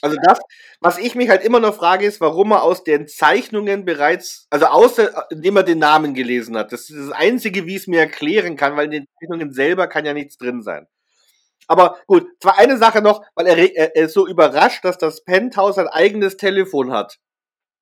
[0.02, 0.38] Also das,
[0.80, 4.66] was ich mich halt immer noch frage, ist, warum er aus den Zeichnungen bereits, also
[4.66, 6.72] außer, indem er den Namen gelesen hat.
[6.72, 9.86] Das ist das Einzige, wie ich es mir erklären kann, weil in den Zeichnungen selber
[9.86, 10.86] kann ja nichts drin sein.
[11.66, 15.78] Aber gut, zwar eine Sache noch, weil er er ist so überrascht, dass das Penthouse
[15.78, 17.18] ein eigenes Telefon hat.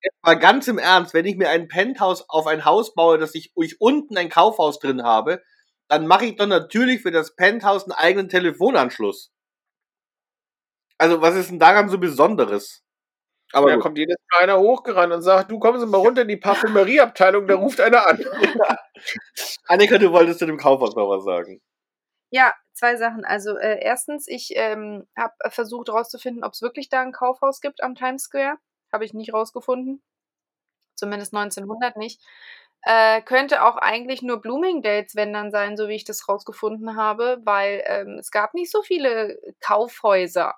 [0.04, 3.34] Jetzt mal ganz im Ernst, wenn ich mir ein Penthouse auf ein Haus baue, dass
[3.34, 5.42] ich, ich unten ein Kaufhaus drin habe,
[5.88, 9.32] dann mache ich doch natürlich für das Penthouse einen eigenen Telefonanschluss.
[10.98, 12.84] Also, was ist denn daran so Besonderes?
[13.52, 16.36] Aber da kommt jedes Mal einer hochgerannt und sagt, du kommst mal runter in die
[16.36, 18.18] Parfümerieabteilung, da ruft einer an.
[19.66, 21.62] Annika, du wolltest zu dem Kaufhaus noch was sagen.
[22.30, 23.24] Ja, zwei Sachen.
[23.24, 27.82] Also äh, erstens, ich ähm, habe versucht herauszufinden, ob es wirklich da ein Kaufhaus gibt
[27.82, 28.56] am Times Square.
[28.94, 30.00] Habe ich nicht rausgefunden.
[30.94, 32.22] Zumindest 1900 nicht.
[32.82, 37.40] Äh, könnte auch eigentlich nur Bloomingdales, wenn dann sein, so wie ich das rausgefunden habe,
[37.42, 40.54] weil ähm, es gab nicht so viele Kaufhäuser,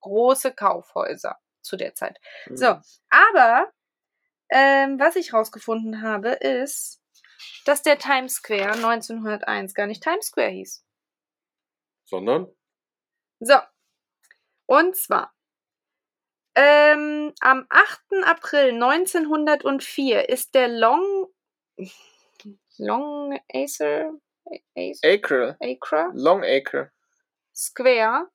[0.00, 2.18] große Kaufhäuser zu der Zeit.
[2.50, 3.70] So, aber
[4.48, 7.00] ähm, was ich rausgefunden habe, ist,
[7.66, 10.84] dass der Times Square 1901 gar nicht Times Square hieß.
[12.04, 12.48] Sondern?
[13.38, 13.58] So.
[14.66, 15.35] Und zwar
[16.56, 18.00] ähm, am 8.
[18.24, 21.26] April 1904 ist der Long
[22.78, 24.12] Long Acer,
[24.74, 25.56] Acre.
[25.60, 26.90] Acre Long Acre.
[27.54, 28.28] Square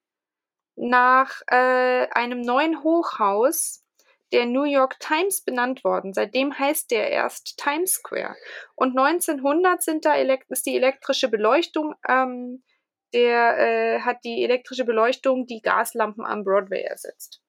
[0.76, 3.84] nach äh, einem neuen Hochhaus
[4.32, 6.14] der New York Times benannt worden.
[6.14, 8.36] Seitdem heißt der erst Times Square.
[8.76, 12.64] Und 1900 sind da ist die elektrische Beleuchtung, ähm,
[13.14, 17.42] der äh, hat die elektrische Beleuchtung die Gaslampen am Broadway ersetzt.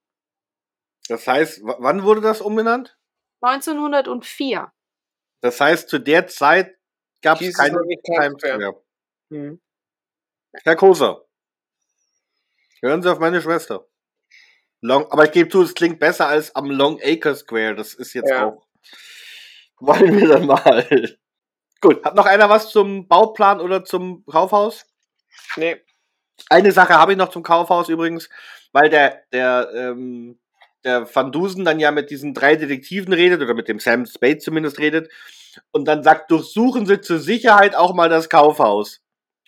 [1.09, 2.97] Das heißt, wann wurde das umbenannt?
[3.41, 4.73] 1904.
[5.41, 6.77] Das heißt, zu der Zeit
[7.23, 8.59] gab es keine Times Times Square.
[8.61, 8.83] Square.
[9.31, 9.61] Hm.
[10.65, 11.25] Herr Koser,
[12.81, 13.87] hören Sie auf meine Schwester.
[14.81, 17.75] Long, aber ich gebe zu, es klingt besser als am Long Acre Square.
[17.77, 18.47] Das ist jetzt Ja.
[18.47, 18.67] auch.
[19.81, 21.17] Wollen wir dann mal.
[21.81, 24.87] Gut, hat noch einer was zum Bauplan oder zum Kaufhaus?
[25.57, 25.81] Nee.
[26.49, 28.29] Eine Sache habe ich noch zum Kaufhaus übrigens,
[28.73, 30.39] weil der, der, ähm,
[30.85, 34.39] der Van Dusen dann ja mit diesen drei Detektiven redet, oder mit dem Sam Spade
[34.39, 35.11] zumindest redet,
[35.71, 39.01] und dann sagt, durchsuchen Sie zur Sicherheit auch mal das Kaufhaus.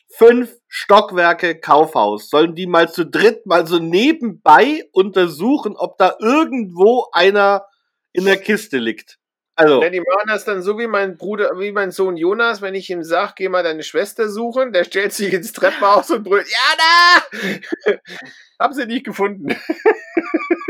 [0.09, 2.31] Fünf Stockwerke Kaufhaus.
[2.31, 7.67] Sollen die mal zu dritt mal so nebenbei untersuchen, ob da irgendwo einer
[8.13, 9.19] in der Kiste liegt?
[9.57, 12.75] Also, Ja, die machen das dann so wie mein Bruder, wie mein Sohn Jonas, wenn
[12.75, 16.49] ich ihm sag, geh mal deine Schwester suchen, der stellt sich ins Treppenhaus und brüllt,
[16.49, 17.93] ja da!
[18.59, 19.49] Haben sie nicht gefunden.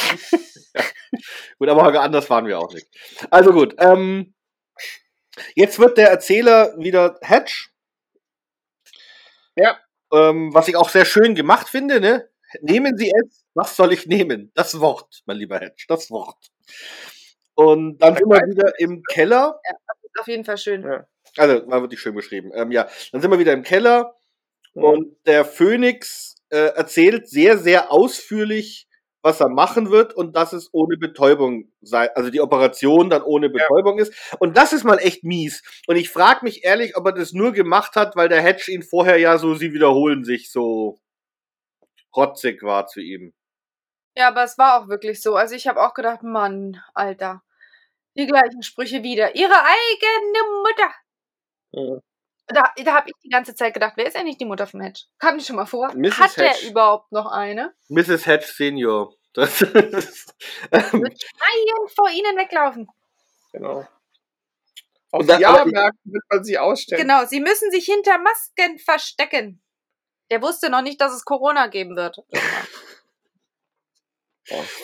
[1.58, 2.88] Gut, aber anders waren wir auch nicht.
[3.30, 4.34] Also gut, ähm,
[5.54, 7.68] jetzt wird der Erzähler wieder Hedge.
[9.56, 9.78] Ja.
[10.12, 12.28] Ähm, was ich auch sehr schön gemacht finde, ne?
[12.62, 14.50] Nehmen Sie es, was soll ich nehmen?
[14.54, 16.50] Das Wort, mein lieber Hedge, das Wort.
[17.54, 19.60] Und dann sind wir wieder im Keller.
[20.18, 20.82] Auf jeden Fall schön.
[20.82, 21.06] Ja.
[21.36, 22.50] Also, war wirklich schön beschrieben.
[22.54, 24.16] Ähm, ja, dann sind wir wieder im Keller
[24.72, 28.88] und der Phönix äh, erzählt sehr, sehr ausführlich,
[29.22, 33.50] was er machen wird und dass es ohne Betäubung sei, also die Operation dann ohne
[33.50, 34.12] Betäubung ist.
[34.38, 35.62] Und das ist mal echt mies.
[35.86, 38.82] Und ich frage mich ehrlich, ob er das nur gemacht hat, weil der Hedge ihn
[38.82, 40.98] vorher ja so, sie wiederholen sich so
[42.16, 43.32] rotzig war zu ihm.
[44.16, 45.36] Ja, aber es war auch wirklich so.
[45.36, 47.42] Also ich habe auch gedacht, Mann, Alter,
[48.16, 49.36] die gleichen Sprüche wieder.
[49.36, 50.94] Ihre eigene Mutter.
[51.72, 52.09] Ja.
[52.52, 55.02] Da, da habe ich die ganze Zeit gedacht, wer ist eigentlich die Mutter vom Hedge?
[55.18, 55.92] Kam die schon mal vor?
[55.94, 56.18] Mrs.
[56.18, 56.68] Hat der Hedge.
[56.68, 57.74] überhaupt noch eine?
[57.88, 58.26] Mrs.
[58.26, 59.14] Hedge Senior.
[59.32, 60.34] Das ist,
[60.72, 62.88] ähm, Schreien vor ihnen weglaufen.
[63.52, 63.86] Genau.
[65.12, 67.02] Auf Und dann- Jahrmärkten wird man sie ausstellen.
[67.02, 69.62] Genau, sie müssen sich hinter Masken verstecken.
[70.30, 72.18] Der wusste noch nicht, dass es Corona geben wird.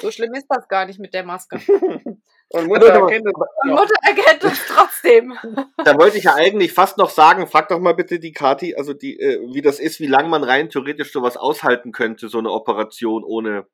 [0.00, 1.58] So schlimm ist das gar nicht mit der Maske.
[2.48, 3.32] Und Mutter Aber- erkennt es.
[3.62, 5.34] Und Mutter erkennt es trotzdem.
[5.84, 8.92] da wollte ich ja eigentlich fast noch sagen, frag doch mal bitte die Kati, also
[8.94, 12.50] die, äh, wie das ist, wie lange man rein theoretisch sowas aushalten könnte, so eine
[12.50, 13.66] Operation ohne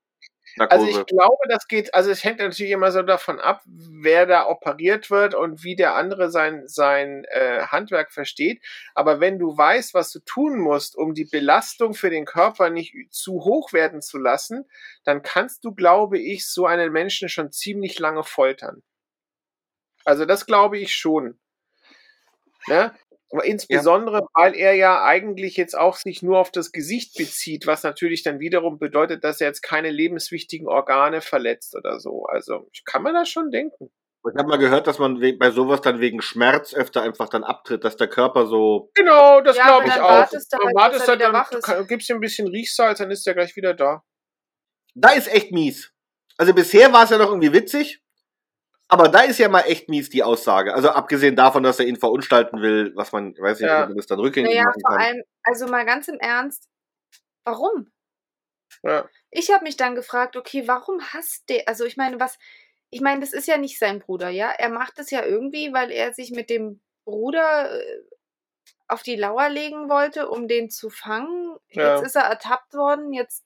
[0.58, 4.46] Also ich glaube, das geht, also es hängt natürlich immer so davon ab, wer da
[4.46, 8.62] operiert wird und wie der andere sein, sein äh, Handwerk versteht.
[8.94, 12.94] Aber wenn du weißt, was du tun musst, um die Belastung für den Körper nicht
[13.10, 14.68] zu hoch werden zu lassen,
[15.04, 18.82] dann kannst du, glaube ich, so einen Menschen schon ziemlich lange foltern.
[20.04, 21.38] Also das glaube ich schon.
[22.66, 22.92] Ne?
[23.32, 27.82] Aber insbesondere, weil er ja eigentlich jetzt auch sich nur auf das Gesicht bezieht, was
[27.82, 32.26] natürlich dann wiederum bedeutet, dass er jetzt keine lebenswichtigen Organe verletzt oder so.
[32.26, 33.90] Also kann man das schon denken.
[34.30, 37.82] Ich habe mal gehört, dass man bei sowas dann wegen Schmerz öfter einfach dann abtritt,
[37.84, 38.90] dass der Körper so.
[38.94, 40.08] Genau, das Ja, glaube ich dann auch.
[40.10, 43.26] wartest du Dann halt, wartest wieder dann kann- gibst ihm ein bisschen Riechsalz, dann ist
[43.26, 44.02] er gleich wieder da.
[44.94, 45.90] Da ist echt mies.
[46.36, 48.01] Also bisher war es ja noch irgendwie witzig,
[48.92, 50.74] aber da ist ja mal echt mies die Aussage.
[50.74, 53.84] Also abgesehen davon, dass er ihn verunstalten will, was man, ich weiß nicht, Ja.
[53.84, 55.06] ob man das dann rückgängig Naja, machen vor kann.
[55.06, 56.68] allem, also mal ganz im Ernst,
[57.44, 57.90] warum?
[58.82, 59.08] Ja.
[59.30, 61.66] Ich habe mich dann gefragt, okay, warum hasst der?
[61.68, 62.38] Also ich meine, was?
[62.90, 64.50] Ich meine, das ist ja nicht sein Bruder, ja?
[64.50, 68.02] Er macht es ja irgendwie, weil er sich mit dem Bruder äh,
[68.88, 71.56] auf die Lauer legen wollte, um den zu fangen.
[71.70, 71.94] Ja.
[71.96, 73.42] Jetzt ist er ertappt worden, jetzt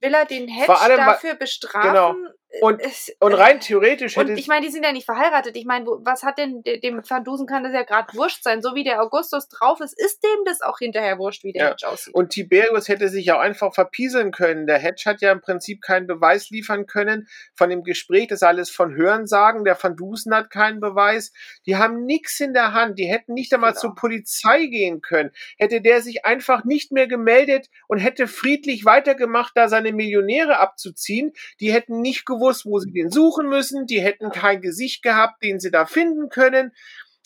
[0.00, 2.28] will er den Hedge Vor dafür bestrafen.
[2.60, 2.80] Und-
[3.20, 5.56] Und rein theoretisch und hätte ich meine, die sind ja nicht verheiratet.
[5.56, 8.62] Ich meine, was hat denn de- dem Van Dusen kann das ja gerade wurscht sein.
[8.62, 11.70] So wie der Augustus drauf ist, ist dem das auch hinterher wurscht, wie der Ja.
[11.70, 12.14] Hedge aussieht.
[12.14, 14.66] Und Tiberius hätte sich ja auch einfach verpieseln können.
[14.66, 18.28] Der Hedge hat ja im Prinzip keinen Beweis liefern können von dem Gespräch.
[18.28, 19.64] Das ist alles von Hörensagen.
[19.64, 21.32] Der Van Dusen hat keinen Beweis.
[21.66, 22.98] Die haben nichts in der Hand.
[22.98, 23.80] Die hätten nicht einmal Genau.
[23.80, 25.30] zur Polizei gehen können.
[25.58, 31.32] Hätte der sich einfach nicht mehr gemeldet und hätte friedlich weitergemacht, da seine Millionäre abzuziehen.
[31.60, 33.86] Die hätten nicht gewusst, wo sie den suchen müssen.
[33.86, 36.72] Die hätten kein Gesicht gehabt, den sie da finden können.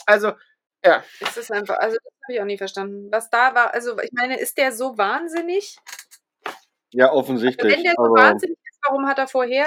[0.07, 0.33] Also,
[0.83, 3.09] Es ist einfach, also das habe ich auch nie verstanden.
[3.11, 5.77] Was da war, also ich meine, ist der so wahnsinnig?
[6.93, 7.77] Ja, offensichtlich.
[7.77, 9.67] Wenn der so aber wahnsinnig ist, warum hat er vorher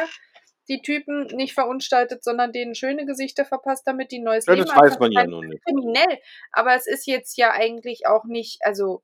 [0.69, 4.68] die Typen nicht verunstaltet, sondern denen schöne Gesichter verpasst, damit die ein neues ja, Leben
[4.68, 5.64] das weiß man ja nun nicht.
[5.65, 6.19] kriminell.
[6.52, 9.03] Aber es ist jetzt ja eigentlich auch nicht, also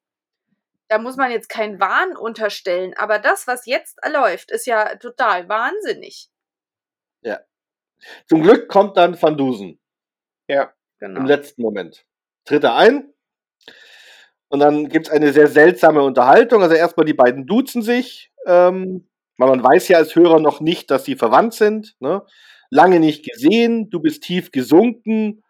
[0.88, 2.94] da muss man jetzt keinen Wahn unterstellen.
[2.98, 6.30] Aber das, was jetzt läuft, ist ja total wahnsinnig.
[8.28, 9.80] Zum Glück kommt dann Van Dusen
[10.48, 10.72] ja.
[11.00, 11.22] Genau.
[11.22, 12.06] im letzten Moment.
[12.46, 13.14] Tritt er ein
[14.50, 16.62] und dann gibt's eine sehr seltsame Unterhaltung.
[16.62, 18.32] Also erstmal die beiden duzen sich.
[18.46, 19.08] Ähm,
[19.38, 21.96] weil man weiß ja als Hörer noch nicht, dass sie verwandt sind.
[22.00, 22.24] Ne?
[22.70, 25.44] Lange nicht gesehen, du bist tief gesunken.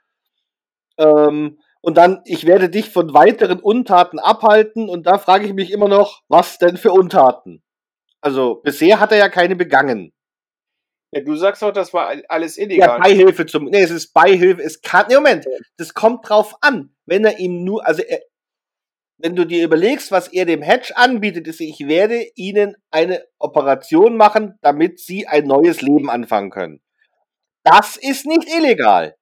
[0.98, 4.89] Ähm, und dann, ich werde dich von weiteren Untaten abhalten.
[4.89, 7.64] Und da frage ich mich immer noch, was denn für Untaten?
[8.19, 10.11] Also bisher hat er ja keine begangen.
[11.12, 11.22] Ja.
[11.22, 13.00] Du sagst doch, das war alles Ja, illegal.
[13.00, 13.66] Beihilfe zum.
[13.66, 14.62] Nee, es ist Beihilfe.
[14.62, 15.06] Es kann.
[15.10, 15.46] Nee, Moment.
[15.78, 16.96] Das kommt drauf an.
[17.06, 17.86] Wenn er ihm nur.
[17.86, 18.22] Also, er,
[19.20, 24.16] wenn du dir überlegst, was er dem Hedge anbietet, ist, ich werde ihnen eine Operation
[24.16, 26.82] machen, damit sie ein neues Leben anfangen können.
[27.64, 29.16] Das ist nicht illegal.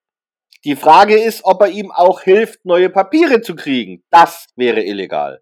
[0.65, 4.03] Die Frage ist, ob er ihm auch hilft, neue Papiere zu kriegen.
[4.09, 5.41] Das wäre illegal.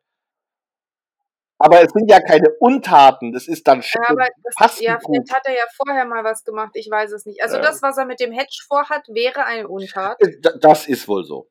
[1.64, 3.32] Aber es sind ja keine Untaten.
[3.32, 4.28] Das ist dann Ja, aber
[4.60, 7.42] das, ja, vielleicht hat er ja vorher mal was gemacht, ich weiß es nicht.
[7.42, 7.62] Also Ja.
[7.64, 10.18] das, was er mit dem Hedge vorhat, wäre eine Untat.
[10.22, 11.48] D- Das ist wohl so.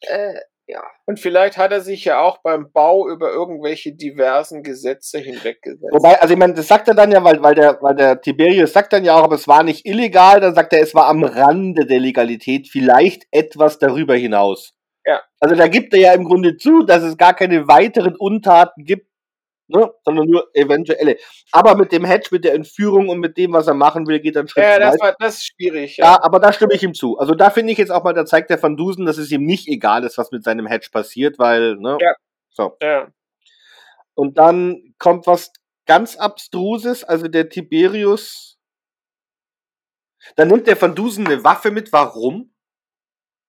[0.00, 0.34] Äh,
[0.66, 0.82] Ja.
[1.04, 5.92] Und vielleicht hat er sich ja auch beim Bau über irgendwelche diversen Gesetze hinweggesetzt.
[5.92, 8.72] Wobei, also ich meine, das sagt er dann ja, weil, weil, der, weil der Tiberius
[8.72, 11.24] sagt dann ja auch, aber es war nicht illegal, dann sagt er, es war am
[11.24, 14.72] Rande der Legalität, vielleicht etwas darüber hinaus.
[15.04, 15.20] Ja.
[15.40, 19.09] Also da gibt er ja im Grunde zu, dass es gar keine weiteren Untaten gibt,
[19.70, 21.16] ne, sondern nur eventuelle.
[21.52, 24.36] Aber mit dem Hedge, mit der Entführung und mit dem, was er machen will, geht
[24.36, 25.96] einen Schritt Ja, das war das ist schwierig.
[25.96, 27.18] Ja, aber da stimme ich ihm zu.
[27.18, 29.44] Also da finde ich jetzt auch mal, da zeigt der Van Dusen, dass es ihm
[29.44, 31.98] nicht egal ist, was mit seinem Hedge passiert, weil, ne?
[32.00, 32.14] Ja.
[32.50, 32.76] So.
[32.82, 33.08] ja.
[34.14, 35.52] Und dann kommt was
[35.86, 38.58] ganz Abstruses, also der Tiberius.
[40.36, 42.52] Dann nimmt der Van Dusen eine Waffe mit, warum?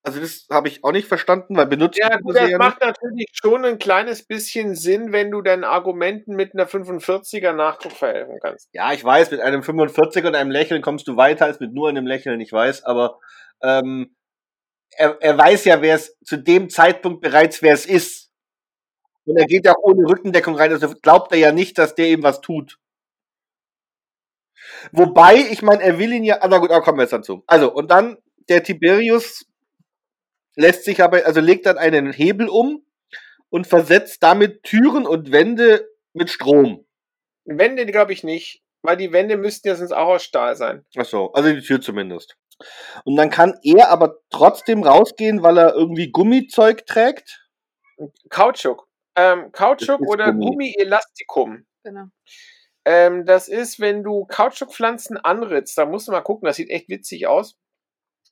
[0.03, 3.63] Also das habe ich auch nicht verstanden, weil benutzt Ja, das ja macht natürlich schon
[3.65, 8.69] ein kleines bisschen Sinn, wenn du deinen Argumenten mit einer 45er Nachdruck verhelfen kannst.
[8.73, 11.87] Ja, ich weiß, mit einem 45 und einem Lächeln kommst du weiter als mit nur
[11.87, 13.19] einem Lächeln, ich weiß, aber
[13.61, 14.15] ähm,
[14.97, 18.31] er, er weiß ja, wer es zu dem Zeitpunkt bereits wer es ist.
[19.25, 22.09] Und er geht ja auch ohne Rückendeckung rein, also glaubt er ja nicht, dass der
[22.09, 22.79] ihm was tut.
[24.91, 27.43] Wobei, ich meine, er will ihn ja, ah, na gut, da kommen wir jetzt dazu.
[27.45, 28.17] Also, und dann,
[28.49, 29.45] der Tiberius
[30.55, 32.85] lässt sich aber, also legt dann einen Hebel um
[33.49, 36.85] und versetzt damit Türen und Wände mit Strom.
[37.45, 40.85] Wände glaube ich nicht, weil die Wände müssten ja sonst auch aus Stahl sein.
[40.97, 42.37] Ach so, also die Tür zumindest.
[43.05, 47.49] Und dann kann er aber trotzdem rausgehen, weil er irgendwie Gummizeug trägt.
[48.29, 48.87] Kautschuk.
[49.15, 50.39] Ähm, Kautschuk oder Gummi.
[50.41, 50.51] Genau.
[50.51, 51.65] Gummielastikum.
[52.83, 56.89] Ähm, das ist, wenn du Kautschukpflanzen anritzt, da musst du mal gucken, das sieht echt
[56.89, 57.57] witzig aus.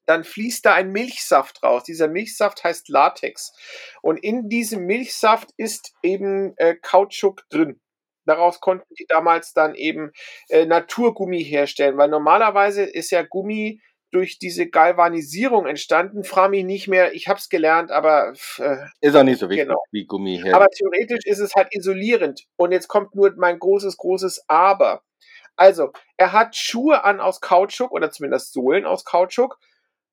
[0.09, 1.83] Dann fließt da ein Milchsaft raus.
[1.83, 3.53] Dieser Milchsaft heißt Latex.
[4.01, 7.79] Und in diesem Milchsaft ist eben äh, Kautschuk drin.
[8.25, 10.11] Daraus konnten die damals dann eben
[10.49, 13.81] äh, Naturgummi herstellen, weil normalerweise ist ja Gummi
[14.11, 16.23] durch diese Galvanisierung entstanden.
[16.23, 19.67] Frag mich nicht mehr, ich habe es gelernt, aber äh, Ist auch nicht so wichtig
[19.67, 19.83] Genau.
[19.91, 20.55] wie Gummi her.
[20.55, 22.45] aber theoretisch ist es halt isolierend.
[22.57, 25.03] Und jetzt kommt nur mein großes, großes Aber.
[25.55, 29.59] Also, er hat Schuhe an aus Kautschuk oder zumindest Sohlen aus Kautschuk.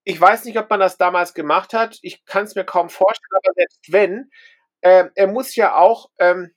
[0.09, 1.99] Ich weiß nicht, ob man das damals gemacht hat.
[2.01, 4.31] Ich kann es mir kaum vorstellen, aber selbst wenn,
[4.83, 6.55] ähm, er muss ja auch, ähm,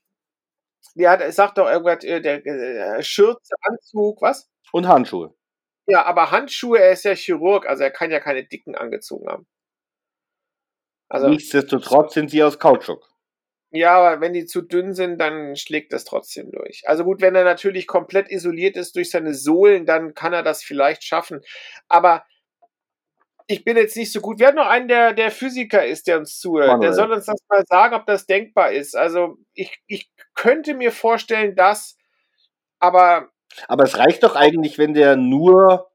[0.93, 4.47] ja, er sagt doch irgendwas, äh, der äh, Schürze, Anzug, was?
[4.71, 5.33] Und Handschuhe.
[5.87, 9.47] Ja, aber Handschuhe, er ist ja Chirurg, also er kann ja keine dicken angezogen haben.
[11.09, 13.09] Also, Nichtsdestotrotz sind sie aus Kautschuk.
[13.71, 16.83] Ja, aber wenn die zu dünn sind, dann schlägt das trotzdem durch.
[16.85, 20.63] Also gut, wenn er natürlich komplett isoliert ist durch seine Sohlen, dann kann er das
[20.63, 21.41] vielleicht schaffen.
[21.87, 22.23] Aber
[23.51, 24.39] ich bin jetzt nicht so gut.
[24.39, 26.67] Wir haben noch einen, der, der Physiker ist, der uns zuhört.
[26.67, 26.93] Der Manuel.
[26.93, 28.95] soll uns das mal sagen, ob das denkbar ist.
[28.95, 31.97] Also ich, ich könnte mir vorstellen, dass,
[32.79, 33.29] aber
[33.67, 35.89] Aber es reicht doch eigentlich, wenn der nur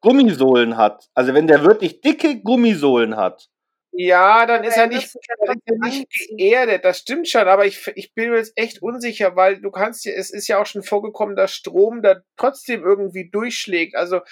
[0.00, 1.08] Gummisohlen hat.
[1.14, 3.48] Also wenn der wirklich dicke Gummisohlen hat.
[3.92, 6.84] ja, dann ist Aber er nicht, ja dann ist er nicht geerdet.
[6.84, 10.12] Das stimmt schon, aber ich, ich bin mir jetzt echt unsicher, weil du kannst ja,
[10.12, 13.94] es ist ja auch schon vorgekommen, dass Strom da trotzdem irgendwie durchschlägt.
[13.94, 14.22] Also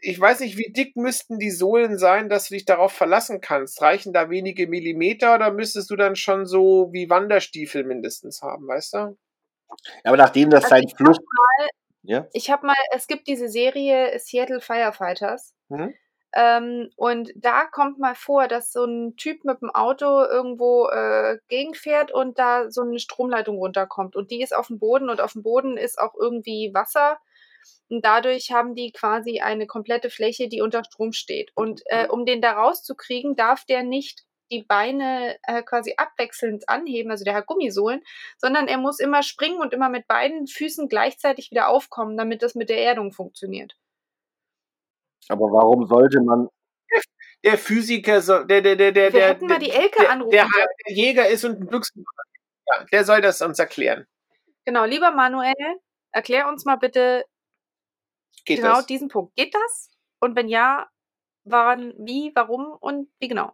[0.00, 3.82] ich weiß nicht, wie dick müssten die Sohlen sein, dass du dich darauf verlassen kannst.
[3.82, 8.94] Reichen da wenige Millimeter oder müsstest du dann schon so wie Wanderstiefel mindestens haben, weißt
[8.94, 9.18] du?
[10.04, 11.16] Aber nachdem das Also sein ich Fluss.
[11.16, 11.68] hab mal,
[12.02, 12.28] Ja?
[12.32, 15.54] ich habe mal, es gibt diese Serie Seattle Firefighters.
[15.68, 15.94] Mhm.
[16.36, 21.38] Ähm, und da kommt mal vor, dass so ein Typ mit dem Auto irgendwo äh,
[21.48, 24.16] gegenfährt und da so eine Stromleitung runterkommt.
[24.16, 27.18] Und die ist auf dem Boden und auf dem Boden ist auch irgendwie Wasser.
[27.94, 31.52] Und dadurch haben die quasi eine komplette Fläche, die unter Strom steht.
[31.54, 37.10] Und äh, um den da rauszukriegen, darf der nicht die Beine äh, quasi abwechselnd anheben,
[37.12, 38.02] also der hat Gummisohlen,
[38.36, 42.54] sondern er muss immer springen und immer mit beiden Füßen gleichzeitig wieder aufkommen, damit das
[42.54, 43.76] mit der Erdung funktioniert.
[45.28, 46.48] Aber warum sollte man.
[47.44, 50.30] Der Physiker, soll- der, der, der, der, Wir der, hätten mal die Elke der, anrufen
[50.32, 50.48] der,
[50.86, 52.04] der Jäger ist und ein Büchsen.
[52.66, 54.06] Ja, der soll das uns erklären.
[54.64, 55.54] Genau, lieber Manuel,
[56.10, 57.24] erklär uns mal bitte
[58.44, 58.86] Geht genau das?
[58.86, 59.34] diesen Punkt.
[59.36, 59.90] Geht das?
[60.20, 60.88] Und wenn ja,
[61.44, 63.52] wann, wie, warum und wie genau?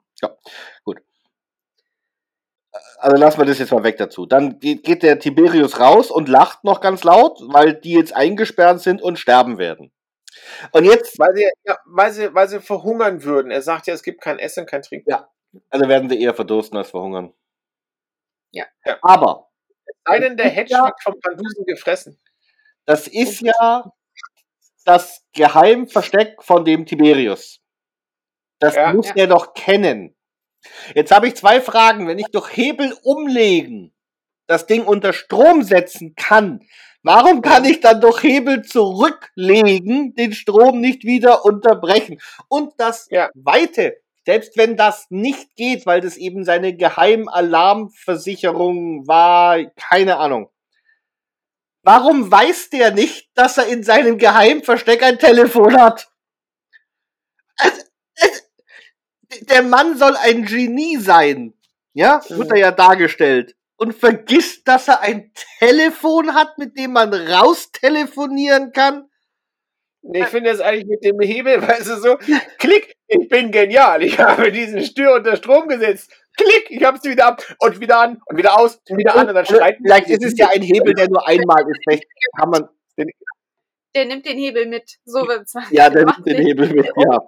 [2.98, 4.26] Also lassen wir das jetzt mal weg dazu.
[4.26, 9.02] Dann geht, der Tiberius raus und lacht noch ganz laut, weil die jetzt eingesperrt sind
[9.02, 9.90] und sterben werden.
[10.72, 13.50] Und jetzt, Weil sie, ja, weil, sie, weil sie verhungern würden.
[13.50, 15.12] Er sagt ja, es gibt kein Essen, kein Trinken.
[15.70, 17.32] also werden sie eher verdursten als verhungern.
[18.52, 18.66] Ja.
[18.84, 18.98] Ja.
[19.02, 19.48] Aber
[20.06, 20.92] Sei denn, der Hedge Ja.
[21.02, 22.18] vom Pandusen gefressen.
[22.84, 23.92] das ist ja
[24.90, 27.60] das Geheimversteck von dem Tiberius.
[28.58, 28.92] Das Ja.
[28.92, 29.14] muss Ja.
[29.16, 30.16] er doch kennen.
[30.94, 32.08] Jetzt habe ich zwei Fragen.
[32.08, 33.94] Wenn ich durch Hebel umlegen
[34.48, 36.66] das Ding unter Strom setzen kann,
[37.04, 42.20] warum kann ich dann durch Hebel zurücklegen, den Strom nicht wieder unterbrechen?
[42.48, 43.30] Und das Ja.
[43.34, 43.96] Weite
[44.26, 50.50] selbst wenn das nicht geht, weil das eben seine Geheimalarmversicherung war, keine Ahnung.
[51.82, 56.10] Warum weiß der nicht, dass er in seinem Geheimversteck ein Telefon hat?
[57.56, 57.82] Also,
[59.42, 61.54] der Mann soll ein Genie sein.
[61.92, 63.56] Ja, wird er ja dargestellt.
[63.76, 69.08] Und vergisst, dass er ein Telefon hat, mit dem man raustelefonieren kann.
[70.02, 72.18] Nee, ich finde das eigentlich mit dem Hebel, weißt du, so,
[72.58, 74.02] klick, ich bin genial.
[74.02, 76.12] Ich habe diesen Stür unter Strom gesetzt.
[76.42, 79.28] Klick, ich habe es wieder ab und wieder an und wieder aus und wieder an
[79.28, 79.82] und dann streiten.
[79.84, 81.80] Vielleicht ist es ja ein Hebel, der nur einmal ist.
[81.84, 82.04] Vielleicht
[82.36, 83.10] kann man den,
[83.94, 84.98] Der nimmt den Hebel mit.
[85.04, 85.54] So wird's.
[85.70, 87.18] ja, der nimmt den Hebel mit, ja.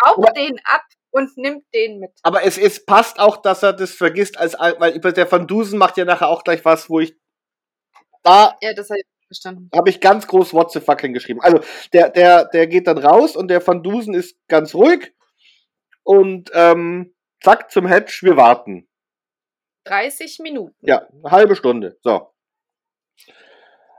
[0.00, 2.10] Schraubt den ab und nimmt den mit.
[2.22, 5.96] Aber es, es passt auch, dass er das vergisst, als, weil der Van Dusen macht
[5.96, 7.14] ja nachher auch gleich was, wo ich
[8.22, 9.70] da Ja, das habe ich verstanden.
[9.74, 11.42] habe ich ganz groß What the fuck hingeschrieben.
[11.42, 11.60] Also
[11.92, 15.14] der, der, der geht dann raus und der Van Dusen ist ganz ruhig
[16.04, 18.88] und ähm, zack zum Hedge, wir warten.
[19.84, 20.74] 30 Minuten.
[20.80, 21.96] Ja, eine halbe Stunde.
[22.02, 22.32] So.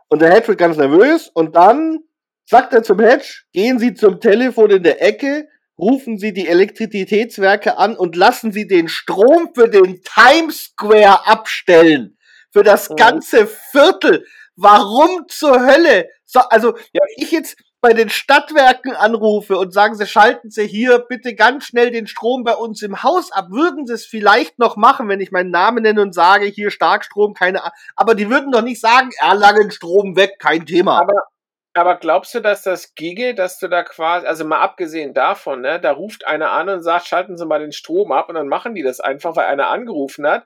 [0.10, 2.00] Und der Hedge wird ganz nervös und dann
[2.46, 5.48] sagt er zum Hedge, gehen Sie zum Telefon in der Ecke,
[5.78, 12.18] rufen Sie die Elektrizitätswerke an und lassen Sie den Strom für den Times Square abstellen.
[12.52, 12.96] Für das Mhm.
[12.96, 14.26] ganze Viertel.
[14.56, 16.10] Warum zur Hölle?
[16.26, 21.00] So, also, ja, ich jetzt bei den Stadtwerken anrufe und sagen sie, schalten Sie hier
[21.00, 24.78] bitte ganz schnell den Strom bei uns im Haus ab, würden sie es vielleicht noch
[24.78, 27.78] machen, wenn ich meinen Namen nenne und sage, hier Starkstrom, keine Ahnung.
[27.96, 31.00] Aber die würden doch nicht sagen, Erlangen Strom weg, kein Thema.
[31.00, 31.24] Aber,
[31.76, 35.80] aber glaubst du, dass das ginge, dass du da quasi, also mal abgesehen davon, ne,
[35.80, 38.74] da ruft einer an und sagt, schalten Sie mal den Strom ab und dann machen
[38.74, 40.46] die das einfach, weil einer angerufen hat.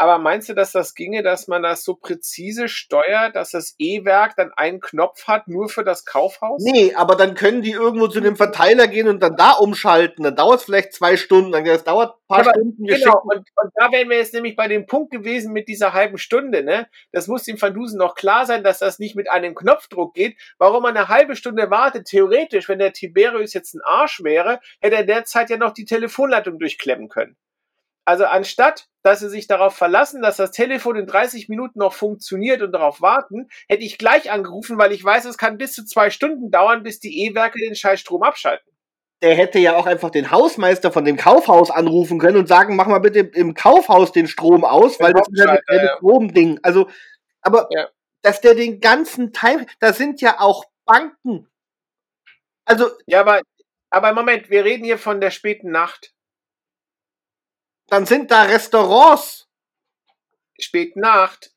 [0.00, 4.34] Aber meinst du, dass das ginge, dass man das so präzise steuert, dass das E-Werk
[4.34, 6.62] dann einen Knopf hat, nur für das Kaufhaus?
[6.64, 10.24] Nee, aber dann können die irgendwo zu dem Verteiler gehen und dann da umschalten.
[10.24, 12.86] Dann dauert es vielleicht zwei Stunden, dann das dauert ein paar Aber Stunden.
[12.86, 16.16] Genau, und, und da wären wir jetzt nämlich bei dem Punkt gewesen mit dieser halben
[16.16, 16.88] Stunde, ne?
[17.12, 20.38] Das muss dem Van Dusen noch klar sein, dass das nicht mit einem Knopfdruck geht.
[20.56, 24.96] Warum man eine halbe Stunde wartet, theoretisch, wenn der Tiberius jetzt ein Arsch wäre, hätte
[24.96, 27.36] er derzeit ja noch die Telefonleitung durchklemmen können.
[28.10, 32.60] Also anstatt, dass sie sich darauf verlassen, dass das Telefon in 30 Minuten noch funktioniert
[32.60, 36.10] und darauf warten, hätte ich gleich angerufen, weil ich weiß, es kann bis zu zwei
[36.10, 38.68] Stunden dauern, bis die E-Werke den Scheißstrom abschalten.
[39.22, 42.88] der hätte ja auch einfach den Hausmeister von dem Kaufhaus anrufen können und sagen, mach
[42.88, 45.96] mal bitte im Kaufhaus den Strom aus, Den weil das ist ja das ja.
[45.98, 46.58] Stromding.
[46.64, 46.88] Also,
[47.42, 47.88] aber Ja.
[48.22, 51.46] dass der den ganzen Teil, da sind ja auch Banken.
[52.64, 53.40] Also, Ja, aber,
[53.90, 56.12] aber Moment, wir reden hier von der späten Nacht.
[57.90, 59.48] Dann sind da Restaurants.
[60.58, 61.50] Spät Nacht.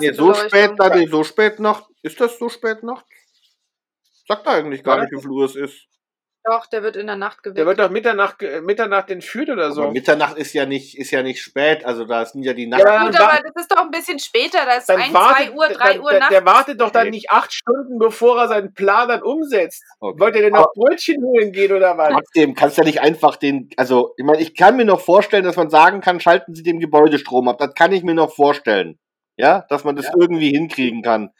[0.00, 1.84] Nee, so spät, da, nee, so spät Nacht.
[2.02, 3.04] Ist das so spät Nacht?
[4.26, 5.86] Sagt eigentlich gar War nicht, wie viel Uhr es ist.
[6.50, 7.58] Doch, der wird in der Nacht geweckt.
[7.58, 9.82] Der wird doch Mitternacht, ge- Mitternacht entführt oder so.
[9.82, 11.84] Aber Mitternacht ist ja nicht, ist ja nicht spät.
[11.84, 12.82] Also da sind ja die Nacht.
[12.86, 14.64] Ja, Gut, aber das ist doch ein bisschen später.
[14.64, 16.34] Da ist dann 1, wartet, 2 Uhr, 3 dann, Uhr der, nachts.
[16.34, 17.10] der wartet doch dann Okay.
[17.10, 19.82] nicht acht Stunden, bevor er seinen Plan dann umsetzt.
[20.00, 20.20] Okay.
[20.20, 22.12] Wollt ihr denn noch Brötchen holen gehen oder was?
[22.12, 25.44] Trotzdem kannst du ja nicht einfach den, also ich meine, ich kann mir noch vorstellen,
[25.44, 27.58] dass man sagen kann, schalten Sie den Gebäudestrom ab.
[27.58, 28.98] Das kann ich mir noch vorstellen.
[29.36, 30.12] Ja, dass man das Ja.
[30.18, 31.30] irgendwie hinkriegen kann.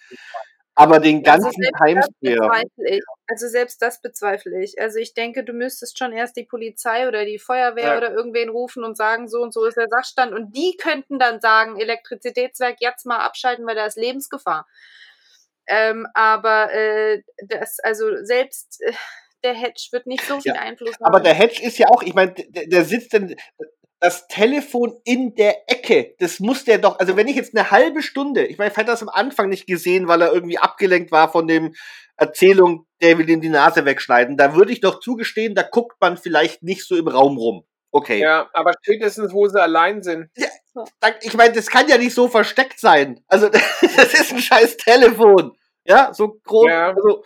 [0.79, 3.03] Aber den Also ganzen bezweifle ich.
[3.27, 4.81] Also selbst das bezweifle ich.
[4.81, 7.97] Also ich denke, du müsstest schon erst die Polizei oder die Feuerwehr Ja.
[7.97, 10.33] oder irgendwen rufen und sagen, so und so ist der Sachstand.
[10.33, 14.69] Und die könnten dann sagen, Elektrizitätswerk jetzt mal abschalten, weil da ist Lebensgefahr.
[15.67, 18.93] Ähm, aber äh, das, also selbst äh,
[19.43, 21.05] der Hedge wird nicht so viel Ja, Einfluss haben.
[21.07, 23.35] Aber der Hedge ist ja auch, ich meine, der, der sitzt denn
[24.01, 26.15] das Telefon in der Ecke.
[26.21, 28.87] Das muss der doch, also wenn ich jetzt eine halbe Stunde, ich meine, ich hätte
[28.91, 31.75] das am Anfang nicht gesehen, weil er irgendwie abgelenkt war von dem
[32.17, 34.37] Erzählung, der will ihm die Nase wegschneiden.
[34.37, 37.65] Da würde ich doch zugestehen, da guckt man vielleicht nicht so im Raum rum.
[37.91, 38.21] Okay.
[38.21, 40.29] Ja, aber spätestens, wo sie allein sind.
[41.01, 43.25] Da- Ich meine, das kann ja nicht so versteckt sein.
[43.29, 43.49] Also,
[43.97, 45.57] das ist ein scheiß Telefon.
[45.85, 46.69] Ja, so groß.
[46.71, 46.89] Ja.
[46.95, 47.25] Also,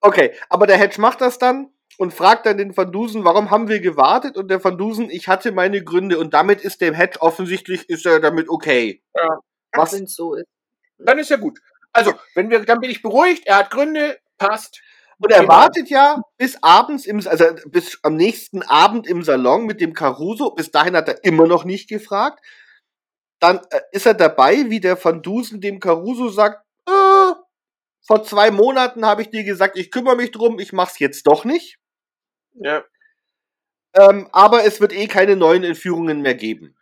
[0.00, 3.68] okay, aber der Hedge macht das dann und fragt dann den Van Dusen, warum haben
[3.68, 4.36] wir gewartet?
[4.36, 8.06] Und der Van Dusen, ich hatte meine Gründe und damit ist dem Hedge offensichtlich, ist
[8.06, 9.02] er damit okay.
[9.14, 9.38] Ach,
[9.72, 10.46] was- wenn's so ist.
[10.98, 11.58] Dann ist ja gut.
[11.92, 14.80] Also, wenn wir, dann bin ich beruhigt, er hat Gründe, passt.
[15.18, 15.52] Und er Genau.
[15.52, 20.50] wartet ja bis abends im, also bis am nächsten Abend im Salon mit dem Caruso.
[20.52, 22.40] Bis dahin hat er immer noch nicht gefragt.
[23.40, 27.32] Dann äh, ist er dabei, wie der Van Dusen dem Caruso sagt, äh,
[28.06, 31.44] vor zwei Monaten habe ich dir gesagt, ich kümmere mich drum, ich mach's jetzt doch
[31.44, 31.78] nicht.
[32.54, 32.84] Ja.
[33.94, 36.76] Ähm, aber es wird eh keine neuen Entführungen mehr geben.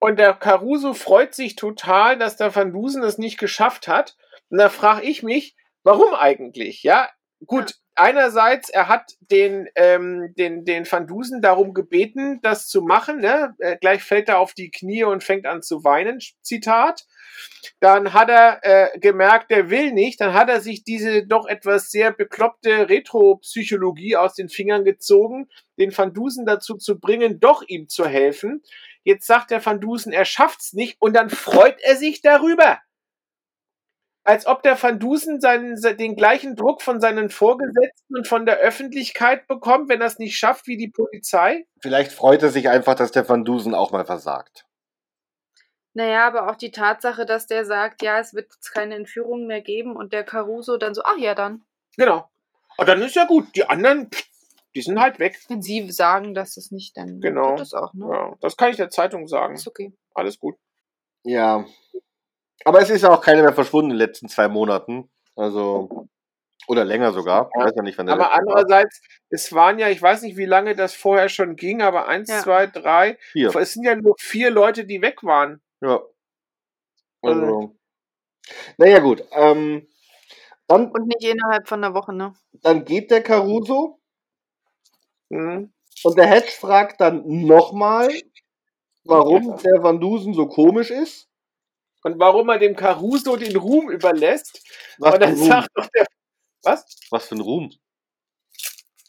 [0.00, 4.16] Und der Caruso freut sich total, dass der Van Dusen es nicht geschafft hat.
[4.50, 6.82] Und da frage ich mich, warum eigentlich?
[6.82, 7.08] Ja,
[7.46, 13.20] gut, einerseits, er hat den, ähm, den, den Van Dusen darum gebeten, das zu machen.
[13.20, 13.54] Ne?
[13.58, 16.18] Äh, gleich fällt er auf die Knie und fängt an zu weinen.
[16.42, 17.04] Zitat.
[17.80, 20.20] Dann hat er äh, gemerkt, er will nicht.
[20.20, 25.48] Dann hat er sich diese doch etwas sehr bekloppte Retro-Psychologie aus den Fingern gezogen,
[25.78, 28.62] den Van Dusen dazu zu bringen, doch ihm zu helfen.
[29.02, 32.78] Jetzt sagt der Van Dusen, er schafft's nicht und dann freut er sich darüber
[34.24, 38.56] als ob der Van Dusen seinen, den gleichen Druck von seinen Vorgesetzten und von der
[38.56, 41.66] Öffentlichkeit bekommt, wenn er es nicht schafft wie die Polizei?
[41.80, 44.66] Vielleicht freut er sich einfach, dass der Van Dusen auch mal versagt.
[45.92, 49.94] Naja, aber auch die Tatsache, dass der sagt, ja, es wird keine Entführung mehr geben
[49.94, 51.62] und der Caruso dann so, ach ja, dann.
[51.96, 52.28] Genau.
[52.76, 53.54] Und dann ist ja gut.
[53.54, 54.10] Die anderen,
[54.74, 55.38] die sind halt weg.
[55.48, 57.50] Wenn sie sagen, dass es nicht, dann genau.
[57.50, 58.08] wird es auch, ne?
[58.10, 59.54] Ja, das kann ich der Zeitung sagen.
[59.54, 59.92] Ist okay.
[60.14, 60.56] Alles gut.
[61.22, 61.64] Ja,
[62.64, 65.10] aber es ist auch keiner mehr verschwunden in den letzten zwei Monaten.
[65.36, 66.08] Also,
[66.66, 67.50] oder länger sogar.
[67.56, 68.56] Ja, weiß ja nicht, wann der aber letzte war.
[68.56, 69.00] andererseits,
[69.30, 72.40] es waren ja, ich weiß nicht, wie lange das vorher schon ging, aber eins, Ja.
[72.40, 73.18] zwei, drei.
[73.32, 73.54] Vier.
[73.56, 75.60] Es sind ja nur vier Leute, die weg waren.
[75.80, 76.00] Ja.
[77.22, 77.74] Also.
[78.78, 79.24] Naja, gut.
[79.32, 79.88] Ähm,
[80.66, 82.34] dann, Und nicht innerhalb von einer Woche, ne?
[82.52, 84.00] dann geht der Caruso
[85.30, 85.72] Mhm.
[86.04, 88.08] und der Hedge fragt dann nochmal,
[89.04, 91.28] warum der Van Dusen so komisch ist.
[92.04, 94.62] Und warum er dem Caruso den Ruhm überlässt.
[94.98, 96.06] Was und dann sagt doch der.
[96.62, 96.86] Was?
[97.10, 97.72] Was für ein Ruhm.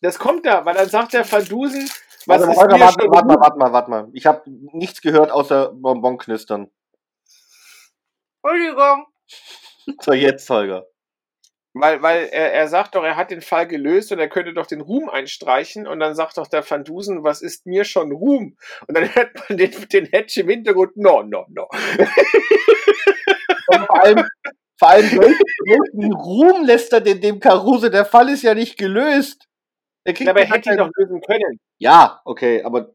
[0.01, 1.89] Das kommt da, weil dann sagt der Van Dusen,
[2.25, 4.09] was Warte, mal, ist Holger, mir warte, schon warte mal, warte mal, warte mal.
[4.13, 6.71] Ich habe nichts gehört außer Bonbonknistern.
[8.41, 9.07] Entschuldigung.
[10.01, 10.87] So, jetzt, Holger.
[11.77, 14.65] Weil, weil er, er sagt doch, er hat den Fall gelöst und er könnte doch
[14.65, 15.85] den Ruhm einstreichen.
[15.87, 18.55] Und dann sagt doch der Van Dusen, was ist mir schon Ruhm?
[18.87, 21.67] Und dann hört man den, den Hedge im Hintergrund, no, no, no.
[23.67, 24.25] Und vor allem,
[24.79, 27.89] vor allem welchen, Ruhm lässt er denn dem Caruso?
[27.89, 29.45] Der Fall ist ja nicht gelöst.
[30.05, 31.59] Er kriegt Aber er hätte ihn doch lösen können.
[31.77, 32.94] Ja, okay, aber.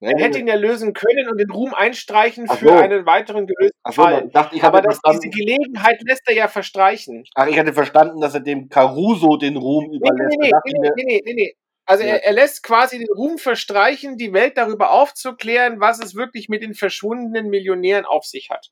[0.00, 2.74] Er hätte ihn ja lösen können und den Ruhm einstreichen Ach für so.
[2.74, 4.28] einen weiteren gelösten Ach so, Fall.
[4.28, 7.24] dachte, ich Aber das, diese Gelegenheit lässt er ja verstreichen.
[7.34, 10.38] ach, ich hatte verstanden, dass er dem Caruso den Ruhm überlässt.
[10.38, 11.54] nee, nee, nee, nee, nee, nee, nee.
[11.84, 12.10] Also Ja.
[12.10, 16.62] er, er lässt quasi den Ruhm verstreichen, die Welt darüber aufzuklären, was es wirklich mit
[16.62, 18.70] den verschwundenen Millionären auf sich hat.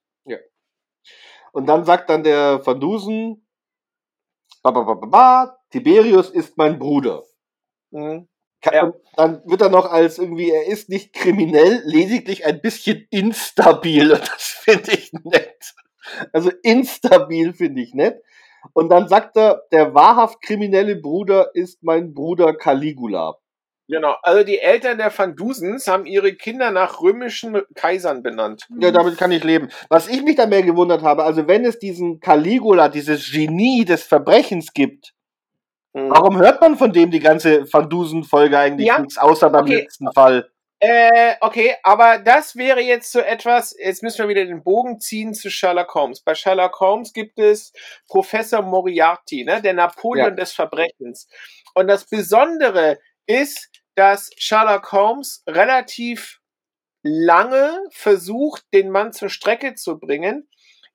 [1.53, 3.47] Und dann sagt dann der Van Dusen,
[4.63, 7.25] ba, ba, ba, ba, ba, Tiberius ist mein Bruder.
[7.91, 8.29] Mhm.
[8.73, 8.93] Ja.
[9.17, 14.13] Dann wird er noch als irgendwie, er ist nicht kriminell, lediglich ein bisschen instabil.
[14.13, 15.75] Und das finde ich nett.
[16.33, 18.23] Also instabil finde ich nett.
[18.73, 23.37] Und dann sagt er, der wahrhaft kriminelle Bruder ist mein Bruder Caligula.
[23.89, 24.17] Genau.
[24.23, 28.67] Also die Eltern der Van Dusens haben ihre Kinder nach römischen Kaisern benannt.
[28.81, 29.69] Ja, damit kann ich leben.
[29.89, 34.03] Was ich mich da mehr gewundert habe, also wenn es diesen Caligula, dieses Genie des
[34.03, 35.15] Verbrechens gibt,
[35.97, 36.11] Mhm.
[36.11, 39.77] warum hört man von dem die ganze Van Dusen-Folge eigentlich Ja, nichts, außer beim okay.
[39.81, 40.51] letzten Fall?
[40.79, 45.33] Äh, okay, aber das wäre jetzt so etwas, jetzt müssen wir wieder den Bogen ziehen
[45.33, 46.21] zu Sherlock Holmes.
[46.21, 47.73] Bei Sherlock Holmes gibt es
[48.09, 50.35] Professor Moriarty, ne, der Napoleon Ja.
[50.35, 51.29] des Verbrechens.
[51.75, 56.41] Und das Besondere ist, dass Sherlock Holmes relativ
[57.03, 60.47] lange versucht, den Mann zur Strecke zu bringen,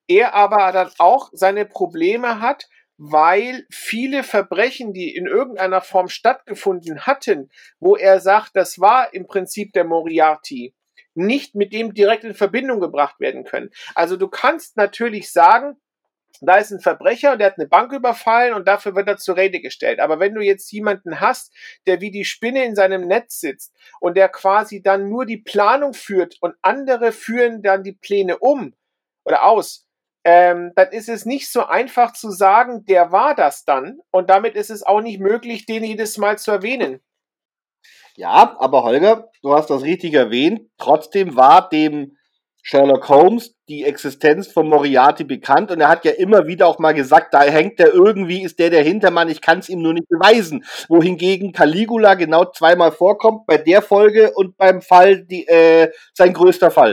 [0.06, 2.68] er aber dann auch seine Probleme hat,
[3.04, 7.50] weil viele Verbrechen, die in irgendeiner Form stattgefunden hatten,
[7.80, 10.72] wo er sagt, das war im Prinzip der Moriarty,
[11.14, 13.70] nicht mit dem direkt in Verbindung gebracht werden können.
[13.96, 15.76] Also du kannst natürlich sagen,
[16.40, 19.36] da ist ein Verbrecher und der hat eine Bank überfallen und dafür wird er zur
[19.36, 19.98] Rede gestellt.
[19.98, 21.52] Aber wenn du jetzt jemanden hast,
[21.88, 25.92] der wie die Spinne in seinem Netz sitzt und der quasi dann nur die Planung
[25.92, 28.74] führt und andere führen dann die Pläne um
[29.24, 29.88] oder aus,
[30.24, 33.98] ähm, dann ist es nicht so einfach zu sagen, der war das dann.
[34.10, 37.00] Und damit ist es auch nicht möglich, den jedes Mal zu erwähnen.
[38.16, 40.68] Ja, aber Holger, du hast das richtig erwähnt.
[40.78, 42.16] Trotzdem war dem
[42.64, 46.94] Sherlock Holmes die Existenz von Moriarty bekannt und er hat ja immer wieder auch mal
[46.94, 50.08] gesagt, da hängt der irgendwie, ist der der Hintermann, ich kann es ihm nur nicht
[50.08, 50.64] beweisen.
[50.88, 56.70] Wohingegen Caligula genau zweimal vorkommt, bei der Folge und beim Fall, die, äh, sein größter
[56.70, 56.92] Fall.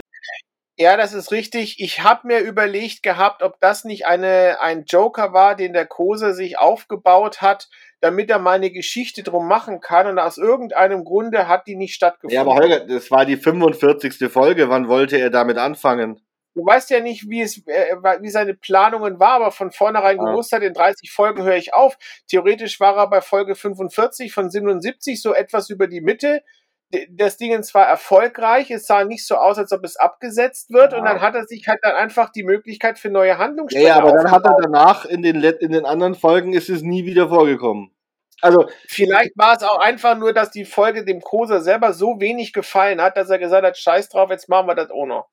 [0.81, 1.81] Ja, das ist richtig.
[1.81, 6.33] Ich habe mir überlegt gehabt, ob das nicht eine, ein Joker war, den der Kose
[6.33, 7.67] sich aufgebaut hat,
[7.99, 10.07] damit er mal eine Geschichte drum machen kann.
[10.07, 12.33] Und aus irgendeinem Grunde hat die nicht stattgefunden.
[12.33, 14.31] Ja, aber Holger, das war die 45.
[14.31, 16.21] Folge, wann wollte er damit anfangen?
[16.55, 20.31] Du weißt ja nicht, wie es, äh, wie seine Planungen war, aber von vornherein Ah.
[20.31, 21.97] gewusst hat, in 30 Folgen höre ich auf.
[22.29, 26.41] Theoretisch war er bei Folge 45 von 77 so etwas über die Mitte.
[27.11, 30.97] Das Ding war erfolgreich, es sah nicht so aus, als ob es abgesetzt wird, Ja.
[30.99, 33.95] und dann hat er sich halt dann einfach die Möglichkeit für neue Ja, Handlungsstränge ja,
[33.97, 37.29] aber dann hat er danach in den, in den anderen Folgen ist es nie wieder
[37.29, 37.91] vorgekommen.
[38.41, 42.53] Also, Vielleicht war es auch einfach nur, dass die Folge dem Koser selber so wenig
[42.53, 45.27] gefallen hat, dass er gesagt hat, scheiß drauf, jetzt machen wir das auch noch.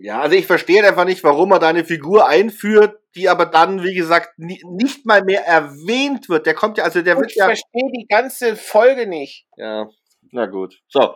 [0.00, 3.82] ja, also ich verstehe einfach nicht, warum er da eine Figur einführt, die aber dann,
[3.82, 6.46] wie gesagt, ni- nicht mal mehr erwähnt wird.
[6.46, 7.44] Der kommt ja, also der wird Ich ja.
[7.46, 9.46] verstehe die ganze Folge nicht.
[9.56, 9.88] Ja,
[10.32, 10.80] na gut.
[10.88, 11.14] So,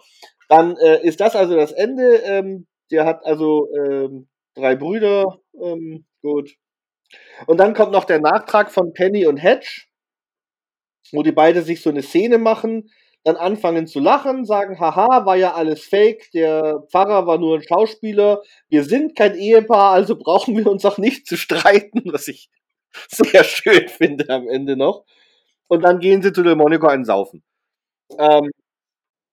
[0.48, 2.16] dann äh, ist das also das Ende.
[2.24, 5.40] Ähm, der hat also ähm, drei Brüder.
[5.60, 6.54] Ähm, gut.
[7.46, 9.82] Und dann kommt noch der Nachtrag von Penny und Hedge,
[11.12, 12.90] wo die beide sich so eine Szene machen,
[13.24, 17.62] dann anfangen zu lachen, sagen, haha, war ja alles fake, der Pfarrer war nur ein
[17.62, 22.50] Schauspieler, wir sind kein Ehepaar, also brauchen wir uns auch nicht zu streiten, was ich
[23.08, 25.04] sehr schön finde am Ende noch.
[25.68, 27.42] Und dann gehen sie zu Delmonico einen Saufen.
[28.18, 28.50] Ähm,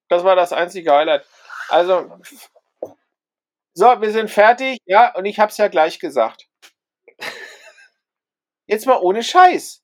[0.10, 1.26] Das war das einzige Highlight.
[1.70, 2.12] Also,
[3.74, 4.80] so, wir sind fertig.
[4.86, 6.48] Ja, und ich hab's ja gleich gesagt.
[8.66, 9.84] Jetzt mal ohne Scheiß.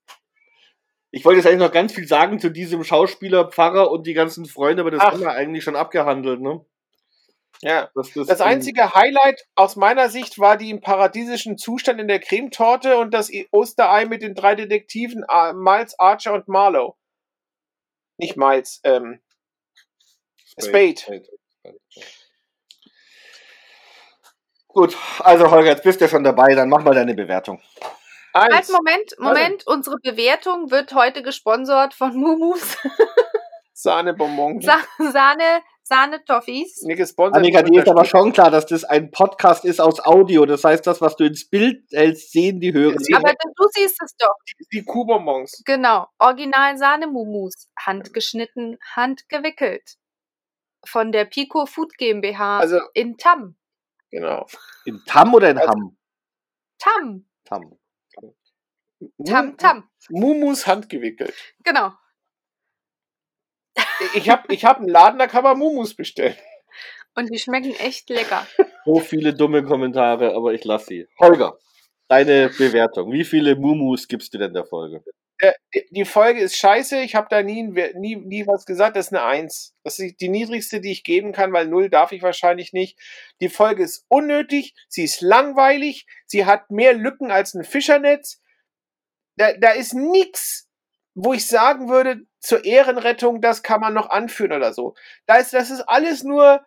[1.11, 4.45] Ich wollte jetzt eigentlich noch ganz viel sagen zu diesem Schauspieler, Pfarrer und die ganzen
[4.45, 5.13] Freunde, aber das Ach.
[5.13, 6.65] haben wir eigentlich schon abgehandelt, ne?
[7.61, 7.89] Ja.
[7.95, 12.19] Das, das, Das einzige Highlight aus meiner Sicht war die im paradiesischen Zustand in der
[12.19, 16.95] Cremetorte und das Osterei mit den drei Detektiven äh, Miles, Archer und Marlowe.
[18.17, 19.21] Nicht Miles, ähm,
[20.59, 21.21] Spade.
[24.67, 27.61] Gut, also Holger, jetzt bist du ja schon dabei, dann mach mal deine Bewertung.
[28.33, 28.69] Halt, Eins.
[28.69, 29.67] Moment, Moment.
[29.67, 32.77] Unsere Bewertung wird heute gesponsert von Mumus
[33.73, 34.65] Sahnebonbons.
[34.65, 34.79] Sa
[35.11, 36.81] Sahne, Sahne-Toffees.
[36.85, 37.37] Nee, gesponsert.
[37.37, 40.45] Annika, dir ist aber schon klar, dass das ein Podcast ist aus Audio.
[40.45, 42.97] Das heißt, das, was du ins Bild hältst, sehen die Hörer.
[42.97, 44.35] Sie- Aber du siehst es doch.
[44.73, 45.61] Die Kuhbonbons.
[45.65, 46.07] Genau.
[46.19, 47.69] Original Sahne-Mumus.
[47.79, 49.95] Handgeschnitten, handgewickelt.
[50.85, 53.55] Von der Pico Food GmbH Also, in Tam.
[54.11, 54.45] genau.
[54.85, 55.97] In Tam oder in Also- Hamm?
[56.77, 57.25] Tam.
[57.45, 57.75] Tam.
[59.25, 59.89] Tam, Tam.
[60.09, 61.33] Mumus handgewickelt.
[61.63, 61.91] Genau.
[64.13, 66.35] Ich habe ich hab einen Laden, da kann man Mumus bestellen.
[67.15, 68.45] Und die schmecken echt lecker.
[68.85, 71.07] So viele dumme Kommentare, aber ich lasse sie.
[71.19, 71.57] Holger,
[72.07, 73.11] deine Bewertung.
[73.11, 75.03] Wie viele Mumus gibst du denn der Folge?
[75.39, 75.53] Äh,
[75.91, 79.23] Die Folge ist scheiße, ich habe da nie, nie, nie was gesagt, das ist eine
[79.23, 79.75] Eins.
[79.83, 82.97] Das ist die niedrigste, die ich geben kann, weil null darf ich wahrscheinlich nicht.
[83.41, 88.41] Die Folge ist unnötig, sie ist langweilig, sie hat mehr Lücken als ein Fischernetz.
[89.37, 90.69] Da, da ist nichts,
[91.13, 94.95] wo ich sagen würde, zur Ehrenrettung, das kann man noch anführen oder so.
[95.25, 96.65] Da ist, das ist alles nur,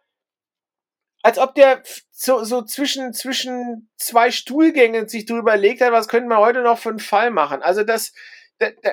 [1.23, 6.29] als ob der so, so zwischen, zwischen zwei Stuhlgängen sich drüber überlegt hat, was könnte
[6.29, 7.63] man heute noch für einen Fall machen.
[7.63, 8.13] Also das,
[8.59, 8.93] da, da,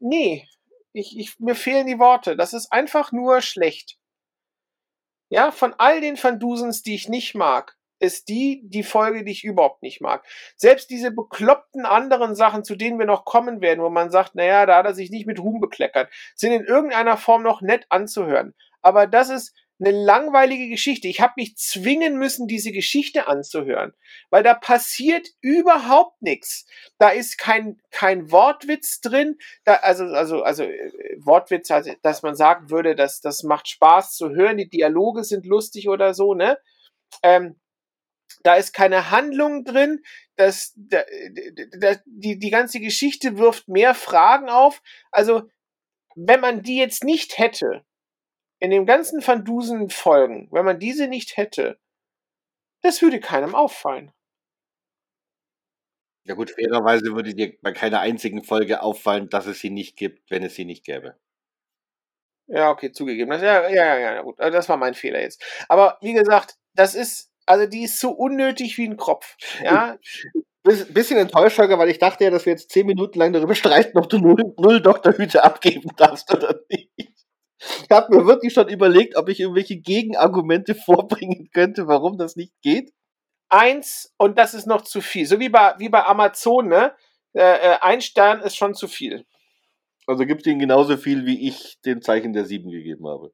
[0.00, 0.48] nee,
[0.92, 2.36] ich, ich, mir fehlen die Worte.
[2.36, 3.98] Das ist einfach nur schlecht.
[5.28, 9.32] Ja, von all den Van Dusens, die ich nicht mag, ist die die Folge, die
[9.32, 10.24] ich überhaupt nicht mag.
[10.56, 14.66] Selbst diese bekloppten anderen Sachen, zu denen wir noch kommen werden, wo man sagt, naja,
[14.66, 18.54] da hat er sich nicht mit Ruhm bekleckert, sind in irgendeiner Form noch nett anzuhören.
[18.82, 21.08] Aber das ist eine langweilige Geschichte.
[21.08, 23.92] Ich habe mich zwingen müssen, diese Geschichte anzuhören,
[24.30, 26.66] weil da passiert überhaupt nichts.
[26.98, 29.36] Da ist kein, kein Wortwitz drin.
[29.64, 34.16] Da, also, also, also äh, Wortwitz, also, dass man sagen würde, dass das macht Spaß
[34.16, 36.58] zu hören, die Dialoge sind lustig oder so, ne?
[37.22, 37.56] Ähm,
[38.42, 40.02] da ist keine Handlung drin.
[40.36, 41.02] Das, da,
[41.78, 44.82] da, die, die ganze Geschichte wirft mehr Fragen auf.
[45.10, 45.50] Also,
[46.14, 47.84] wenn man die jetzt nicht hätte,
[48.58, 51.78] in den ganzen Van Dusen Folgen, wenn man diese nicht hätte,
[52.82, 54.12] das würde keinem auffallen.
[56.24, 60.30] Ja gut, fairerweise würde dir bei keiner einzigen Folge auffallen, dass es sie nicht gibt,
[60.30, 61.16] wenn es sie nicht gäbe.
[62.48, 63.30] Ja, okay, zugegeben.
[63.30, 64.38] Das, ja, ja, ja, gut.
[64.40, 65.42] Also Das war mein Fehler jetzt.
[65.68, 69.36] Aber wie gesagt, das ist, also die ist so unnötig wie ein Kropf.
[69.62, 69.98] Ja,
[70.64, 73.54] Biss- Bisschen enttäuscht, Holger, weil ich dachte ja, dass wir jetzt zehn Minuten lang darüber
[73.54, 76.90] streiten, ob du null, null Doktorhüte abgeben darfst oder nicht.
[77.60, 82.52] Ich habe mir wirklich schon überlegt, ob ich irgendwelche Gegenargumente vorbringen könnte, warum das nicht
[82.62, 82.92] geht.
[83.48, 85.26] eins und das ist noch zu viel.
[85.26, 86.94] So wie bei, wie bei Amazon, ne?
[87.34, 89.24] Äh, äh, ein Stern ist schon zu viel.
[90.06, 93.32] Also gibt ihnen genauso viel, wie ich dem Zeichen der sieben gegeben habe.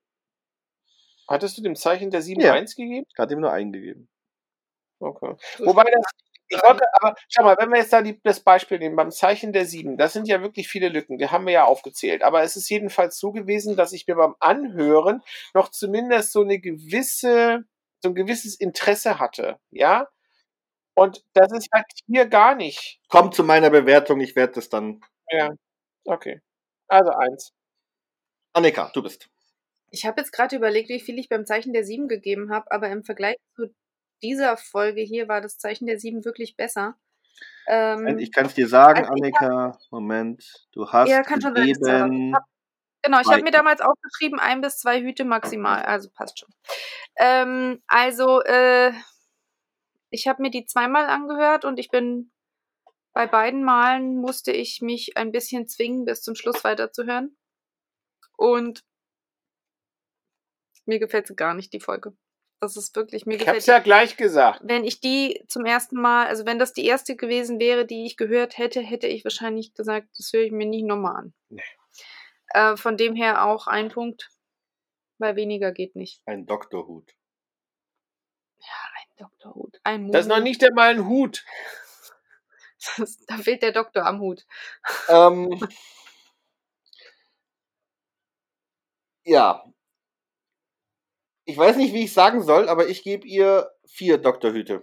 [1.29, 2.53] Hattest du dem Zeichen der 7 Ja.
[2.53, 3.07] 1 gegeben?
[3.11, 4.09] Ich hatte ihm nur einen gegeben.
[5.01, 5.35] Okay.
[5.59, 6.05] Wobei das,
[6.53, 9.53] ich wollte, aber schau mal, wenn wir jetzt da die, das Beispiel nehmen, beim Zeichen
[9.53, 12.23] der 7, das sind ja wirklich viele Lücken, die haben wir ja aufgezählt.
[12.23, 15.23] Aber es ist jedenfalls so gewesen, dass ich mir beim Anhören
[15.55, 17.65] noch zumindest so eine gewisse,
[18.03, 20.09] so ein gewisses Interesse hatte, ja?
[20.95, 23.01] Und das ist halt hier gar nicht.
[23.09, 25.01] Kommt zu meiner Bewertung, ich werde das dann.
[25.31, 25.51] Ja.
[26.05, 26.41] Okay.
[26.89, 27.53] Also eins.
[28.53, 29.29] Annika, du bist.
[29.91, 32.89] Ich habe jetzt gerade überlegt, wie viel ich beim Zeichen der Sieben gegeben habe, aber
[32.91, 33.75] im Vergleich zu
[34.23, 36.97] dieser Folge hier war das Zeichen der Sieben wirklich besser.
[37.67, 39.79] Ähm, Ich kann es dir sagen, Also Annika.
[39.91, 42.37] Moment, du hast Ja, kann schon sein, gegeben
[43.05, 46.49] Genau, ich habe mir damals aufgeschrieben, ein bis zwei Hüte maximal, also passt schon.
[47.17, 48.93] Ähm, also, äh,
[50.11, 52.31] ich habe mir die zweimal angehört und ich bin
[53.13, 57.37] bei beiden Malen musste ich mich ein bisschen zwingen, bis zum Schluss weiterzuhören.
[58.37, 58.85] Und
[60.87, 62.17] mir gefällt sie gar nicht, die Folge.
[62.63, 64.61] Das ist wirklich, mir Ich hab's ja gleich gesagt.
[64.63, 68.17] wenn ich die zum ersten Mal, also wenn das die erste gewesen wäre, die ich
[68.17, 71.35] gehört hätte, hätte ich wahrscheinlich gesagt, das höre ich mir nicht nochmal an.
[71.49, 71.61] Nee.
[72.51, 74.31] Äh, von dem her auch ein Punkt,
[75.19, 76.23] weil weniger geht nicht.
[76.25, 77.13] Ein Doktorhut.
[78.61, 79.55] Ein Dr.
[79.57, 79.81] Hut.
[79.83, 81.45] Ein Das ist noch nicht einmal ein Hut.
[83.29, 84.45] Da fehlt der Doktor am Hut.
[85.09, 85.51] Ähm,
[89.25, 89.65] ja.
[91.45, 94.83] Ich weiß nicht, wie ich sagen soll, aber ich gebe ihr vier Doktorhüte.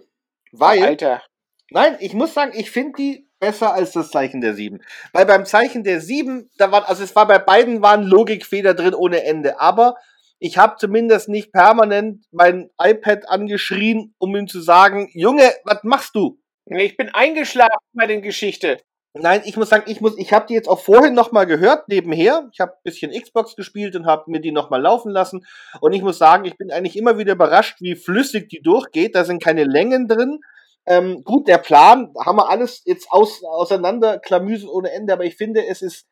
[0.52, 1.22] Weil, Alter.
[1.70, 4.80] nein, ich muss sagen, ich finde die besser als das Zeichen der Sieben.
[5.12, 8.94] Weil beim Zeichen der Sieben, da war, also es war bei beiden waren Logikfehler drin
[8.94, 9.58] ohne Ende.
[9.58, 9.96] Aber
[10.38, 16.14] ich habe zumindest nicht permanent mein iPad angeschrien, um ihm zu sagen, Junge, was machst
[16.14, 16.38] du?
[16.66, 18.78] Ich bin eingeschlafen bei den Geschichte.
[19.12, 21.88] Nein, ich muss sagen, ich muss, ich habe die jetzt auch vorhin noch mal gehört
[21.88, 22.48] nebenher.
[22.52, 25.44] Ich habe ein bisschen Xbox gespielt und habe mir die noch mal laufen lassen.
[25.80, 29.16] Und ich muss sagen, ich bin eigentlich immer wieder überrascht, wie flüssig die durchgeht.
[29.16, 30.40] Da sind keine Längen drin.
[30.86, 35.36] Ähm, gut, der Plan haben wir alles jetzt aus, auseinander klamüsen ohne Ende, aber ich
[35.36, 36.06] finde, es ist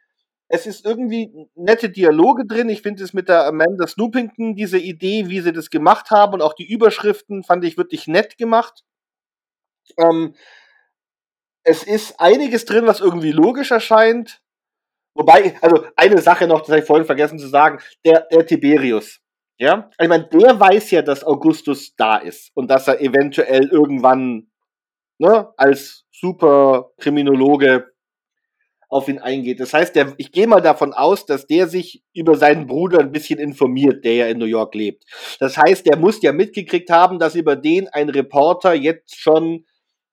[0.49, 2.71] es ist irgendwie nette Dialoge drin.
[2.71, 6.43] Ich finde es mit der Amanda Snoopington, diese Idee, wie sie das gemacht haben und
[6.43, 8.83] auch die Überschriften fand ich wirklich nett gemacht.
[9.99, 10.35] Ähm,
[11.69, 14.41] es ist einiges drin, was irgendwie logisch erscheint.
[15.15, 19.21] Wobei, also eine Sache noch, das habe ich vorhin vergessen zu sagen, der, der Tiberius.
[19.59, 24.47] Ja, ich meine, der weiß ja, dass Augustus da ist und dass er eventuell irgendwann
[25.19, 27.89] ne, als Superkriminologe
[28.89, 29.61] auf ihn eingeht.
[29.61, 33.13] Das heißt, der, ich gehe mal davon aus, dass der sich über seinen Bruder ein
[33.13, 35.05] bisschen informiert, der ja in New York lebt.
[35.41, 39.67] Das heißt, der muss ja mitgekriegt haben, dass über den ein Reporter jetzt schon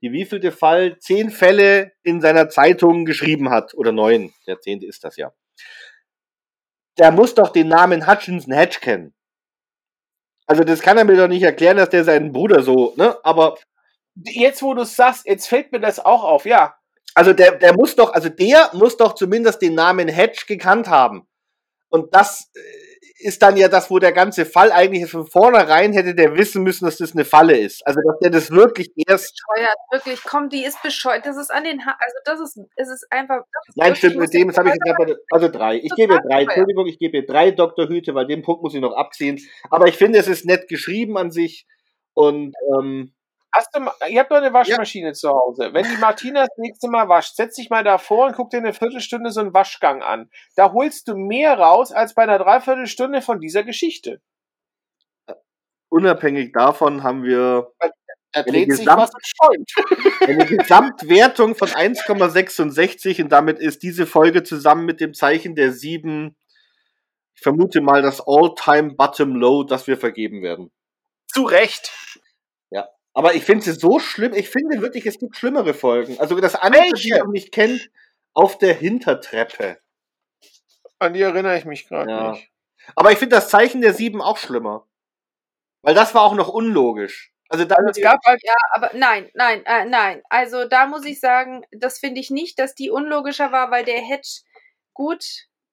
[0.05, 3.73] die wievielte Fall, zehn Fälle in seiner Zeitung geschrieben hat.
[3.73, 5.31] Oder neun, der zehnte ist das ja.
[6.97, 9.13] Der muss doch den Namen Hutchinson Hedge kennen.
[10.47, 13.17] Also das kann er mir doch nicht erklären, dass der seinen Bruder so, ne?
[13.23, 13.57] Aber
[14.23, 16.45] Jetzt, wo du es sagst, jetzt fällt mir das auch auf.
[16.45, 16.77] Ja,
[17.15, 21.27] also der, der muss doch, also der muss doch zumindest den Namen Hedge gekannt haben.
[21.89, 22.59] Und das äh,
[23.17, 26.85] ist dann ja das, wo der ganze Fall eigentlich von vornherein hätte der wissen müssen,
[26.85, 27.85] dass das eine Falle ist.
[27.87, 29.33] Also dass der das wirklich erst.
[29.55, 31.25] Bescheuert, wirklich, komm, die ist bescheuert.
[31.25, 33.39] Das ist an den ha also das ist, es ist einfach.
[33.67, 35.77] Ist Nein, stimmt, mit dem das habe ich der- also drei.
[35.77, 36.43] Ich gebe drei.
[36.43, 39.39] Entschuldigung, ich gebe drei Doktorhüte, weil den Punkt muss ich noch abziehen.
[39.69, 41.65] Aber ich finde, es ist nett geschrieben an sich.
[42.13, 43.13] Und ähm,
[43.57, 43.79] Hast du,
[44.09, 45.69] ihr habt doch eine Waschmaschine zu Hause.
[45.71, 48.73] Wenn die Martina das nächste Mal wascht, setz dich mal davor und guck dir eine
[48.73, 50.29] Viertelstunde so einen Waschgang an.
[50.57, 54.19] Da holst du mehr raus als bei einer Dreiviertelstunde von dieser Geschichte.
[55.89, 59.71] unabhängig davon haben wir Da Eine dreht sich Gesamt- was und schäumt.
[60.27, 66.35] eine Gesamtwertung von 1,66 und damit ist diese Folge zusammen mit dem Zeichen der sieben,
[67.35, 70.71] ich vermute mal, das All-Time Bottom Low, das wir vergeben werden.
[71.27, 71.93] Zu Recht.
[73.15, 74.33] Aber ich finde sie so schlimm.
[74.33, 76.19] Ich finde wirklich, es gibt schlimmere Folgen.
[76.19, 77.07] Also das andere, die Welche?
[77.09, 77.89] ihr noch nicht kennt,
[78.33, 79.79] auf der Hintertreppe.
[80.99, 82.31] An die erinnere ich mich gerade Ja.
[82.31, 82.51] nicht.
[82.95, 84.85] Aber ich finde das Zeichen der sieben auch schlimmer.
[85.81, 87.31] Weil das war auch noch unlogisch.
[87.47, 90.21] Also da Also es gab halt, Ja, aber nein, nein, äh, nein.
[90.29, 94.01] Also da muss ich sagen, das finde ich nicht, dass die unlogischer war, weil der
[94.01, 94.41] Hedge
[94.93, 95.23] gut,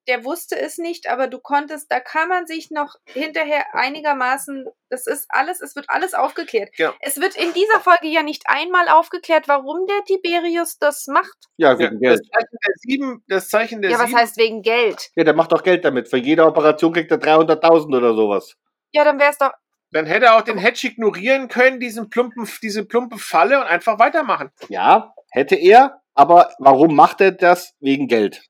[0.08, 5.06] der wusste es nicht, aber du konntest, da kann man sich noch hinterher einigermaßen, das
[5.06, 6.70] ist alles, es wird alles aufgeklärt.
[6.76, 6.92] Genau.
[7.00, 11.36] Es wird in dieser Folge ja nicht einmal aufgeklärt, warum der Tiberius das macht.
[11.56, 12.30] ja, ja, wegen das Geld.
[12.32, 15.10] Zeichen der sieben, das Zeichen der ja, was sieben, heißt wegen Geld?
[15.14, 16.08] Ja, der macht doch Geld damit.
[16.08, 18.56] Für jede Operation kriegt er 300.000 oder sowas.
[18.92, 19.52] Ja, dann wäre es doch,
[19.92, 23.98] dann hätte er auch den Hedge ignorieren können, diesen plumpen, diese plumpe Falle und einfach
[23.98, 24.50] weitermachen.
[24.68, 26.00] Ja, hätte er.
[26.14, 27.74] Aber warum macht er das?
[27.80, 28.42] Wegen Geld.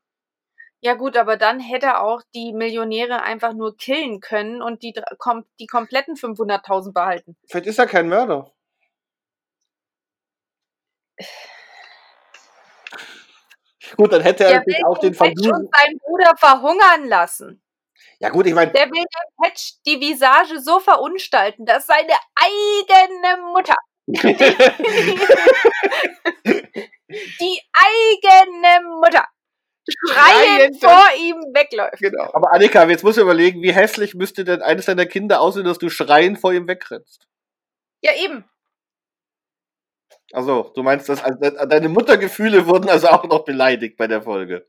[0.84, 4.92] Ja gut, aber dann hätte er auch die Millionäre einfach nur killen können und die,
[5.18, 7.36] kom die kompletten 500.000 behalten.
[7.48, 8.50] Vielleicht ist er kein Mörder.
[13.96, 15.56] Gut, dann hätte er natürlich auch den den Hedge Versuch.
[15.56, 17.62] und seinen Bruder verhungern lassen.
[18.18, 23.40] Ja gut, ich meine, Der will dem Hedge die Visage so verunstalten, dass seine eigene
[23.52, 23.76] Mutter,
[24.10, 24.20] die
[27.72, 29.24] eigene Mutter,
[29.88, 31.98] schreiend Schreiend vor ihm wegläuft.
[31.98, 32.30] genau.
[32.32, 35.78] aber Annika, jetzt musst du überlegen, wie hässlich müsste denn eines deiner Kinder aussehen, dass
[35.78, 37.26] du schreien vor ihm wegrennst.
[38.02, 38.44] Ja, eben.
[40.32, 44.22] Also, du meinst, dass also, de- deine Muttergefühle wurden also auch noch beleidigt bei der
[44.22, 44.66] Folge.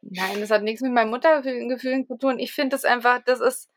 [0.00, 2.38] Nein, das hat nichts mit meinen Muttergefühlen zu tun.
[2.38, 3.68] Ich finde das einfach, das ist.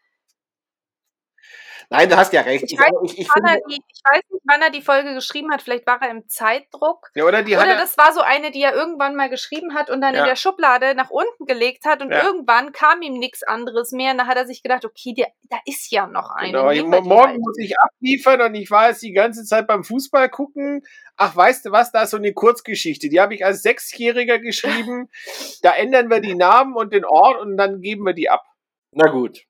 [1.90, 2.64] Nein, du hast ja recht.
[2.66, 5.14] Ich Ich, weiß, ich, ich er finde, die, ich weiß nicht, wann er die Folge
[5.14, 5.62] geschrieben hat.
[5.62, 7.10] Vielleicht war er im Zeitdruck.
[7.16, 9.74] Ja, oder die hat Oder er, das war so eine, die er irgendwann mal geschrieben
[9.76, 10.22] hat und dann Ja.
[10.22, 12.24] in der Schublade nach unten gelegt hat und Ja.
[12.24, 14.12] irgendwann kam ihm nichts anderes mehr.
[14.12, 16.52] Und da hat er sich gedacht, okay, der, da ist ja noch eine.
[16.52, 17.40] Genau, morgen halt.
[17.40, 20.84] muss ich abliefern und ich war jetzt die ganze Zeit beim Fußball gucken.
[21.18, 23.10] Ach, weißt du was, da ist so eine Kurzgeschichte.
[23.10, 25.10] Die habe ich als Sechsjähriger geschrieben.
[25.62, 28.44] da ändern wir die Namen und den Ort und dann geben wir die ab.
[28.92, 29.42] na gut.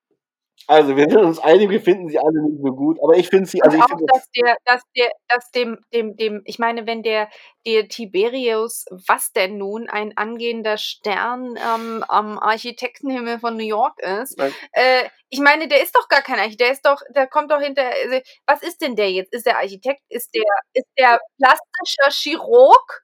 [0.68, 3.46] Also, wir sind uns einig, wir finden sie alle nicht so gut, aber ich finde
[3.46, 6.88] sie, also ich auch, finde dass der, dass der, dass dem, dem, dem, ich meine,
[6.88, 7.30] wenn der,
[7.68, 14.40] der Tiberius, was denn nun, ein angehender Stern ähm, am Architektenhimmel von New York ist,
[14.72, 17.62] äh, ich meine, der ist doch gar kein Architekt, der ist doch, der kommt doch
[17.62, 19.34] hinter, also, was ist denn der jetzt?
[19.34, 20.02] Ist der Architekt?
[20.10, 23.04] Ist der, ist der plastischer Chirurg?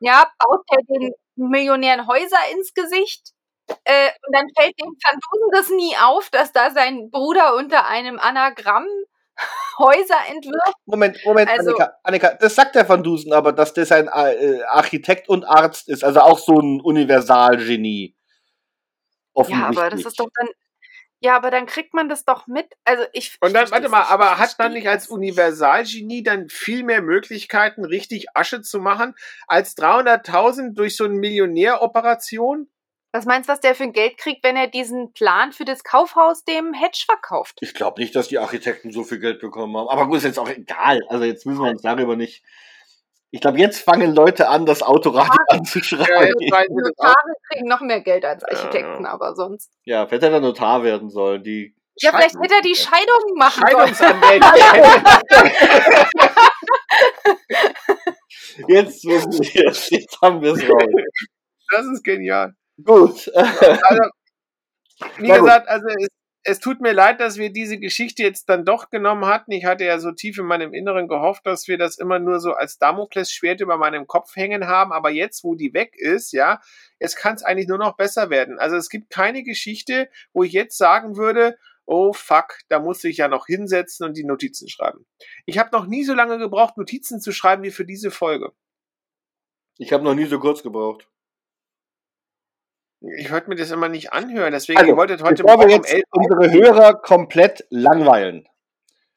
[0.00, 3.33] Ja, baut der den Millionären Häuser ins Gesicht?
[3.84, 7.86] Äh, und dann fällt dem Van Dusen das nie auf, dass da sein Bruder unter
[7.86, 8.86] einem Anagramm
[9.78, 10.76] Häuser entwirft.
[10.86, 14.62] Moment, Moment, Also- Annika, Annika, das sagt der Van Dusen, aber dass das ein äh,
[14.68, 18.14] Architekt und Arzt ist, also auch so ein Universalgenie.
[19.48, 20.48] Ja, aber das ist doch dann.
[21.20, 22.66] Ja, aber dann kriegt man das doch mit.
[22.84, 23.36] Also ich.
[23.40, 25.08] Und dann, warte mal, aber hat versteh nicht als.
[25.08, 29.14] Universalgenie dann viel mehr Möglichkeiten, richtig Asche zu machen,
[29.48, 32.68] als 300.000 durch so eine Millionäroperation?
[33.14, 35.84] Was meinst du, was der für ein Geld kriegt, wenn er diesen Plan für das
[35.84, 37.56] Kaufhaus dem Hedge verkauft?
[37.60, 39.88] Ich glaube nicht, dass die Architekten so viel Geld bekommen haben.
[39.88, 41.00] Aber gut, ist jetzt auch egal.
[41.08, 42.42] Also jetzt müssen wir uns darüber nicht.
[43.30, 46.34] Ich glaube, jetzt fangen Leute an, das Autoradio Ja, anzuschreiben.
[46.52, 46.64] auch.
[46.68, 47.14] Notare
[47.52, 49.10] kriegen noch mehr Geld als Ja, Architekten, ja.
[49.12, 49.70] aber sonst.
[49.84, 51.44] Ja, vielleicht hätte er Notar werden sollen.
[51.44, 53.94] Die Ja, vielleicht hätte er die Scheidung machen sollen.
[53.94, 54.46] Scheidungsanwälte.
[58.66, 59.88] jetzt wissen wir es.
[59.90, 60.82] Jetzt haben wir es raus.
[61.70, 62.56] das ist genial.
[62.82, 63.30] Gut.
[64.96, 66.08] Also, wie gesagt, also es,
[66.44, 69.50] es tut mir leid, dass wir diese Geschichte jetzt dann doch genommen hatten.
[69.52, 72.52] Ich hatte ja so tief in meinem Inneren gehofft, dass wir das immer nur so
[72.52, 74.92] als Damoklesschwert über meinem Kopf hängen haben.
[74.92, 76.60] Aber jetzt, wo die weg ist, ja,
[77.00, 78.58] jetzt kann es eigentlich nur noch besser werden.
[78.58, 83.16] Also es gibt keine Geschichte, wo ich jetzt sagen würde, oh fuck, da muss ich
[83.16, 85.06] ja noch hinsetzen und die Notizen schreiben.
[85.46, 88.52] Ich habe noch nie so lange gebraucht, Notizen zu schreiben wie für diese Folge.
[89.78, 91.08] Ich habe noch nie so kurz gebraucht.
[93.18, 95.78] Ich wollte mir das immer nicht anhören, deswegen Also, ihr wolltet heute Bevor wir Morgen
[95.78, 98.46] um jetzt 11 unsere Hörer komplett langweilen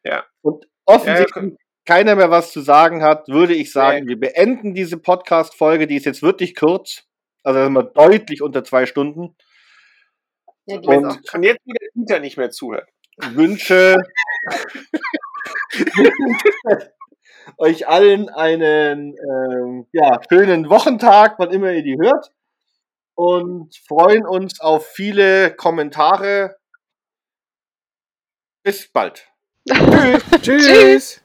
[0.03, 0.25] Ja.
[0.41, 1.53] und Ja, offensichtlich
[1.85, 5.87] keiner mehr was zu sagen hat, würde ich sagen, wir beenden diese Podcast-Folge.
[5.87, 7.03] Die ist jetzt wirklich kurz.
[7.43, 9.35] Also immer deutlich unter zwei Stunden.
[10.65, 12.89] Ja, Und- Und jetzt, wo der Dieter nicht mehr zuhört.
[13.31, 13.95] Wünsche
[17.57, 22.31] euch allen einen ähm, ja, schönen Wochentag, wann immer ihr die hört.
[23.17, 26.55] Und freuen uns auf viele Kommentare.
[28.63, 29.27] Bis bald.
[30.41, 31.23] Tschüss.